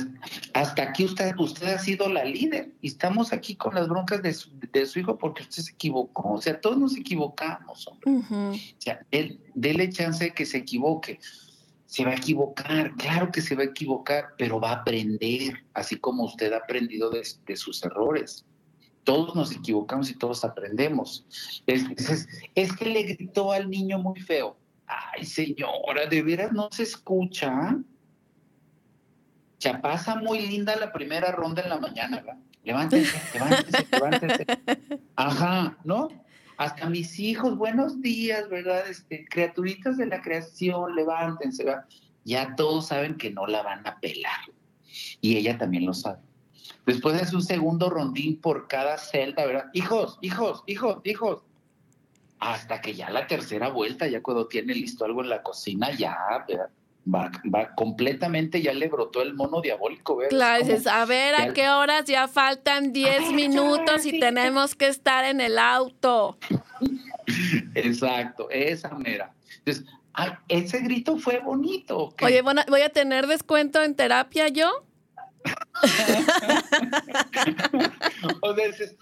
hasta 0.54 0.82
aquí 0.82 1.06
usted, 1.06 1.36
usted 1.38 1.68
ha 1.68 1.78
sido 1.78 2.10
la 2.10 2.26
líder 2.26 2.72
y 2.82 2.88
estamos 2.88 3.32
aquí 3.32 3.56
con 3.56 3.76
las 3.76 3.88
broncas 3.88 4.24
de 4.24 4.34
su, 4.34 4.50
de 4.74 4.86
su 4.88 5.00
hijo 5.00 5.18
porque 5.18 5.44
usted 5.44 5.62
se 5.62 5.72
equivocó. 5.74 6.34
O 6.34 6.42
sea, 6.42 6.60
todos 6.60 6.78
nos 6.78 6.98
equivocamos. 6.98 7.88
Hombre. 7.88 8.12
Uh 8.12 8.24
-huh. 8.24 8.56
O 8.56 8.82
sea, 8.82 9.06
él, 9.12 9.40
dele 9.54 9.90
chance 9.90 10.24
de 10.24 10.32
que 10.32 10.46
se 10.46 10.58
equivoque 10.58 11.20
se 11.90 12.06
va 12.06 12.12
a 12.12 12.16
equivocar, 12.16 12.94
claro 12.98 13.32
que 13.32 13.42
se 13.42 13.56
va 13.56 13.64
a 13.64 13.66
equivocar, 13.66 14.36
pero 14.38 14.60
va 14.60 14.70
a 14.70 14.76
aprender, 14.82 15.64
así 15.74 15.96
como 15.96 16.26
usted 16.26 16.54
ha 16.54 16.58
aprendido 16.58 17.10
de, 17.10 17.28
de 17.48 17.56
sus 17.56 17.84
errores. 17.84 18.46
Todos 19.04 19.34
nos 19.34 19.52
equivocamos 19.52 20.12
y 20.12 20.16
todos 20.16 20.46
aprendemos. 20.46 21.26
Es, 21.66 21.86
es, 21.98 22.28
es, 22.54 22.76
que 22.76 22.86
le 22.86 23.02
gritó 23.02 23.52
al 23.52 23.72
niño 23.72 23.98
muy 23.98 24.20
feo. 24.20 24.56
Ay, 24.86 25.26
señora, 25.26 26.06
de 26.08 26.22
veras 26.22 26.52
no 26.52 26.70
se 26.72 26.84
escucha. 26.84 27.76
Ya 29.60 29.82
pasa 29.82 30.14
muy 30.14 30.46
linda 30.46 30.76
la 30.76 30.94
primera 30.94 31.32
ronda 31.32 31.64
en 31.64 31.70
la 31.70 31.80
mañana, 31.80 32.18
¿verdad? 32.18 32.38
Levántense, 32.64 33.20
levántense, 33.34 33.88
levántense. 33.92 34.46
Ajá, 35.16 35.76
¿no? 35.84 36.10
Hasta 36.60 36.90
mis 36.90 37.18
hijos, 37.20 37.58
buenos 37.58 38.02
días, 38.02 38.50
¿verdad? 38.50 38.86
Este, 38.90 39.24
criaturitas 39.24 39.96
de 39.96 40.08
la 40.08 40.22
creación, 40.22 40.94
levántense, 40.94 41.64
¿verdad? 41.64 41.86
Ya 42.26 42.54
todos 42.58 42.88
saben 42.88 43.16
que 43.16 43.32
no 43.32 43.48
la 43.48 43.64
van 43.64 43.88
a 43.88 43.98
pelar. 44.02 44.42
Y 45.22 45.38
ella 45.38 45.58
también 45.58 45.86
lo 45.86 45.94
sabe. 45.94 46.20
Después 46.86 47.22
es 47.22 47.34
un 47.34 47.44
segundo 47.44 47.90
rondín 47.90 48.42
por 48.42 48.68
cada 48.68 48.98
celda, 48.98 49.46
¿verdad? 49.46 49.70
Hijos, 49.72 50.20
hijos, 50.22 50.62
hijos, 50.68 50.98
hijos. 51.06 51.44
Hasta 52.40 52.82
que 52.82 52.94
ya 52.94 53.10
la 53.10 53.26
tercera 53.26 53.70
vuelta, 53.70 54.10
ya 54.10 54.22
cuando 54.22 54.48
tiene 54.48 54.76
listo 54.76 55.06
algo 55.06 55.24
en 55.24 55.30
la 55.30 55.42
cocina, 55.42 55.92
ya, 55.92 56.44
¿verdad? 56.46 56.72
Va, 57.14 57.32
va, 57.54 57.74
completamente, 57.76 58.62
ya 58.62 58.74
le 58.74 58.88
brotó 58.88 59.22
el 59.22 59.34
mono 59.34 59.62
diabólico. 59.62 60.18
¿verdad? 60.18 60.30
Claro, 60.30 60.64
dices, 60.64 60.86
a 60.86 61.06
ver, 61.06 61.36
¿a 61.36 61.54
qué 61.54 61.70
horas 61.70 62.06
ya 62.06 62.28
faltan 62.28 62.94
10 62.94 63.32
minutos 63.32 64.06
y 64.06 64.20
tenemos 64.20 64.76
que 64.76 64.88
estar 64.88 65.26
en 65.26 65.42
el 65.42 65.58
auto? 65.58 66.38
Exacto, 67.76 68.50
esa 68.50 68.90
mera. 68.90 69.34
Entonces, 69.60 69.86
ay, 70.14 70.32
ese 70.48 70.80
grito 70.80 71.18
fue 71.18 71.40
bonito. 71.40 72.14
¿qué? 72.16 72.26
Oye, 72.26 72.42
bueno, 72.42 72.62
¿voy 72.68 72.82
a 72.82 72.90
tener 72.90 73.28
descuento 73.28 73.82
en 73.82 73.96
terapia 73.96 74.50
yo? 74.50 74.86
o 78.42 78.56
sea, 78.56 78.68
dices, 78.68 78.96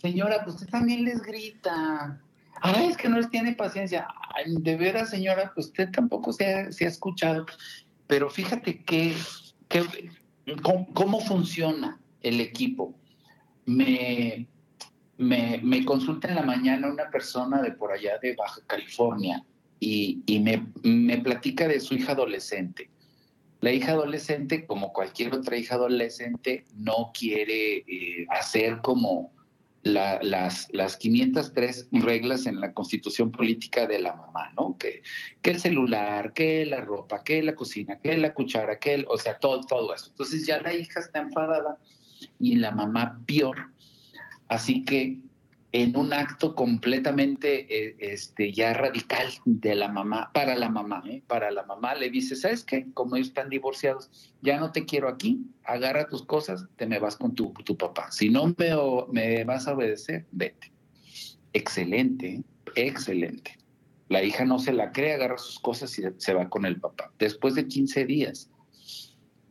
señora, 0.00 0.44
pues 0.44 0.56
usted 0.56 0.68
también 0.68 1.04
les 1.04 1.22
grita. 1.22 2.20
Ay, 2.60 2.88
es 2.88 2.96
que 2.96 3.08
no 3.08 3.16
les 3.16 3.30
tiene 3.30 3.54
paciencia. 3.54 4.08
De 4.46 4.76
veras, 4.76 5.10
señora, 5.10 5.52
usted 5.56 5.90
tampoco 5.90 6.32
se 6.32 6.44
ha, 6.46 6.68
escuchado. 6.68 7.46
Pero 8.06 8.30
fíjate 8.30 8.82
que, 8.84 9.14
cómo, 10.94 11.20
funciona 11.20 12.00
el 12.22 12.40
equipo. 12.40 12.94
Me, 13.66 14.46
me, 15.18 15.84
consulta 15.84 16.28
en 16.28 16.36
la 16.36 16.42
mañana 16.42 16.90
una 16.90 17.10
persona 17.10 17.60
de 17.62 17.72
por 17.72 17.92
allá 17.92 18.18
de 18.22 18.34
Baja 18.34 18.60
California 18.66 19.44
y, 19.78 20.22
y 20.26 20.40
me, 20.40 20.66
me 20.82 21.18
platica 21.18 21.68
de 21.68 21.80
su 21.80 21.94
hija 21.94 22.12
adolescente. 22.12 22.90
La 23.60 23.72
hija 23.72 23.92
adolescente, 23.92 24.66
como 24.66 24.92
cualquier 24.92 25.34
otra 25.34 25.56
hija 25.56 25.74
adolescente, 25.74 26.64
no 26.74 27.10
quiere 27.12 27.78
eh, 27.78 28.26
hacer 28.30 28.80
como 28.82 29.32
la, 29.88 30.20
las, 30.22 30.68
las 30.72 30.96
503 30.96 31.88
reglas 31.92 32.46
en 32.46 32.60
la 32.60 32.72
constitución 32.72 33.32
política 33.32 33.86
de 33.86 33.98
la 33.98 34.14
mamá, 34.14 34.52
¿no? 34.56 34.76
Que, 34.78 35.02
que 35.42 35.50
el 35.50 35.60
celular, 35.60 36.32
que 36.32 36.64
la 36.66 36.80
ropa, 36.80 37.24
que 37.24 37.42
la 37.42 37.54
cocina, 37.54 37.98
que 37.98 38.16
la 38.16 38.34
cuchara, 38.34 38.78
que 38.78 38.94
el, 38.94 39.06
o 39.08 39.18
sea, 39.18 39.38
todo, 39.38 39.60
todo 39.62 39.94
eso. 39.94 40.08
Entonces 40.10 40.46
ya 40.46 40.60
la 40.60 40.74
hija 40.74 41.00
está 41.00 41.20
enfadada 41.20 41.78
y 42.38 42.56
la 42.56 42.70
mamá 42.70 43.20
peor. 43.26 43.72
Así 44.48 44.84
que 44.84 45.18
en 45.72 45.96
un 45.96 46.12
acto 46.12 46.54
completamente 46.54 47.66
eh, 47.68 47.96
este, 47.98 48.52
ya 48.52 48.72
radical 48.72 49.26
de 49.44 49.74
la 49.74 49.88
mamá, 49.88 50.30
para 50.32 50.54
la 50.56 50.70
mamá, 50.70 51.02
¿eh? 51.06 51.22
para 51.26 51.50
la 51.50 51.62
mamá 51.64 51.94
le 51.94 52.08
dice, 52.10 52.36
¿sabes 52.36 52.64
qué? 52.64 52.86
Como 52.94 53.16
ellos 53.16 53.28
están 53.28 53.50
divorciados, 53.50 54.10
ya 54.40 54.58
no 54.58 54.72
te 54.72 54.86
quiero 54.86 55.08
aquí, 55.08 55.42
agarra 55.64 56.08
tus 56.08 56.24
cosas, 56.24 56.66
te 56.76 56.86
me 56.86 56.98
vas 56.98 57.16
con 57.16 57.34
tu, 57.34 57.52
tu 57.64 57.76
papá. 57.76 58.10
Si 58.10 58.30
no 58.30 58.46
me, 58.56 58.74
me, 59.12 59.44
vas 59.44 59.68
a 59.68 59.74
obedecer, 59.74 60.26
vete. 60.32 60.72
Excelente, 61.52 62.28
¿eh? 62.28 62.42
excelente. 62.74 63.58
La 64.08 64.22
hija 64.22 64.46
no 64.46 64.58
se 64.58 64.72
la 64.72 64.92
cree, 64.92 65.12
agarra 65.12 65.36
sus 65.36 65.58
cosas 65.58 65.98
y 65.98 66.02
se 66.16 66.32
va 66.32 66.48
con 66.48 66.64
el 66.64 66.80
papá. 66.80 67.12
Después 67.18 67.54
de 67.54 67.68
15 67.68 68.06
días, 68.06 68.50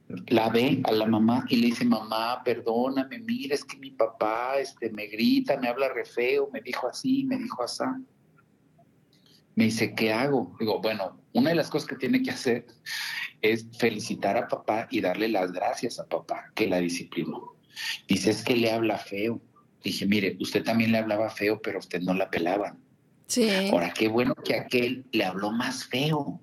la 0.08 0.50
ve 0.50 0.82
a 0.84 0.92
la 0.92 1.06
mamá 1.06 1.46
y 1.50 1.58
le 1.58 1.68
dice, 1.68 1.84
mamá, 1.84 2.42
perdóname, 2.44 3.20
mira, 3.20 3.56
es 3.56 3.66
que 3.66 3.78
mi 3.78 3.92
papá 3.92 4.58
este, 4.58 4.90
me 4.92 5.08
grita, 5.08 5.58
me 5.58 5.68
habla 5.68 5.90
re 5.90 6.06
feo, 6.06 6.50
me 6.52 6.62
dijo 6.62 6.88
así, 6.88 7.26
me 7.26 7.38
dijo 7.38 7.64
así. 7.64 7.84
Me 9.56 9.66
dice, 9.66 9.94
¿qué 9.96 10.14
hago? 10.14 10.56
Digo, 10.60 10.80
bueno, 10.82 11.20
una 11.34 11.50
de 11.50 11.56
las 11.56 11.70
cosas 11.70 11.90
que 11.90 11.96
tiene 11.96 12.22
que 12.22 12.32
hacer 12.32 12.68
es 13.42 13.68
felicitar 13.78 14.38
a 14.38 14.48
papá 14.48 14.88
y 14.92 15.02
darle 15.02 15.28
las 15.30 15.52
gracias 15.52 16.00
a 16.00 16.06
papá 16.06 16.52
que 16.56 16.68
la 16.68 16.78
disciplinó. 16.80 17.56
Dice, 18.08 18.30
es 18.30 18.44
que 18.44 18.56
le 18.56 18.72
habla 18.72 18.98
feo. 18.98 19.42
Dije, 19.84 20.06
mire, 20.06 20.38
usted 20.40 20.64
también 20.64 20.92
le 20.92 21.00
hablaba 21.00 21.30
feo, 21.30 21.60
pero 21.62 21.80
usted 21.80 22.02
no 22.02 22.14
la 22.14 22.30
pelaba. 22.30 22.78
Sí. 23.26 23.50
Ahora, 23.72 23.92
qué 23.94 24.08
bueno 24.08 24.36
que 24.36 24.56
aquel 24.56 25.06
le 25.12 25.26
habló 25.26 25.52
más 25.52 25.86
feo, 25.86 26.40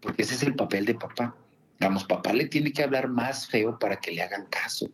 porque 0.00 0.22
ese 0.22 0.34
es 0.34 0.42
el 0.42 0.54
papel 0.54 0.84
de 0.84 0.94
papá. 0.94 1.36
Digamos, 1.78 2.04
papá 2.04 2.32
le 2.32 2.46
tiene 2.46 2.72
que 2.72 2.82
hablar 2.82 3.08
más 3.08 3.46
feo 3.46 3.78
para 3.78 3.96
que 3.96 4.12
le 4.12 4.22
hagan 4.22 4.46
caso. 4.46 4.90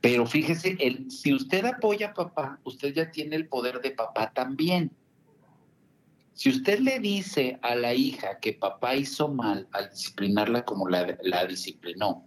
Pero 0.00 0.26
fíjese, 0.26 0.76
el, 0.78 1.10
si 1.10 1.34
usted 1.34 1.64
apoya 1.64 2.08
a 2.08 2.14
papá, 2.14 2.60
usted 2.64 2.94
ya 2.94 3.10
tiene 3.10 3.36
el 3.36 3.48
poder 3.48 3.80
de 3.80 3.90
papá 3.90 4.32
también. 4.32 4.92
Si 6.34 6.50
usted 6.50 6.80
le 6.80 7.00
dice 7.00 7.58
a 7.62 7.74
la 7.74 7.94
hija 7.94 8.38
que 8.40 8.52
papá 8.52 8.94
hizo 8.94 9.28
mal 9.28 9.66
al 9.72 9.90
disciplinarla 9.90 10.64
como 10.64 10.88
la, 10.88 11.16
la 11.22 11.46
disciplinó, 11.46 12.26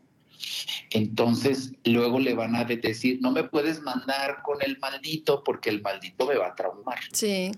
entonces 0.92 1.74
luego 1.86 2.20
le 2.20 2.34
van 2.34 2.56
a 2.56 2.64
decir, 2.64 3.20
no 3.22 3.32
me 3.32 3.44
puedes 3.44 3.82
mandar 3.82 4.42
con 4.44 4.62
el 4.62 4.80
maldito 4.80 5.44
porque 5.44 5.70
el 5.70 5.82
maldito 5.82 6.26
me 6.26 6.36
va 6.36 6.48
a 6.48 6.56
traumar. 6.56 7.00
Sí. 7.14 7.52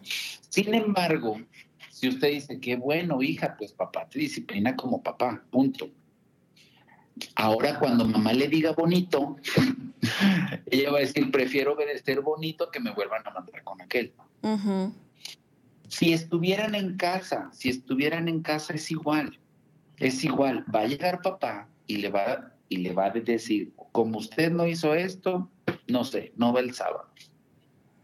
Sin 0.50 0.74
embargo, 0.74 1.40
si 1.90 2.10
usted 2.10 2.32
dice, 2.32 2.60
qué 2.60 2.76
bueno, 2.76 3.22
hija, 3.22 3.56
pues 3.58 3.72
papá 3.72 4.08
te 4.10 4.20
disciplina 4.20 4.76
como 4.76 5.02
papá, 5.02 5.44
punto. 5.52 5.90
Ahora 7.36 7.78
cuando 7.80 8.06
mamá 8.06 8.34
le 8.34 8.48
diga 8.48 8.72
bonito, 8.74 9.38
ella 10.66 10.92
va 10.92 10.98
a 10.98 11.02
decir, 11.02 11.30
prefiero 11.32 11.76
ser 12.04 12.22
bonito 12.22 12.70
que 12.72 12.80
me 12.80 12.92
vuelvan 12.92 13.26
a 13.28 13.32
mandar 13.32 13.64
con 13.64 13.82
aquel. 13.82 14.14
Si 15.88 16.14
estuvieran 16.14 16.74
en 16.76 16.98
casa, 16.98 17.50
si 17.54 17.70
estuvieran 17.70 18.28
en 18.28 18.42
casa 18.42 18.74
es 18.74 18.90
igual, 18.92 19.38
es 19.98 20.24
igual. 20.24 20.66
Va 20.74 20.82
a 20.82 20.88
llegar 20.88 21.22
papá 21.22 21.68
y 21.86 21.98
le 21.98 22.10
va 22.10 22.54
y 22.70 22.78
le 22.78 22.94
va 22.94 23.08
a 23.08 23.10
decir, 23.12 23.74
como 23.92 24.18
usted 24.20 24.50
no 24.52 24.66
hizo 24.66 24.94
esto, 24.96 25.50
no 25.88 26.06
sé, 26.06 26.32
no 26.38 26.54
va 26.54 26.62
el 26.62 26.74
sábado. 26.74 27.10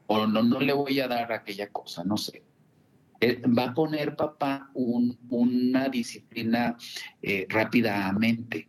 O 0.07 0.27
no, 0.27 0.43
no 0.43 0.59
le 0.59 0.73
voy 0.73 0.99
a 0.99 1.07
dar 1.07 1.31
aquella 1.31 1.69
cosa, 1.69 2.03
no 2.03 2.17
sé. 2.17 2.43
Eh, 3.21 3.41
va 3.47 3.65
a 3.65 3.73
poner 3.73 4.15
papá 4.17 4.69
un- 4.73 5.17
una 5.29 5.87
disciplina 5.89 6.75
eh, 7.21 7.45
rápidamente. 7.49 8.67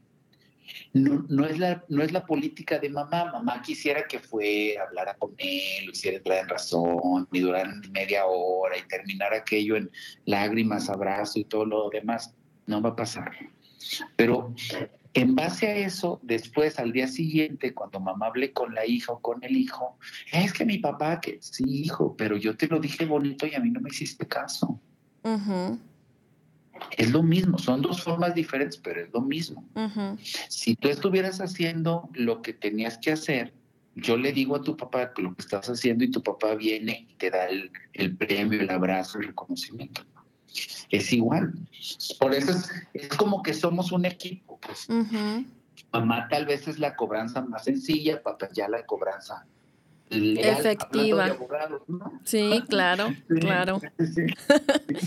No, 0.95 1.25
no, 1.29 1.47
es 1.47 1.59
la, 1.59 1.85
no 1.89 2.03
es 2.03 2.13
la 2.13 2.25
política 2.25 2.79
de 2.79 2.89
mamá. 2.89 3.31
Mamá 3.33 3.63
quisiera 3.63 4.07
que 4.07 4.19
fuera, 4.19 4.85
hablara 4.85 5.15
con 5.15 5.35
él, 5.39 5.87
lo 5.87 5.93
hiciera 5.93 6.17
entrar 6.17 6.39
en 6.39 6.49
razón, 6.49 7.29
y 7.31 7.41
durar 7.41 7.69
media 7.91 8.27
hora 8.27 8.77
y 8.79 8.89
terminar 8.89 9.35
aquello 9.35 9.77
en 9.77 9.91
lágrimas, 10.25 10.89
abrazo 10.89 11.39
y 11.39 11.45
todo 11.45 11.65
lo 11.65 11.91
demás. 11.91 12.35
No 12.67 12.81
va 12.81 12.91
a 12.91 12.97
pasar. 12.97 13.33
Pero 14.17 14.55
en 15.15 15.35
base 15.35 15.67
a 15.67 15.77
eso, 15.77 16.21
después 16.23 16.79
al 16.79 16.93
día 16.93 17.09
siguiente, 17.09 17.75
cuando 17.75 18.01
mamá 18.01 18.27
hable 18.27 18.53
con 18.53 18.75
la 18.75 18.87
hija 18.87 19.13
o 19.13 19.21
con 19.21 19.43
el 19.43 19.57
hijo, 19.57 19.99
es 20.33 20.53
que 20.53 20.65
mi 20.65 20.79
papá, 20.79 21.21
que 21.21 21.39
sí, 21.41 21.65
hijo, 21.67 22.15
pero 22.17 22.37
yo 22.37 22.57
te 22.57 22.67
lo 22.67 22.79
dije 22.79 23.07
bonito 23.07 23.47
y 23.47 23.55
a 23.55 23.61
mí 23.61 23.71
no 23.71 23.81
me 23.81 23.91
hiciste 23.91 24.27
caso. 24.27 24.81
Es 26.97 27.11
lo 27.11 27.23
mismo, 27.23 27.59
son 27.59 27.83
dos 27.83 28.03
formas 28.03 28.35
diferentes, 28.35 28.79
pero 28.79 29.01
es 29.01 29.13
lo 29.13 29.21
mismo. 29.21 29.65
Si 30.49 30.77
tú 30.77 30.89
estuvieras 30.89 31.41
haciendo 31.41 32.09
lo 32.15 32.43
que 32.43 32.53
tenías 32.53 32.99
que 32.99 33.13
hacer, 33.13 33.55
yo 33.95 34.17
le 34.17 34.33
digo 34.33 34.57
a 34.57 34.63
tu 34.63 34.77
papá 34.77 35.13
que 35.13 35.23
lo 35.23 35.35
que 35.35 35.43
estás 35.43 35.69
haciendo 35.69 36.05
y 36.05 36.11
tu 36.11 36.23
papá 36.23 36.55
viene 36.55 37.07
y 37.09 37.15
te 37.15 37.31
da 37.31 37.47
el, 37.47 37.71
el 37.95 38.17
premio, 38.17 38.61
el 38.61 38.71
abrazo, 38.71 39.19
el 39.19 39.29
reconocimiento. 39.29 40.03
Es 40.91 41.13
igual. 41.13 41.53
Por 42.19 42.35
eso 42.35 42.53
es, 42.53 42.71
es 42.95 43.09
como 43.09 43.43
que 43.43 43.55
somos 43.55 43.93
un 43.93 44.05
equipo. 44.05 44.59
Pues. 44.61 44.89
Mamá 45.93 46.29
tal 46.29 46.47
vez 46.47 46.69
es 46.69 46.79
la 46.79 46.97
cobranza 46.97 47.43
más 47.43 47.65
sencilla, 47.65 48.23
papá 48.23 48.49
ya 48.53 48.69
la 48.69 48.85
cobranza 48.87 49.47
Efectiva. 50.11 51.37
Sí, 52.25 52.63
claro, 52.69 53.15
claro. 53.41 53.81
sí. 53.99 54.27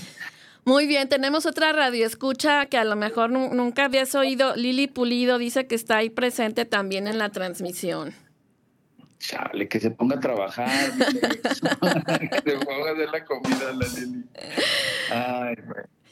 Muy 0.63 0.85
bien, 0.85 1.09
tenemos 1.09 1.45
otra 1.47 1.73
radio 1.73 2.05
escucha 2.05 2.67
que 2.67 2.77
a 2.77 2.83
lo 2.83 2.95
mejor 2.95 3.31
nu- 3.31 3.53
nunca 3.53 3.85
habías 3.85 4.13
oído. 4.13 4.55
Lili 4.55 4.87
Pulido 4.87 5.37
dice 5.39 5.65
que 5.65 5.75
está 5.75 5.97
ahí 5.97 6.09
presente 6.11 6.65
también 6.65 7.07
en 7.07 7.17
la 7.17 7.29
transmisión. 7.29 8.13
Chale, 9.17 9.67
que 9.67 9.79
se 9.79 9.91
ponga 9.91 10.17
a 10.17 10.19
trabajar. 10.19 10.69
que 10.97 11.49
se 12.43 12.57
ponga 12.65 12.89
a 12.89 12.93
hacer 12.93 13.09
la 13.11 13.25
comida 13.25 13.69
a 13.69 13.73
la 13.73 13.87
Lili. 13.87 14.23
Ay, 15.11 15.55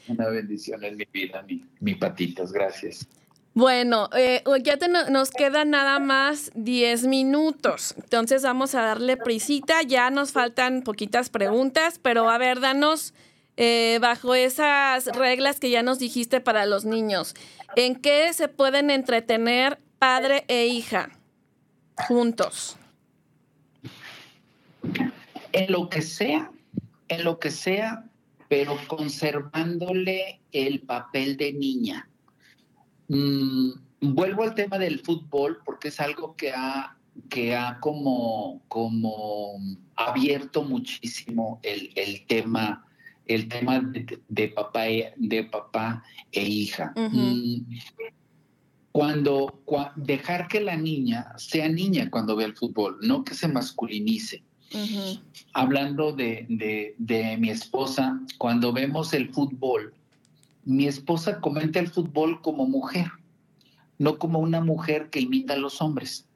una 0.07 0.29
bendición 0.29 0.83
en 0.83 0.97
mi 0.97 1.05
vida, 1.13 1.43
mi, 1.43 1.63
mi 1.79 1.95
patitos, 1.95 2.51
gracias. 2.51 3.07
Bueno, 3.53 4.09
eh, 4.15 4.43
ya 4.63 4.77
te 4.77 4.87
no- 4.87 5.09
nos 5.09 5.31
quedan 5.31 5.71
nada 5.71 5.99
más 5.99 6.51
10 6.55 7.05
minutos. 7.05 7.93
Entonces 7.97 8.41
vamos 8.43 8.73
a 8.73 8.81
darle 8.81 9.15
prisita. 9.17 9.81
Ya 9.83 10.09
nos 10.09 10.31
faltan 10.31 10.81
poquitas 10.83 11.29
preguntas, 11.29 11.99
pero 11.99 12.29
a 12.29 12.37
ver, 12.37 12.59
danos 12.59 13.13
eh, 13.61 13.99
bajo 13.99 14.35
esas 14.35 15.07
reglas 15.07 15.59
que 15.59 15.69
ya 15.69 15.83
nos 15.83 15.99
dijiste 15.99 16.39
para 16.39 16.65
los 16.65 16.85
niños. 16.85 17.35
¿En 17.75 17.97
qué 17.97 18.31
se 18.31 18.47
pueden 18.47 18.89
entretener 18.89 19.77
padre 19.99 20.45
e 20.47 20.67
hija 20.67 21.09
juntos? 22.07 22.77
En 25.51 25.71
lo 25.73 25.89
que 25.89 26.01
sea, 26.01 26.49
en 27.09 27.25
lo 27.25 27.37
que 27.37 27.51
sea, 27.51 28.05
pero 28.47 28.77
conservándole 28.87 30.39
el 30.53 30.79
papel 30.79 31.35
de 31.35 31.51
niña. 31.51 32.09
Mm, 33.09 33.71
vuelvo 33.99 34.43
al 34.43 34.55
tema 34.55 34.77
del 34.77 34.99
fútbol 34.99 35.59
porque 35.65 35.89
es 35.89 35.99
algo 35.99 36.33
que 36.37 36.53
ha, 36.53 36.95
que 37.29 37.57
ha 37.57 37.77
como, 37.81 38.61
como 38.69 39.59
abierto 39.97 40.63
muchísimo 40.63 41.59
el, 41.61 41.91
el 41.95 42.25
tema, 42.25 42.85
el 43.29 43.47
tema 43.47 43.79
de, 43.79 44.19
de 44.27 44.47
papá, 44.49 44.89
e, 44.89 45.13
de 45.15 45.43
papá 45.45 46.03
e 46.31 46.43
hija. 46.43 46.93
Cuando, 48.91 49.61
cua- 49.65 49.93
dejar 49.95 50.47
que 50.47 50.59
la 50.61 50.75
niña 50.75 51.27
sea 51.37 51.69
niña 51.69 52.09
cuando 52.09 52.35
ve 52.35 52.43
el 52.45 52.55
fútbol, 52.55 52.97
no 53.01 53.23
que 53.23 53.33
se 53.35 53.47
masculinice 53.47 54.43
hablando 55.53 56.11
de, 56.11 56.45
de- 56.49 56.95
de 56.97 57.37
mi 57.37 57.49
esposa, 57.49 58.19
cuando 58.37 58.71
vemos 58.73 59.13
el 59.13 59.29
fútbol, 59.29 59.93
mi 60.65 60.85
esposa 60.87 61.39
comenta 61.39 61.79
el 61.79 61.87
fútbol 61.87 62.41
como 62.41 62.67
mujer, 62.67 63.07
no 63.97 64.17
como 64.19 64.39
una 64.39 64.61
mujer 64.61 65.09
que 65.09 65.21
imita 65.21 65.53
a 65.53 65.57
los 65.57 65.81
hombres. 65.81 66.27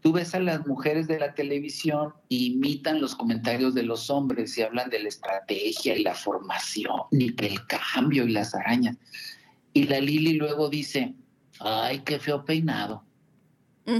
Tú 0.00 0.12
ves 0.12 0.34
a 0.34 0.40
las 0.40 0.66
mujeres 0.66 1.08
de 1.08 1.18
la 1.18 1.34
televisión 1.34 2.14
y 2.28 2.52
imitan 2.52 3.00
los 3.00 3.16
comentarios 3.16 3.74
de 3.74 3.82
los 3.82 4.10
hombres 4.10 4.56
y 4.56 4.62
hablan 4.62 4.90
de 4.90 5.02
la 5.02 5.08
estrategia 5.08 5.96
y 5.96 6.02
la 6.02 6.14
formación 6.14 7.02
y 7.10 7.34
que 7.34 7.46
el 7.46 7.66
cambio 7.66 8.24
y 8.24 8.30
las 8.30 8.54
arañas. 8.54 8.96
Y 9.72 9.84
la 9.84 10.00
Lili 10.00 10.34
luego 10.34 10.68
dice, 10.68 11.14
ay, 11.60 12.00
qué 12.00 12.18
feo 12.18 12.44
peinado. 12.44 13.02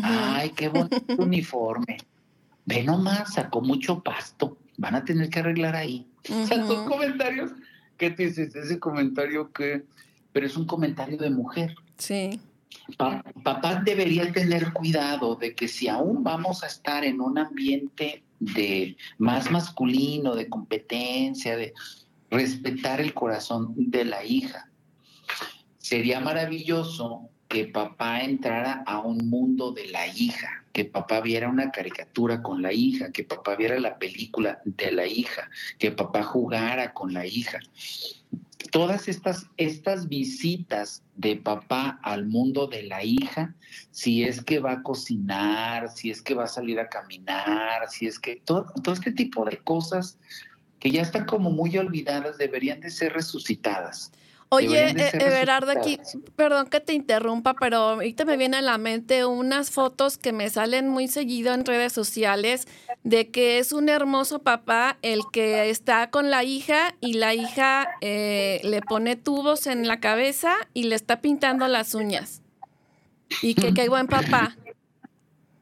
Ay, 0.03 0.51
qué 0.51 0.69
bonito 0.69 1.17
uniforme. 1.19 1.99
Ve 2.67 2.85
nomás, 2.85 3.35
sacó 3.35 3.61
mucho 3.61 4.03
pasto. 4.03 4.59
Van 4.77 4.95
a 4.95 5.05
tener 5.05 5.31
que 5.31 5.41
arreglar 5.41 5.75
ahí. 5.75 6.07
O 6.31 6.47
sea, 6.47 6.63
comentarios 6.87 7.53
que 7.97 8.11
te 8.11 8.27
dices, 8.27 8.55
ese 8.55 8.79
comentario 8.79 9.51
que, 9.53 9.85
pero 10.33 10.47
es 10.47 10.57
un 10.57 10.67
comentario 10.67 11.17
de 11.17 11.31
mujer. 11.31 11.75
Sí. 11.97 12.39
Pa- 12.97 13.23
papá 13.43 13.83
debería 13.85 14.33
tener 14.33 14.73
cuidado 14.73 15.37
de 15.37 15.55
que 15.55 15.69
si 15.69 15.89
aún 15.89 16.25
vamos 16.25 16.63
a 16.63 16.67
estar 16.67 17.05
en 17.05 17.21
un 17.21 17.39
ambiente 17.39 18.23
de 18.41 18.97
más 19.19 19.51
masculino, 19.51 20.35
de 20.35 20.49
competencia, 20.49 21.57
de 21.57 21.75
respetar 22.31 23.01
el 23.01 23.15
corazón 23.15 23.75
de 23.77 24.05
la 24.05 24.25
hija. 24.25 24.71
Sería 25.79 26.21
maravilloso 26.21 27.29
que 27.49 27.65
papá 27.67 28.21
entrara 28.21 28.83
a 28.87 29.01
un 29.01 29.29
mundo 29.31 29.73
de 29.73 29.89
la 29.89 30.07
hija, 30.07 30.65
que 30.73 30.85
papá 30.85 31.21
viera 31.21 31.49
una 31.49 31.71
caricatura 31.71 32.43
con 32.43 32.61
la 32.63 32.73
hija, 32.73 33.11
que 33.11 33.25
papá 33.25 33.57
viera 33.57 33.81
la 33.81 33.99
película 33.99 34.61
de 34.65 34.93
la 34.93 35.07
hija, 35.07 35.51
que 35.79 35.91
papá 35.91 36.23
jugara 36.23 36.93
con 36.93 37.15
la 37.15 37.27
hija 37.27 37.59
todas 38.71 39.09
estas, 39.09 39.47
estas 39.57 40.09
visitas 40.09 41.03
de 41.17 41.37
papá 41.37 41.99
al 42.03 42.27
mundo 42.27 42.67
de 42.67 42.83
la 42.83 43.05
hija, 43.05 43.55
si 43.91 44.25
es 44.25 44.43
que 44.43 44.59
va 44.59 44.73
a 44.73 44.83
cocinar, 44.83 45.89
si 45.91 46.11
es 46.11 46.23
que 46.23 46.35
va 46.35 46.45
a 46.45 46.49
salir 46.49 46.79
a 46.81 46.89
caminar, 46.89 47.89
si 47.89 48.07
es 48.07 48.19
que 48.19 48.37
todo, 48.45 48.67
todo 48.83 48.95
este 48.95 49.13
tipo 49.13 49.45
de 49.45 49.59
cosas 49.59 50.19
que 50.81 50.91
ya 50.91 51.03
están 51.03 51.25
como 51.25 51.51
muy 51.51 51.77
olvidadas 51.77 52.39
deberían 52.39 52.81
de 52.81 52.91
ser 52.91 53.13
resucitadas. 53.13 54.13
Oye, 54.51 54.91
eh, 54.91 55.11
Everardo, 55.13 55.73
aquí, 55.73 56.01
perdón 56.35 56.69
que 56.69 56.81
te 56.81 56.95
interrumpa, 56.95 57.55
pero 57.55 57.77
ahorita 57.77 58.25
me 58.25 58.39
viene 58.39 58.57
a 58.57 58.63
la 58.63 58.79
mente 58.79 59.27
unas 59.27 59.71
fotos 59.71 60.17
que 60.17 60.33
me 60.33 60.49
salen 60.49 60.89
muy 60.89 61.07
seguido 61.07 61.53
en 61.53 61.67
redes 61.67 61.93
sociales 61.93 62.67
de 63.05 63.29
que 63.29 63.59
es 63.59 63.73
un 63.73 63.91
hermoso 63.91 64.39
papá 64.39 64.97
el 65.03 65.21
que 65.33 65.69
está 65.69 66.11
con 66.11 66.31
la 66.31 66.45
hija 66.45 66.95
y 67.01 67.15
la 67.15 67.35
hija 67.35 67.89
eh, 68.01 68.61
le 68.65 68.81
pone 68.81 69.17
tubos 69.17 69.67
en 69.67 69.87
la 69.87 70.01
cabeza 70.01 70.55
y 70.73 70.85
le 70.85 70.95
está 70.95 71.21
pintando 71.21 71.69
las 71.69 71.95
uñas. 71.95 72.41
Y 73.43 73.55
que 73.55 73.75
qué 73.75 73.91
buen 73.91 74.07
papá. 74.07 74.57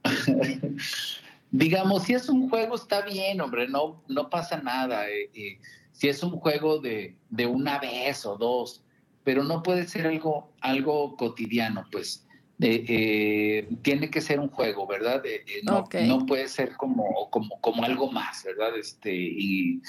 Digamos, 1.50 2.04
si 2.04 2.14
es 2.14 2.28
un 2.28 2.48
juego 2.48 2.76
está 2.76 3.00
bien, 3.00 3.40
hombre, 3.40 3.66
no, 3.66 4.00
no 4.06 4.30
pasa 4.30 4.58
nada. 4.58 5.08
eh, 5.08 5.30
eh, 5.34 5.58
si 5.96 6.08
es 6.08 6.22
un 6.22 6.32
juego 6.32 6.78
de, 6.78 7.16
de 7.30 7.46
una 7.46 7.78
vez 7.78 8.26
o 8.26 8.36
dos, 8.36 8.84
pero 9.24 9.42
no 9.42 9.62
puede 9.62 9.88
ser 9.88 10.06
algo, 10.06 10.52
algo 10.60 11.16
cotidiano, 11.16 11.86
pues. 11.90 12.22
Eh, 12.60 12.84
eh, 12.88 13.68
tiene 13.82 14.10
que 14.10 14.20
ser 14.20 14.38
un 14.40 14.48
juego, 14.48 14.86
¿verdad? 14.86 15.24
Eh, 15.26 15.42
eh, 15.46 15.60
no, 15.62 15.88
no 16.06 16.26
puede 16.26 16.48
ser 16.48 16.76
como, 16.76 17.28
como, 17.30 17.60
como 17.60 17.82
algo 17.82 18.10
más, 18.12 18.44
¿verdad? 18.44 18.76
Este, 18.78 19.14
y, 19.14 19.80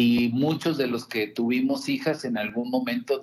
y 0.00 0.28
muchos 0.28 0.78
de 0.78 0.86
los 0.86 1.08
que 1.08 1.26
tuvimos 1.26 1.88
hijas 1.88 2.24
en 2.24 2.38
algún 2.38 2.70
momento 2.70 3.20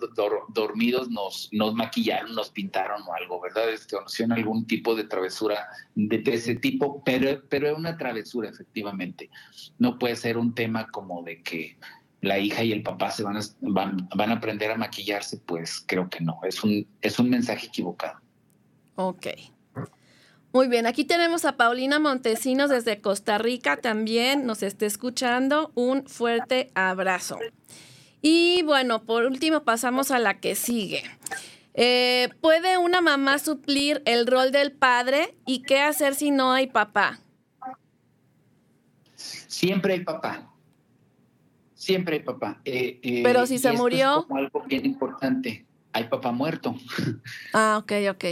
dormidos 0.49 1.09
nos, 1.09 1.47
nos 1.53 1.73
maquillaron, 1.73 2.35
nos 2.35 2.49
pintaron 2.49 3.01
o 3.03 3.13
algo, 3.13 3.39
¿verdad? 3.39 3.69
Este, 3.69 3.95
algún 4.29 4.67
tipo 4.67 4.93
de 4.93 5.05
travesura 5.05 5.69
de, 5.95 6.21
ese 6.25 6.55
tipo, 6.55 7.01
pero, 7.05 7.41
pero 7.47 7.69
es 7.69 7.77
una 7.77 7.95
travesura, 7.95 8.49
efectivamente. 8.49 9.29
No 9.79 9.97
puede 9.97 10.17
ser 10.17 10.37
un 10.37 10.53
tema 10.53 10.87
como 10.87 11.23
de 11.23 11.41
que 11.41 11.77
la 12.19 12.39
hija 12.39 12.61
y 12.65 12.73
el 12.73 12.83
papá 12.83 13.09
se 13.09 13.23
van 13.23 13.37
a, 13.37 13.41
van, 13.61 14.09
van 14.13 14.31
a 14.31 14.33
aprender 14.33 14.69
a 14.69 14.75
maquillarse, 14.75 15.37
pues 15.45 15.81
creo 15.87 16.09
que 16.09 16.19
no, 16.19 16.41
es 16.43 16.61
un, 16.61 16.85
es 16.99 17.17
un 17.19 17.29
mensaje 17.29 17.67
equivocado. 17.67 18.19
Ok. 18.95 19.27
Muy 20.55 20.69
bien, 20.69 20.85
aquí 20.85 21.03
tenemos 21.03 21.43
a 21.43 21.57
Paulina 21.57 21.99
Montesinos 21.99 22.69
desde 22.69 23.01
Costa 23.01 23.37
Rica 23.37 23.75
también, 23.75 24.45
nos 24.45 24.63
está 24.63 24.85
escuchando. 24.85 25.73
Un 25.75 26.07
fuerte 26.07 26.71
abrazo. 26.75 27.37
Y 28.21 28.63
bueno, 28.63 29.03
por 29.03 29.25
último 29.25 29.65
pasamos 29.65 30.11
a 30.11 30.19
la 30.19 30.39
que 30.39 30.55
sigue. 30.55 31.03
Eh, 31.73 32.29
¿Puede 32.39 32.77
una 32.77 33.01
mamá 33.01 33.37
suplir 33.37 34.01
el 34.05 34.25
rol 34.27 34.53
del 34.53 34.71
padre 34.71 35.35
y 35.45 35.61
qué 35.63 35.81
hacer 35.81 36.15
si 36.15 36.31
no 36.31 36.53
hay 36.53 36.67
papá? 36.67 37.19
Siempre 39.17 39.95
hay 39.95 40.05
papá. 40.05 40.53
Siempre 41.73 42.15
hay 42.15 42.23
papá. 42.23 42.61
Eh, 42.63 43.01
eh, 43.03 43.23
Pero 43.25 43.45
si 43.45 43.59
se 43.59 43.73
murió. 43.73 44.19
Es 44.19 44.25
como 44.27 44.39
algo 44.39 44.61
bien 44.61 44.85
importante. 44.85 45.65
Hay 45.91 46.05
papá 46.05 46.31
muerto. 46.31 46.73
Ah, 47.53 47.77
ok, 47.77 47.91
ok. 48.11 48.25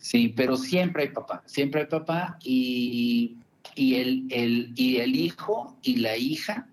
Sí, 0.00 0.28
pero 0.34 0.56
siempre 0.56 1.02
hay 1.04 1.08
papá, 1.10 1.42
siempre 1.44 1.82
hay 1.82 1.86
papá 1.86 2.38
y, 2.42 3.36
el, 3.76 4.26
el, 4.30 4.72
y 4.74 4.96
el 4.96 5.14
hijo 5.14 5.76
y 5.82 5.96
la 5.96 6.16
hija 6.16 6.66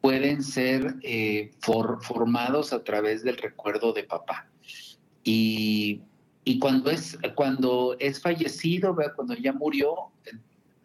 pueden 0.00 0.42
ser 0.42 0.96
eh, 1.02 1.52
formados 1.60 2.72
a 2.72 2.82
través 2.82 3.22
del 3.22 3.36
recuerdo 3.36 3.92
de 3.92 4.02
papá. 4.02 4.48
Y, 5.22 6.02
cuando, 6.60 6.90
es, 6.90 7.16
cuando 7.36 7.96
es 8.00 8.20
fallecido, 8.20 8.96
cuando 9.14 9.34
ya 9.34 9.52
murió, 9.52 10.10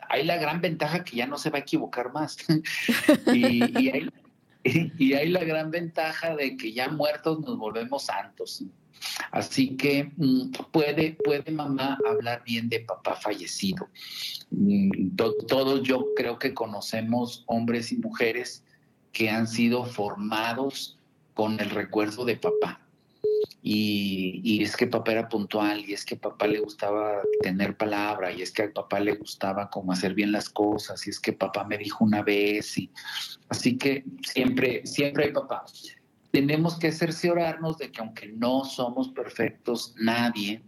hay 0.07 0.23
la 0.23 0.37
gran 0.37 0.61
ventaja 0.61 1.03
que 1.03 1.17
ya 1.17 1.25
no 1.25 1.39
se 1.39 1.49
va 1.49 1.57
a 1.57 1.61
equivocar 1.61 2.13
más. 2.13 2.37
y, 3.33 4.09
y 4.63 5.13
hay 5.13 5.29
la 5.29 5.43
gran 5.43 5.71
ventaja 5.71 6.35
de 6.35 6.57
que 6.57 6.73
ya 6.73 6.89
muertos 6.89 7.39
nos 7.39 7.57
volvemos 7.57 8.03
santos. 8.03 8.63
Así 9.31 9.75
que 9.75 10.11
mm, 10.15 10.51
puede, 10.71 11.17
puede 11.23 11.51
mamá 11.51 11.97
hablar 12.07 12.43
bien 12.45 12.69
de 12.69 12.81
papá 12.81 13.15
fallecido. 13.15 13.89
Mm, 14.49 15.15
todos 15.47 15.83
yo 15.83 16.07
creo 16.15 16.37
que 16.39 16.53
conocemos 16.53 17.43
hombres 17.47 17.91
y 17.91 17.97
mujeres 17.97 18.63
que 19.11 19.29
han 19.29 19.47
sido 19.47 19.85
formados 19.85 20.97
con 21.33 21.59
el 21.59 21.69
recuerdo 21.69 22.25
de 22.25 22.37
papá. 22.37 22.81
Y, 23.63 24.63
es 24.63 24.75
que 24.75 24.87
papá 24.87 25.11
era 25.11 25.29
puntual, 25.29 25.87
y 25.87 25.93
es 25.93 26.03
que 26.03 26.15
papá 26.15 26.47
le 26.47 26.59
gustaba 26.59 27.21
tener 27.41 27.77
palabra, 27.77 28.31
y 28.31 28.41
es 28.41 28.51
que 28.51 28.63
al 28.63 28.71
papá 28.71 28.99
le 28.99 29.13
gustaba 29.13 29.69
como 29.69 29.91
hacer 29.91 30.15
bien 30.15 30.31
las 30.31 30.49
cosas, 30.49 31.05
y 31.05 31.11
es 31.11 31.19
que 31.19 31.33
papá 31.33 31.63
me 31.63 31.77
dijo 31.77 32.03
una 32.03 32.23
vez, 32.23 32.77
y 32.79 32.89
así 33.49 33.77
que 33.77 34.03
siempre, 34.23 34.81
siempre 34.85 35.25
hay 35.25 35.31
papá 35.31 35.63
tenemos 36.31 36.79
que 36.79 36.91
cerciorarnos 36.91 37.77
de 37.77 37.91
que 37.91 38.01
aunque 38.01 38.27
no 38.29 38.63
somos 38.63 39.09
perfectos 39.09 39.93
nadie, 39.97 40.61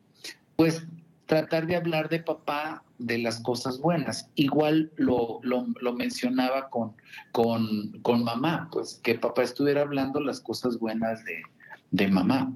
pues 0.55 0.85
tratar 1.25 1.65
de 1.67 1.75
hablar 1.75 2.09
de 2.09 2.19
papá 2.19 2.83
de 2.99 3.17
las 3.17 3.39
cosas 3.39 3.79
buenas. 3.79 4.29
Igual 4.35 4.91
lo, 4.97 5.39
lo, 5.41 5.93
mencionaba 5.93 6.69
con, 6.69 6.93
con, 7.31 7.99
con, 8.01 8.23
mamá, 8.23 8.69
pues 8.71 8.99
que 9.03 9.15
papá 9.15 9.43
estuviera 9.43 9.81
hablando 9.81 10.19
las 10.19 10.39
cosas 10.41 10.77
buenas 10.77 11.23
de, 11.25 11.41
de 11.91 12.07
mamá. 12.07 12.53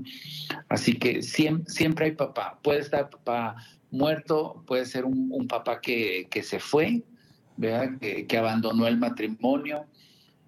Así 0.69 0.93
que 0.93 1.21
siempre, 1.21 1.71
siempre, 1.71 2.05
hay 2.05 2.11
papá. 2.11 2.59
Puede 2.61 2.79
estar 2.79 3.09
papá 3.09 3.55
muerto, 3.89 4.63
puede 4.67 4.85
ser 4.85 5.05
un, 5.05 5.47
papá 5.47 5.79
que, 5.81 6.27
que, 6.29 6.43
se 6.43 6.59
fue, 6.59 7.03
Que, 7.59 8.27
que 8.27 8.37
abandonó 8.37 8.85
el 8.85 8.97
matrimonio, 8.97 9.85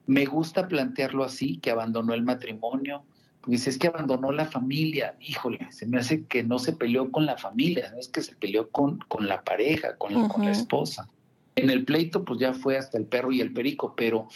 me 0.09 0.25
gusta 0.25 0.67
plantearlo 0.67 1.23
así, 1.23 1.57
que 1.57 1.69
abandonó 1.69 2.15
el 2.15 2.23
matrimonio, 2.23 3.03
dice, 3.45 3.69
es 3.69 3.77
que 3.77 3.87
abandonó 3.87 4.31
la 4.31 4.45
familia, 4.45 5.15
híjole, 5.21 5.67
se 5.71 5.85
me 5.85 5.99
hace 5.99 6.25
que 6.25 6.41
no 6.41 6.57
se 6.57 6.73
peleó 6.73 7.11
con 7.11 7.27
la 7.27 7.37
familia, 7.37 7.91
no 7.91 7.99
es 7.99 8.07
que 8.07 8.23
se 8.23 8.35
peleó 8.35 8.71
con, 8.71 8.97
con 9.07 9.27
la 9.27 9.43
pareja, 9.43 9.97
con 9.97 10.15
la, 10.15 10.27
con 10.27 10.45
la 10.45 10.51
esposa. 10.51 11.07
En 11.55 11.69
el 11.69 11.85
pleito, 11.85 12.25
pues 12.25 12.39
ya 12.39 12.53
fue 12.53 12.75
hasta 12.75 12.97
el 12.97 13.05
perro 13.05 13.31
y 13.31 13.39
el 13.39 13.53
perico, 13.53 13.93
pero 13.95 14.27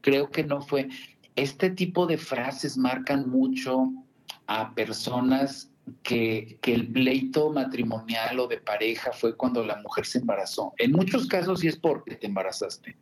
creo 0.00 0.28
que 0.28 0.42
no 0.42 0.60
fue. 0.60 0.88
Este 1.36 1.70
tipo 1.70 2.06
de 2.06 2.18
frases 2.18 2.76
marcan 2.76 3.30
mucho 3.30 3.92
a 4.48 4.74
personas 4.74 5.70
que, 6.02 6.58
que, 6.62 6.74
el 6.74 6.88
pleito 6.88 7.50
matrimonial 7.50 8.40
o 8.40 8.48
de 8.48 8.58
pareja 8.58 9.12
fue 9.12 9.36
cuando 9.36 9.64
la 9.64 9.76
mujer 9.82 10.04
se 10.04 10.18
embarazó. 10.18 10.72
En 10.78 10.90
muchos 10.90 11.28
casos 11.28 11.60
sí 11.60 11.68
es 11.68 11.76
porque 11.76 12.16
te 12.16 12.26
embarazaste 12.26 12.96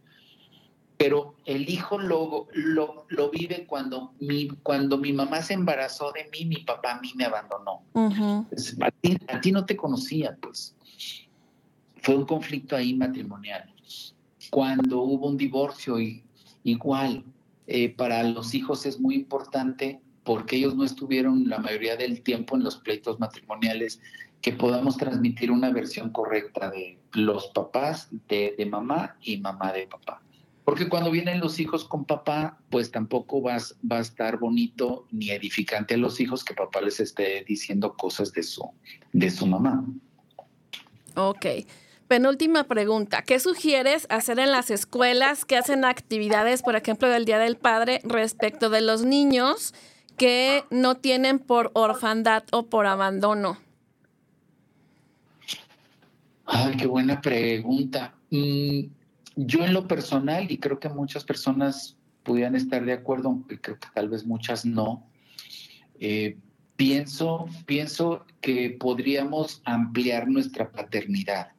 pero 1.00 1.34
el 1.46 1.66
hijo 1.70 1.98
lo, 1.98 2.46
lo, 2.52 3.30
vive 3.30 3.64
cuando 3.66 4.12
mi, 4.20 4.48
cuando 4.62 4.98
mi 4.98 5.14
mamá 5.14 5.40
se 5.40 5.54
embarazó 5.54 6.12
de 6.12 6.28
mí, 6.30 6.44
mi 6.44 6.58
papá 6.58 6.96
a 6.96 7.00
mí 7.00 7.10
me 7.14 7.24
abandonó. 7.24 7.80
a, 8.82 9.40
ti, 9.40 9.50
no 9.50 9.64
te 9.64 9.78
conocía, 9.78 10.36
pues. 10.42 10.76
Fue 12.02 12.14
un 12.14 12.26
conflicto 12.26 12.76
ahí 12.76 12.92
matrimonial. 12.92 13.72
Cuando 14.50 15.00
hubo 15.00 15.28
un 15.28 15.38
divorcio, 15.38 15.98
y, 15.98 16.22
igual, 16.64 17.24
eh, 17.66 17.88
para 17.88 18.22
los 18.22 18.52
hijos 18.52 18.84
es 18.84 19.00
muy 19.00 19.14
importante 19.14 20.02
porque 20.22 20.56
ellos 20.56 20.76
no 20.76 20.84
estuvieron 20.84 21.48
la 21.48 21.60
mayoría 21.60 21.96
del 21.96 22.20
tiempo 22.20 22.56
en 22.56 22.62
los 22.62 22.76
pleitos 22.76 23.18
matrimoniales, 23.18 24.02
que 24.42 24.52
podamos 24.52 24.98
transmitir 24.98 25.50
una 25.50 25.70
versión 25.70 26.10
correcta 26.10 26.70
de 26.70 26.98
los 27.14 27.46
papás 27.54 28.10
de, 28.28 28.54
de 28.58 28.66
mamá 28.66 29.16
y 29.22 29.38
mamá 29.38 29.72
de 29.72 29.86
papá. 29.86 30.20
Porque 30.70 30.88
cuando 30.88 31.10
vienen 31.10 31.40
los 31.40 31.58
hijos 31.58 31.84
con 31.84 32.04
papá, 32.04 32.56
pues 32.70 32.92
tampoco 32.92 33.42
vas, 33.42 33.74
va 33.90 33.96
a 33.96 34.00
estar 34.02 34.38
bonito 34.38 35.04
ni 35.10 35.30
edificante 35.30 35.94
a 35.94 35.96
los 35.96 36.20
hijos 36.20 36.44
que 36.44 36.54
papá 36.54 36.80
les 36.80 37.00
esté 37.00 37.44
diciendo 37.44 37.96
cosas 37.96 38.32
de 38.32 38.44
su, 38.44 38.70
de 39.12 39.30
su 39.32 39.48
mamá. 39.48 39.84
Ok. 41.16 41.44
Penúltima 42.06 42.68
pregunta. 42.68 43.22
¿Qué 43.22 43.40
sugieres 43.40 44.06
hacer 44.10 44.38
en 44.38 44.52
las 44.52 44.70
escuelas 44.70 45.44
que 45.44 45.56
hacen 45.56 45.84
actividades, 45.84 46.62
por 46.62 46.76
ejemplo, 46.76 47.08
del 47.08 47.24
Día 47.24 47.40
del 47.40 47.56
Padre 47.56 48.00
respecto 48.04 48.70
de 48.70 48.80
los 48.80 49.02
niños 49.02 49.74
que 50.16 50.62
no 50.70 50.98
tienen 50.98 51.40
por 51.40 51.72
orfandad 51.74 52.44
o 52.52 52.66
por 52.66 52.86
abandono? 52.86 53.58
Ay, 56.46 56.76
qué 56.76 56.86
buena 56.86 57.20
pregunta. 57.20 58.14
Mm, 58.30 58.99
yo 59.46 59.64
en 59.64 59.72
lo 59.72 59.88
personal, 59.88 60.50
y 60.50 60.58
creo 60.58 60.78
que 60.78 60.88
muchas 60.88 61.24
personas 61.24 61.96
pudieran 62.22 62.54
estar 62.54 62.84
de 62.84 62.92
acuerdo, 62.92 63.28
aunque 63.28 63.60
creo 63.60 63.78
que 63.78 63.88
tal 63.94 64.08
vez 64.08 64.26
muchas 64.26 64.64
no, 64.64 65.06
eh, 65.98 66.36
pienso, 66.76 67.46
pienso 67.66 68.24
que 68.40 68.70
podríamos 68.70 69.62
ampliar 69.64 70.28
nuestra 70.28 70.70
paternidad. 70.70 71.52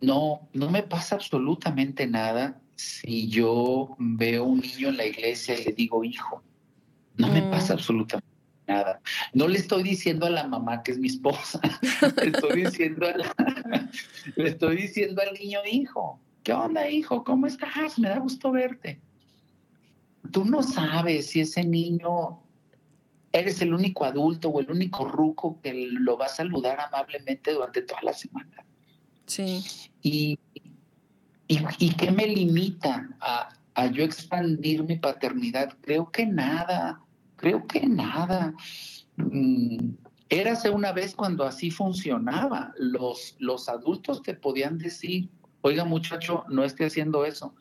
No, 0.00 0.48
no 0.52 0.70
me 0.70 0.82
pasa 0.82 1.16
absolutamente 1.16 2.06
nada 2.06 2.60
si 2.76 3.28
yo 3.28 3.96
veo 3.98 4.44
un 4.44 4.60
niño 4.60 4.88
en 4.88 4.96
la 4.96 5.06
iglesia 5.06 5.58
y 5.58 5.64
le 5.64 5.72
digo 5.72 6.04
hijo. 6.04 6.42
No 7.16 7.28
me 7.28 7.42
mm. 7.42 7.50
pasa 7.50 7.72
absolutamente 7.74 8.27
nada. 8.68 9.00
No 9.32 9.48
le 9.48 9.58
estoy 9.58 9.82
diciendo 9.82 10.26
a 10.26 10.30
la 10.30 10.46
mamá 10.46 10.82
que 10.82 10.92
es 10.92 10.98
mi 10.98 11.08
esposa, 11.08 11.60
le 12.22 12.28
estoy 12.28 12.64
diciendo, 12.64 13.06
le 14.36 14.48
estoy 14.48 14.76
diciendo 14.76 15.22
al 15.22 15.34
niño, 15.34 15.60
hijo, 15.70 16.20
¿qué 16.42 16.52
onda, 16.52 16.88
hijo? 16.88 17.24
¿Cómo 17.24 17.46
estás? 17.46 17.98
Me 17.98 18.08
da 18.08 18.18
gusto 18.18 18.52
verte. 18.52 19.00
Tú 20.30 20.44
no 20.44 20.62
sabes 20.62 21.30
si 21.30 21.40
ese 21.40 21.64
niño 21.64 22.42
eres 23.32 23.60
el 23.62 23.72
único 23.72 24.04
adulto 24.04 24.50
o 24.50 24.60
el 24.60 24.70
único 24.70 25.06
ruco 25.06 25.58
que 25.62 25.88
lo 25.90 26.18
va 26.18 26.26
a 26.26 26.28
saludar 26.28 26.78
amablemente 26.80 27.52
durante 27.52 27.82
toda 27.82 28.02
la 28.02 28.12
semana. 28.12 28.64
Sí. 29.26 29.64
Y, 30.02 30.38
y, 31.46 31.94
qué 31.94 32.10
me 32.10 32.26
limita 32.26 33.08
a, 33.20 33.50
a 33.74 33.86
yo 33.86 34.04
expandir 34.04 34.82
mi 34.82 34.96
paternidad? 34.96 35.76
Creo 35.82 36.10
que 36.10 36.26
nada 36.26 37.02
Creo 37.38 37.66
que 37.66 37.86
nada. 37.86 38.52
Mm, 39.16 39.94
érase 40.28 40.70
una 40.70 40.92
vez 40.92 41.14
cuando 41.14 41.44
así 41.44 41.70
funcionaba. 41.70 42.74
Los, 42.78 43.36
los 43.38 43.68
adultos 43.68 44.22
te 44.22 44.34
podían 44.34 44.76
decir, 44.76 45.30
oiga 45.62 45.84
muchacho, 45.84 46.44
no 46.48 46.64
esté 46.64 46.86
haciendo 46.86 47.24
eso. 47.24 47.54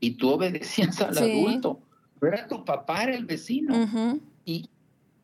Y 0.00 0.12
tú 0.12 0.30
obedecías 0.30 1.00
al 1.00 1.16
adulto. 1.16 1.80
era 2.20 2.46
tu 2.48 2.64
papá, 2.64 3.04
era 3.04 3.14
el 3.14 3.24
vecino. 3.24 4.20
Y 4.44 4.68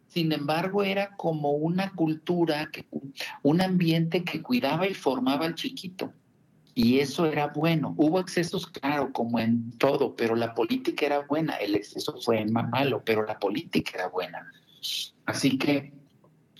sin 0.06 0.32
embargo 0.32 0.82
era 0.82 1.16
como 1.16 1.50
una 1.50 1.92
cultura, 1.92 2.70
que, 2.70 2.86
un 3.42 3.60
ambiente 3.60 4.22
que 4.22 4.40
cuidaba 4.40 4.86
y 4.86 4.94
formaba 4.94 5.46
al 5.46 5.56
chiquito. 5.56 6.12
Y 6.78 7.00
eso 7.00 7.24
era 7.24 7.46
bueno. 7.46 7.94
Hubo 7.96 8.20
excesos, 8.20 8.66
claro, 8.66 9.10
como 9.10 9.40
en 9.40 9.70
todo, 9.78 10.14
pero 10.14 10.36
la 10.36 10.54
política 10.54 11.06
era 11.06 11.20
buena. 11.20 11.54
El 11.56 11.74
exceso 11.74 12.20
fue 12.20 12.44
malo, 12.44 13.02
pero 13.02 13.24
la 13.24 13.38
política 13.38 13.92
era 13.94 14.08
buena. 14.08 14.52
Así 15.24 15.56
que 15.56 15.94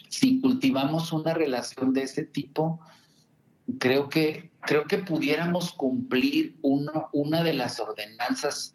si 0.09 0.41
cultivamos 0.41 1.13
una 1.13 1.35
relación 1.35 1.93
de 1.93 2.05
ese 2.05 2.25
tipo, 2.25 2.81
creo 3.79 4.09
que, 4.09 4.53
creo 4.61 4.85
que 4.85 4.97
pudiéramos 4.97 5.75
cumplir 5.75 6.57
una 6.63 7.43
de 7.43 7.53
las 7.53 7.79
ordenanzas 7.79 8.75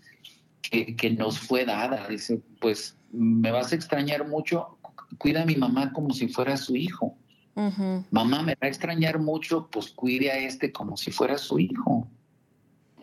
que, 0.61 0.95
que, 0.95 1.09
nos 1.09 1.39
fue 1.39 1.65
dada. 1.65 2.07
Dice, 2.07 2.39
pues 2.59 2.99
me 3.11 3.49
vas 3.49 3.71
a 3.71 3.75
extrañar 3.75 4.27
mucho, 4.27 4.77
cuida 5.17 5.41
a 5.41 5.47
mi 5.47 5.55
mamá 5.55 5.91
como 5.91 6.13
si 6.13 6.27
fuera 6.27 6.55
su 6.55 6.75
hijo. 6.75 7.17
Mamá 7.55 8.43
me 8.43 8.53
va 8.53 8.61
a 8.61 8.67
extrañar 8.67 9.19
mucho, 9.19 9.67
pues 9.69 9.91
cuide 9.91 10.31
a 10.31 10.37
este 10.37 10.71
como 10.71 10.95
si 10.97 11.11
fuera 11.11 11.37
su 11.37 11.59
hijo. 11.59 12.07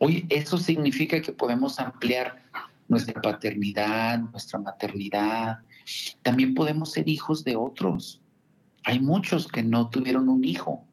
Oye, 0.00 0.26
eso 0.28 0.58
significa 0.58 1.20
que 1.20 1.32
podemos 1.32 1.78
ampliar 1.78 2.42
nuestra 2.88 3.20
paternidad, 3.20 4.18
nuestra 4.18 4.58
maternidad. 4.58 5.58
También 6.22 6.54
podemos 6.54 6.92
ser 6.92 7.08
hijos 7.08 7.44
de 7.44 7.56
otros. 7.56 8.22
Hay 8.84 9.00
muchos 9.00 9.48
que 9.48 9.62
no 9.62 9.90
tuvieron 9.90 10.28
un 10.28 10.44
hijo. 10.44 10.84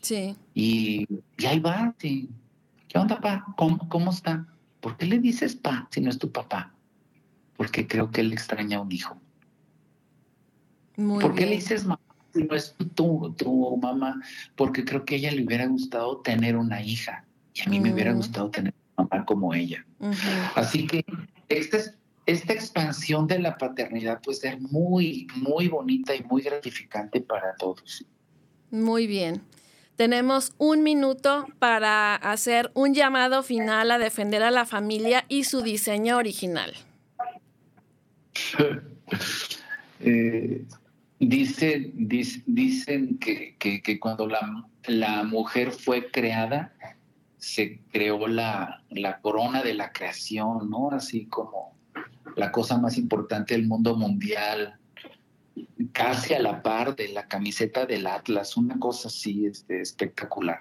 Sí. 0.00 0.36
Y, 0.54 1.06
ahí 1.46 1.60
va. 1.60 1.94
¿Qué 1.98 2.28
onda, 2.94 3.20
pa? 3.20 3.44
¿Cómo, 3.56 3.88
¿Cómo 3.88 4.10
está? 4.10 4.46
¿Por 4.80 4.96
qué 4.96 5.06
le 5.06 5.18
dices 5.18 5.54
pa 5.54 5.88
si 5.90 6.00
no 6.00 6.10
es 6.10 6.18
tu 6.18 6.32
papá? 6.32 6.74
Porque 7.56 7.86
creo 7.86 8.10
que 8.10 8.22
él 8.22 8.32
extraña 8.32 8.78
a 8.78 8.80
un 8.80 8.90
hijo. 8.90 9.20
¿Por 10.96 11.34
qué 11.34 11.46
le 11.46 11.56
dices 11.56 11.84
mamá 11.84 12.00
no 12.34 12.54
es 12.54 12.74
tu, 12.94 13.34
tu 13.36 13.76
mamá, 13.76 14.20
porque 14.56 14.84
creo 14.84 15.04
que 15.04 15.14
a 15.14 15.18
ella 15.18 15.32
le 15.32 15.44
hubiera 15.44 15.66
gustado 15.66 16.18
tener 16.18 16.56
una 16.56 16.82
hija 16.82 17.24
y 17.54 17.62
a 17.62 17.66
mí 17.66 17.80
me 17.80 17.92
hubiera 17.92 18.12
gustado 18.12 18.50
tener 18.50 18.74
una 18.96 19.08
mamá 19.08 19.24
como 19.24 19.54
ella. 19.54 19.84
Así 20.54 20.86
que 20.86 21.04
esta, 21.48 21.78
esta 22.26 22.52
expansión 22.52 23.26
de 23.26 23.38
la 23.38 23.56
paternidad 23.58 24.20
puede 24.22 24.38
ser 24.38 24.60
muy, 24.60 25.26
muy 25.36 25.68
bonita 25.68 26.14
y 26.14 26.22
muy 26.22 26.42
gratificante 26.42 27.20
para 27.20 27.54
todos. 27.56 28.04
Muy 28.70 29.06
bien. 29.06 29.42
Tenemos 29.96 30.54
un 30.56 30.82
minuto 30.82 31.46
para 31.58 32.16
hacer 32.16 32.70
un 32.74 32.94
llamado 32.94 33.42
final 33.42 33.90
a 33.90 33.98
defender 33.98 34.42
a 34.42 34.50
la 34.50 34.64
familia 34.64 35.26
y 35.28 35.44
su 35.44 35.60
diseño 35.60 36.16
original. 36.16 36.74
eh, 40.00 40.64
Dice, 41.24 41.92
dicen 41.94 43.16
que, 43.18 43.54
que, 43.56 44.00
cuando 44.00 44.26
la, 44.26 44.66
la, 44.88 45.22
mujer 45.22 45.70
fue 45.70 46.10
creada, 46.10 46.74
se 47.38 47.78
creó 47.92 48.26
la, 48.26 48.82
la, 48.90 49.20
corona 49.20 49.62
de 49.62 49.74
la 49.74 49.92
creación, 49.92 50.68
¿no? 50.68 50.90
Así 50.90 51.26
como 51.26 51.76
la 52.34 52.50
cosa 52.50 52.76
más 52.76 52.98
importante 52.98 53.54
del 53.54 53.68
mundo 53.68 53.94
mundial, 53.94 54.80
casi 55.92 56.34
a 56.34 56.40
la 56.40 56.60
par 56.60 56.96
de 56.96 57.10
la 57.10 57.28
camiseta 57.28 57.86
del 57.86 58.08
Atlas, 58.08 58.56
una 58.56 58.80
cosa 58.80 59.06
así 59.06 59.46
este, 59.46 59.80
espectacular. 59.80 60.58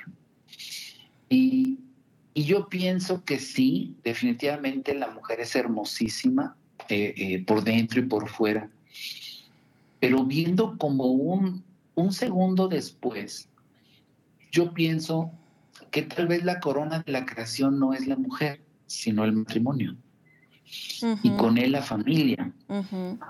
Y, 1.27 1.79
y, 2.35 2.43
yo 2.43 2.69
pienso 2.69 3.25
que 3.25 3.39
sí, 3.39 3.95
definitivamente 4.03 4.93
la 4.93 5.09
mujer 5.09 5.39
es 5.39 5.55
hermosísima 5.55 6.55
eh, 6.87 7.15
eh, 7.17 7.43
por 7.43 7.63
dentro 7.63 7.99
y 7.99 8.03
por 8.03 8.29
fuera 8.29 8.69
pero 10.01 10.25
viendo 10.25 10.79
como 10.79 11.05
un, 11.05 11.63
un 11.93 12.11
segundo 12.11 12.67
después, 12.67 13.47
yo 14.51 14.73
pienso 14.73 15.31
que 15.91 16.01
tal 16.01 16.27
vez 16.27 16.43
la 16.43 16.59
corona 16.59 17.03
de 17.05 17.11
la 17.11 17.23
creación 17.23 17.79
no 17.79 17.93
es 17.93 18.07
la 18.07 18.15
mujer, 18.15 18.61
sino 18.87 19.23
el 19.23 19.33
matrimonio. 19.33 19.95
Y 21.21 21.29
con 21.37 21.59
él 21.59 21.73
la 21.73 21.83
familia. 21.83 22.51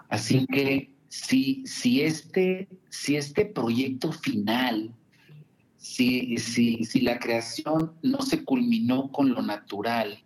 Así 0.08 0.48
que 0.48 0.94
si, 1.10 1.62
si, 1.66 2.02
este, 2.04 2.70
si 2.90 3.18
este 3.18 3.46
proyecto 3.46 4.14
final, 4.14 4.94
si, 5.76 6.38
si, 6.38 6.86
si 6.86 7.02
la 7.02 7.20
creación 7.20 7.92
no 8.02 8.22
se 8.22 8.46
culminó 8.46 9.12
con 9.12 9.34
lo 9.34 9.42
natural 9.42 10.24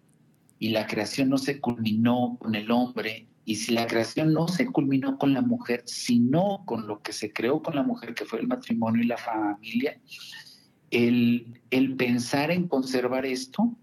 y 0.59 0.69
la 0.69 0.85
creación 0.85 1.29
no 1.29 1.39
se 1.39 1.59
culminó 1.59 2.37
con 2.39 2.53
el 2.53 2.69
hombre 2.69 3.25
y 3.45 3.55
si 3.55 3.73
la 3.73 3.85
creación 3.85 4.33
no 4.33 4.47
se 4.47 4.65
culminó 4.65 5.19
con 5.19 5.33
la 5.33 5.41
mujer, 5.41 5.83
sino 5.85 6.63
con 6.65 6.87
lo 6.87 7.01
que 7.01 7.13
se 7.13 7.31
creó 7.31 7.61
con 7.61 7.75
la 7.75 7.83
mujer, 7.83 8.15
que 8.15 8.25
fue 8.25 8.39
el 8.39 8.47
matrimonio 8.47 9.03
y 9.03 9.07
la 9.07 9.17
familia, 9.17 10.01
el, 10.89 11.61
pensar 11.95 12.49
en 12.49 12.67
conservar 12.67 13.25
esto, 13.25 13.77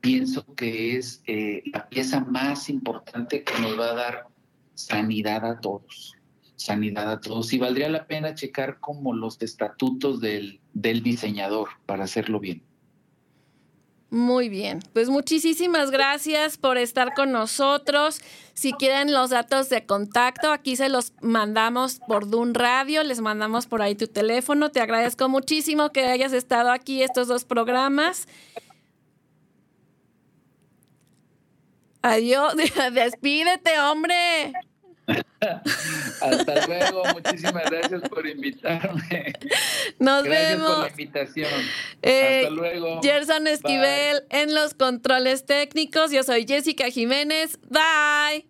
pienso 0.00 0.44
que 0.56 0.96
es 0.96 1.22
eh, 1.26 1.62
la 1.72 1.88
pieza 1.88 2.20
más 2.20 2.68
importante 2.68 3.44
que 3.44 3.60
nos 3.60 3.78
va 3.78 3.90
a 3.90 3.94
dar 3.94 4.26
sanidad 4.74 5.44
a 5.44 5.60
todos, 5.60 6.14
sanidad 6.56 7.12
a 7.12 7.20
todos. 7.20 7.52
Y 7.52 7.58
valdría 7.58 7.88
la 7.88 8.08
pena 8.08 8.34
checar 8.34 8.80
como 8.80 9.14
los 9.14 9.40
estatutos 9.40 10.20
del, 10.20 10.60
del 10.72 11.04
diseñador 11.04 11.68
para 11.86 12.04
hacerlo 12.04 12.40
bien. 12.40 12.67
Muy 14.10 14.48
bien, 14.48 14.80
pues 14.94 15.10
muchísimas 15.10 15.90
gracias 15.90 16.56
por 16.56 16.78
estar 16.78 17.12
con 17.12 17.30
nosotros. 17.30 18.22
Si 18.54 18.72
quieren 18.72 19.12
los 19.12 19.28
datos 19.28 19.68
de 19.68 19.84
contacto, 19.84 20.50
aquí 20.50 20.76
se 20.76 20.88
los 20.88 21.12
mandamos 21.20 22.00
por 22.08 22.30
Dun 22.30 22.54
Radio, 22.54 23.02
les 23.02 23.20
mandamos 23.20 23.66
por 23.66 23.82
ahí 23.82 23.94
tu 23.94 24.06
teléfono. 24.06 24.70
Te 24.70 24.80
agradezco 24.80 25.28
muchísimo 25.28 25.92
que 25.92 26.06
hayas 26.06 26.32
estado 26.32 26.70
aquí 26.70 27.02
estos 27.02 27.28
dos 27.28 27.44
programas. 27.44 28.26
Adiós, 32.00 32.54
despídete, 32.92 33.78
hombre. 33.78 34.54
Hasta 36.20 36.66
luego, 36.66 37.02
muchísimas 37.12 37.70
gracias 37.70 38.02
por 38.08 38.26
invitarme. 38.26 39.32
Nos 39.98 40.24
gracias 40.24 40.50
vemos. 40.56 40.70
por 40.70 40.84
la 40.84 40.90
invitación. 40.90 41.50
Eh, 42.02 42.40
Hasta 42.42 42.50
luego. 42.50 43.00
Gerson 43.02 43.46
Esquivel 43.46 44.24
en 44.30 44.54
los 44.54 44.74
controles 44.74 45.46
técnicos. 45.46 46.10
Yo 46.10 46.22
soy 46.22 46.46
Jessica 46.46 46.90
Jiménez. 46.90 47.58
Bye. 47.68 48.46